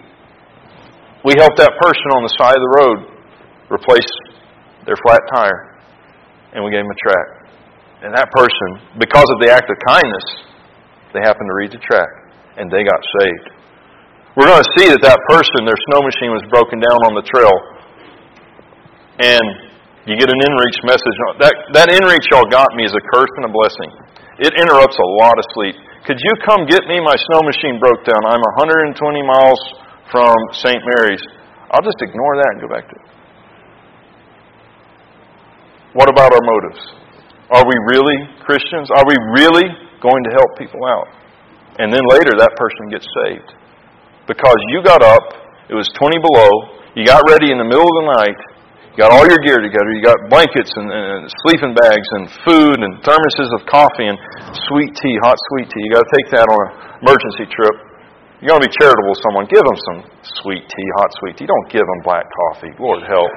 we 1.26 1.34
helped 1.36 1.58
that 1.58 1.74
person 1.82 2.06
on 2.14 2.22
the 2.22 2.34
side 2.38 2.54
of 2.54 2.62
the 2.62 2.74
road 2.78 2.98
replace 3.66 4.06
their 4.86 4.94
flat 5.02 5.20
tire, 5.34 5.74
and 6.54 6.62
we 6.62 6.70
gave 6.70 6.86
them 6.86 6.94
a 6.94 7.00
track. 7.02 7.28
And 8.06 8.14
that 8.14 8.30
person, 8.30 8.94
because 9.02 9.26
of 9.34 9.42
the 9.42 9.50
act 9.50 9.66
of 9.66 9.76
kindness, 9.90 10.45
they 11.16 11.24
happened 11.24 11.48
to 11.48 11.56
read 11.56 11.72
the 11.72 11.80
track, 11.80 12.12
and 12.60 12.68
they 12.68 12.84
got 12.84 13.00
saved. 13.24 13.56
We're 14.36 14.52
going 14.52 14.60
to 14.60 14.72
see 14.76 14.92
that 14.92 15.00
that 15.00 15.16
person, 15.32 15.64
their 15.64 15.80
snow 15.88 16.04
machine 16.04 16.28
was 16.28 16.44
broken 16.52 16.76
down 16.76 17.00
on 17.08 17.16
the 17.16 17.24
trail, 17.24 17.56
and 19.24 19.46
you 20.04 20.12
get 20.20 20.28
an 20.28 20.36
inReach 20.36 20.78
message. 20.84 21.16
That, 21.40 21.56
that 21.72 21.88
inReach 21.88 22.28
y'all 22.28 22.44
got 22.52 22.68
me 22.76 22.84
is 22.84 22.92
a 22.92 23.00
curse 23.16 23.32
and 23.40 23.48
a 23.48 23.52
blessing. 23.52 23.88
It 24.44 24.52
interrupts 24.60 25.00
a 25.00 25.08
lot 25.24 25.40
of 25.40 25.44
sleep. 25.56 25.80
Could 26.04 26.20
you 26.20 26.32
come 26.44 26.68
get 26.68 26.84
me? 26.84 27.00
My 27.00 27.16
snow 27.32 27.40
machine 27.48 27.80
broke 27.80 28.04
down. 28.04 28.20
I'm 28.28 28.44
120 28.60 29.00
miles 29.24 29.60
from 30.12 30.36
St. 30.52 30.84
Mary's. 30.84 31.24
I'll 31.72 31.82
just 31.82 31.98
ignore 32.04 32.36
that 32.36 32.50
and 32.54 32.60
go 32.60 32.68
back 32.68 32.84
to 32.84 32.94
it. 32.94 33.06
What 35.96 36.12
about 36.12 36.36
our 36.36 36.44
motives? 36.44 36.78
Are 37.48 37.64
we 37.64 37.74
really 37.88 38.20
Christians? 38.44 38.92
Are 38.92 39.08
we 39.08 39.16
really 39.32 39.64
going 40.06 40.22
to 40.30 40.32
help 40.38 40.54
people 40.54 40.86
out? 40.86 41.10
And 41.82 41.90
then 41.90 42.06
later 42.06 42.38
that 42.38 42.54
person 42.54 42.88
gets 42.88 43.06
saved. 43.26 43.50
Because 44.30 44.58
you 44.70 44.82
got 44.86 45.02
up, 45.02 45.22
it 45.66 45.74
was 45.74 45.86
20 45.98 46.18
below, 46.22 46.50
you 46.94 47.04
got 47.04 47.22
ready 47.26 47.50
in 47.50 47.58
the 47.58 47.66
middle 47.66 47.84
of 47.84 47.96
the 48.02 48.06
night, 48.22 48.38
you 48.94 49.04
got 49.04 49.12
all 49.12 49.26
your 49.28 49.38
gear 49.44 49.60
together, 49.60 49.90
you 49.92 50.00
got 50.00 50.16
blankets 50.32 50.72
and, 50.72 50.88
and 50.88 51.28
sleeping 51.44 51.76
bags 51.76 52.08
and 52.16 52.24
food 52.48 52.80
and 52.80 52.96
thermoses 53.04 53.52
of 53.52 53.60
coffee 53.68 54.08
and 54.08 54.16
sweet 54.72 54.96
tea, 54.96 55.14
hot 55.20 55.36
sweet 55.52 55.68
tea. 55.68 55.82
You 55.84 55.92
got 55.92 56.08
to 56.08 56.12
take 56.16 56.32
that 56.32 56.46
on 56.48 56.58
an 56.64 56.70
emergency 57.04 57.44
trip. 57.52 57.76
You're 58.40 58.56
going 58.56 58.64
to 58.64 58.68
be 58.68 58.74
charitable 58.80 59.12
to 59.12 59.20
someone. 59.20 59.44
Give 59.52 59.64
them 59.64 59.78
some 59.92 59.98
sweet 60.40 60.64
tea, 60.64 60.88
hot 60.96 61.10
sweet 61.20 61.36
tea. 61.36 61.44
Don't 61.44 61.68
give 61.68 61.84
them 61.84 62.00
black 62.08 62.24
coffee. 62.24 62.72
Lord 62.80 63.04
help. 63.04 63.32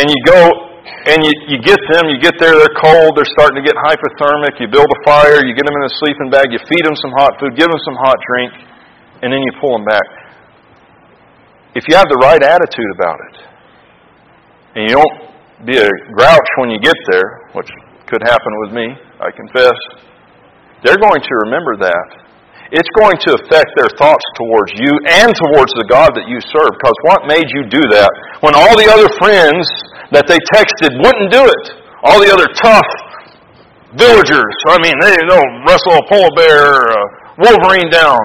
And 0.00 0.06
you 0.08 0.18
go 0.24 0.69
and 0.84 1.24
you, 1.24 1.32
you 1.48 1.58
get 1.60 1.80
them, 1.92 2.08
you 2.08 2.20
get 2.20 2.36
there, 2.40 2.56
they're 2.56 2.78
cold, 2.80 3.16
they're 3.16 3.28
starting 3.36 3.60
to 3.60 3.64
get 3.64 3.76
hypothermic. 3.76 4.56
You 4.60 4.68
build 4.68 4.88
a 4.88 5.00
fire, 5.04 5.44
you 5.44 5.52
get 5.52 5.64
them 5.64 5.76
in 5.76 5.84
a 5.84 5.94
sleeping 6.00 6.28
bag, 6.32 6.52
you 6.52 6.60
feed 6.68 6.84
them 6.84 6.96
some 6.96 7.12
hot 7.16 7.36
food, 7.40 7.56
give 7.56 7.68
them 7.68 7.80
some 7.84 7.96
hot 8.00 8.18
drink, 8.24 8.52
and 9.20 9.28
then 9.32 9.40
you 9.40 9.52
pull 9.60 9.76
them 9.76 9.84
back. 9.84 10.08
If 11.76 11.84
you 11.88 11.94
have 11.94 12.08
the 12.08 12.20
right 12.24 12.42
attitude 12.42 12.90
about 12.96 13.18
it, 13.30 13.36
and 14.74 14.82
you 14.88 14.94
don't 14.96 15.16
be 15.66 15.76
a 15.76 15.90
grouch 16.16 16.48
when 16.58 16.70
you 16.70 16.80
get 16.80 16.96
there, 17.12 17.48
which 17.52 17.68
could 18.08 18.22
happen 18.24 18.52
with 18.66 18.72
me, 18.72 18.86
I 19.20 19.28
confess, 19.30 19.76
they're 20.82 20.98
going 20.98 21.20
to 21.20 21.34
remember 21.44 21.76
that. 21.84 22.08
It's 22.70 22.88
going 22.94 23.18
to 23.26 23.34
affect 23.34 23.74
their 23.74 23.90
thoughts 23.98 24.22
towards 24.38 24.70
you 24.78 24.94
and 25.10 25.34
towards 25.34 25.74
the 25.74 25.84
God 25.90 26.14
that 26.14 26.30
you 26.30 26.38
serve. 26.54 26.70
Because 26.78 26.98
what 27.02 27.26
made 27.26 27.50
you 27.50 27.66
do 27.66 27.82
that 27.90 28.10
when 28.46 28.54
all 28.54 28.78
the 28.78 28.86
other 28.86 29.10
friends 29.18 29.66
that 30.12 30.26
they 30.26 30.38
texted 30.50 30.90
wouldn't 30.98 31.30
do 31.30 31.42
it? 31.46 31.64
All 32.02 32.18
the 32.18 32.32
other 32.32 32.48
tough 32.56 32.90
villagers, 33.94 34.56
I 34.66 34.78
mean, 34.82 34.94
they 35.02 35.16
don't 35.26 35.66
wrestle 35.66 35.98
a 35.98 36.04
polar 36.08 36.32
bear, 36.34 36.88
a 36.88 37.00
Wolverine 37.38 37.90
down. 37.90 38.20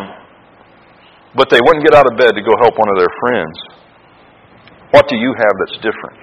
But 1.36 1.51
they 1.51 1.59
wouldn't 1.59 1.83
get 1.83 1.93
out 1.93 2.07
of 2.07 2.17
bed 2.17 2.31
to 2.36 2.43
go 2.43 2.55
help 2.59 2.79
one 2.79 2.88
of 2.89 2.97
their 2.97 3.11
friends. 3.19 3.55
What 4.91 5.07
do 5.07 5.15
you 5.19 5.36
have 5.36 5.53
that's 5.59 5.77
different? 5.83 6.19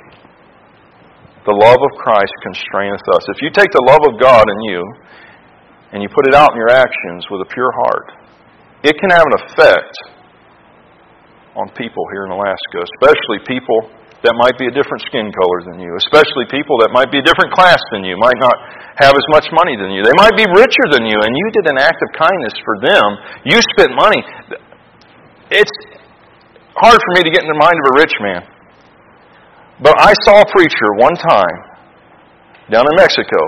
The 1.45 1.53
love 1.53 1.77
of 1.77 1.93
Christ 1.99 2.33
constraineth 2.41 3.05
us. 3.13 3.25
If 3.29 3.43
you 3.43 3.51
take 3.51 3.69
the 3.75 3.85
love 3.85 4.01
of 4.09 4.21
God 4.23 4.47
in 4.49 4.59
you 4.71 4.81
and 5.93 6.01
you 6.01 6.09
put 6.09 6.25
it 6.29 6.35
out 6.35 6.55
in 6.55 6.57
your 6.57 6.71
actions 6.71 7.27
with 7.29 7.43
a 7.45 7.49
pure 7.53 7.73
heart, 7.85 8.09
it 8.85 8.97
can 8.97 9.11
have 9.11 9.27
an 9.27 9.37
effect 9.45 9.95
on 11.55 11.69
people 11.77 12.05
here 12.15 12.25
in 12.25 12.33
Alaska, 12.33 12.81
especially 12.81 13.45
people 13.45 13.91
that 14.23 14.39
might 14.39 14.55
be 14.55 14.71
a 14.71 14.75
different 14.75 15.03
skin 15.11 15.35
color 15.35 15.59
than 15.67 15.83
you, 15.83 15.91
especially 15.99 16.47
people 16.47 16.79
that 16.87 16.95
might 16.95 17.11
be 17.11 17.19
a 17.19 17.27
different 17.27 17.51
class 17.51 17.83
than 17.91 18.07
you, 18.07 18.15
might 18.15 18.39
not 18.39 18.55
have 19.03 19.19
as 19.19 19.27
much 19.35 19.51
money 19.51 19.75
than 19.75 19.91
you. 19.91 20.07
They 20.07 20.15
might 20.15 20.39
be 20.39 20.47
richer 20.47 20.87
than 20.95 21.03
you, 21.03 21.19
and 21.19 21.31
you 21.35 21.47
did 21.51 21.67
an 21.75 21.79
act 21.83 21.99
of 21.99 22.09
kindness 22.15 22.55
for 22.63 22.79
them. 22.79 23.07
You 23.51 23.59
spent 23.75 23.99
money. 23.99 24.23
It's 25.51 25.75
hard 26.79 27.03
for 27.03 27.13
me 27.19 27.27
to 27.27 27.33
get 27.35 27.43
in 27.43 27.51
the 27.51 27.59
mind 27.59 27.75
of 27.75 27.87
a 27.91 27.95
rich 27.99 28.15
man. 28.23 28.43
But 29.83 29.99
I 29.99 30.15
saw 30.23 30.39
a 30.39 30.49
preacher 30.55 30.89
one 31.03 31.19
time 31.19 31.59
down 32.71 32.87
in 32.87 32.95
Mexico. 32.95 33.41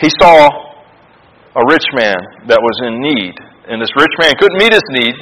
He 0.00 0.08
saw 0.24 0.48
a 1.52 1.62
rich 1.68 1.84
man 1.92 2.16
that 2.48 2.56
was 2.56 2.76
in 2.88 2.96
need, 2.96 3.36
and 3.68 3.76
this 3.76 3.92
rich 3.92 4.14
man 4.24 4.32
couldn't 4.40 4.56
meet 4.56 4.72
his 4.72 4.88
need, 4.88 5.14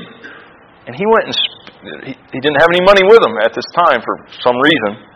and 0.86 0.94
he 0.94 1.02
went 1.02 1.26
and 1.26 1.34
he, 1.80 2.12
he 2.12 2.38
didn't 2.40 2.60
have 2.60 2.70
any 2.72 2.84
money 2.84 3.04
with 3.08 3.20
him 3.24 3.40
at 3.40 3.56
this 3.56 3.66
time 3.72 4.04
for 4.04 4.14
some 4.44 4.56
reason. 4.56 5.10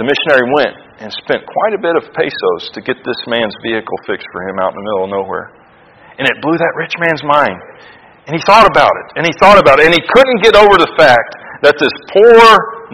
The 0.00 0.04
missionary 0.08 0.48
went 0.56 0.74
and 1.04 1.12
spent 1.12 1.44
quite 1.44 1.74
a 1.76 1.80
bit 1.80 1.92
of 2.00 2.08
pesos 2.16 2.72
to 2.72 2.80
get 2.80 2.96
this 3.04 3.20
man's 3.28 3.52
vehicle 3.60 3.98
fixed 4.08 4.28
for 4.32 4.48
him 4.48 4.56
out 4.62 4.72
in 4.72 4.78
the 4.80 4.86
middle 4.88 5.04
of 5.04 5.12
nowhere. 5.12 5.52
And 6.16 6.24
it 6.24 6.40
blew 6.40 6.56
that 6.56 6.72
rich 6.80 6.96
man's 6.96 7.20
mind. 7.24 7.58
And 8.24 8.38
he 8.38 8.42
thought 8.46 8.64
about 8.70 8.92
it, 8.94 9.06
and 9.18 9.26
he 9.26 9.34
thought 9.42 9.58
about 9.58 9.82
it, 9.82 9.90
and 9.90 9.94
he 9.94 10.00
couldn't 10.14 10.40
get 10.46 10.54
over 10.54 10.78
the 10.78 10.92
fact 10.94 11.34
that 11.66 11.74
this 11.76 11.92
poor 12.14 12.38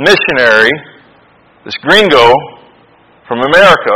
missionary, 0.00 0.72
this 1.68 1.76
gringo 1.84 2.32
from 3.28 3.44
America, 3.44 3.94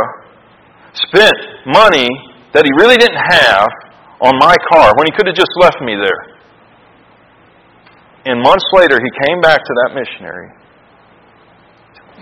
spent 0.93 1.33
money 1.65 2.05
that 2.53 2.61
he 2.61 2.71
really 2.77 3.01
didn't 3.01 3.17
have 3.17 3.65
on 4.21 4.37
my 4.37 4.53
car 4.71 4.93
when 4.93 5.09
he 5.09 5.13
could 5.17 5.25
have 5.25 5.35
just 5.35 5.51
left 5.57 5.81
me 5.81 5.97
there. 5.97 6.32
And 8.23 8.39
months 8.39 8.65
later, 8.71 8.99
he 8.99 9.11
came 9.27 9.43
back 9.43 9.59
to 9.59 9.73
that 9.83 9.99
missionary. 9.99 10.49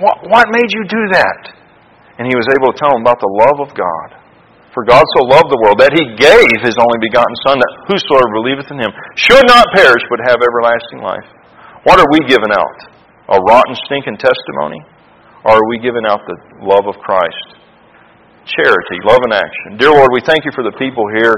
What, 0.01 0.17
what 0.25 0.45
made 0.49 0.69
you 0.73 0.83
do 0.89 1.03
that? 1.13 1.41
And 2.17 2.25
he 2.25 2.33
was 2.33 2.49
able 2.57 2.73
to 2.73 2.77
tell 2.77 2.89
him 2.97 3.05
about 3.05 3.21
the 3.21 3.29
love 3.29 3.59
of 3.61 3.69
God. 3.77 4.21
For 4.73 4.87
God 4.87 5.03
so 5.19 5.27
loved 5.27 5.51
the 5.51 5.61
world 5.61 5.83
that 5.83 5.91
he 5.91 6.15
gave 6.15 6.57
his 6.63 6.79
only 6.79 6.99
begotten 7.03 7.35
Son, 7.43 7.59
that 7.59 7.73
whosoever 7.91 8.29
believeth 8.39 8.71
in 8.71 8.79
him 8.79 8.91
should 9.19 9.43
not 9.45 9.67
perish 9.75 10.01
but 10.07 10.23
have 10.25 10.39
everlasting 10.39 11.03
life. 11.03 11.27
What 11.83 11.99
are 11.99 12.09
we 12.15 12.23
giving 12.25 12.49
out? 12.55 12.79
A 13.35 13.37
rotten, 13.37 13.75
stinking 13.85 14.15
testimony? 14.15 14.79
Or 15.43 15.59
are 15.59 15.67
we 15.67 15.81
giving 15.83 16.07
out 16.07 16.23
the 16.23 16.37
love 16.63 16.87
of 16.87 16.95
Christ? 17.03 17.61
Charity, 18.47 18.97
love 19.05 19.21
and 19.27 19.35
action. 19.35 19.77
Dear 19.77 19.91
Lord, 19.91 20.09
we 20.13 20.23
thank 20.23 20.45
you 20.47 20.53
for 20.55 20.63
the 20.63 20.73
people 20.79 21.05
here 21.19 21.35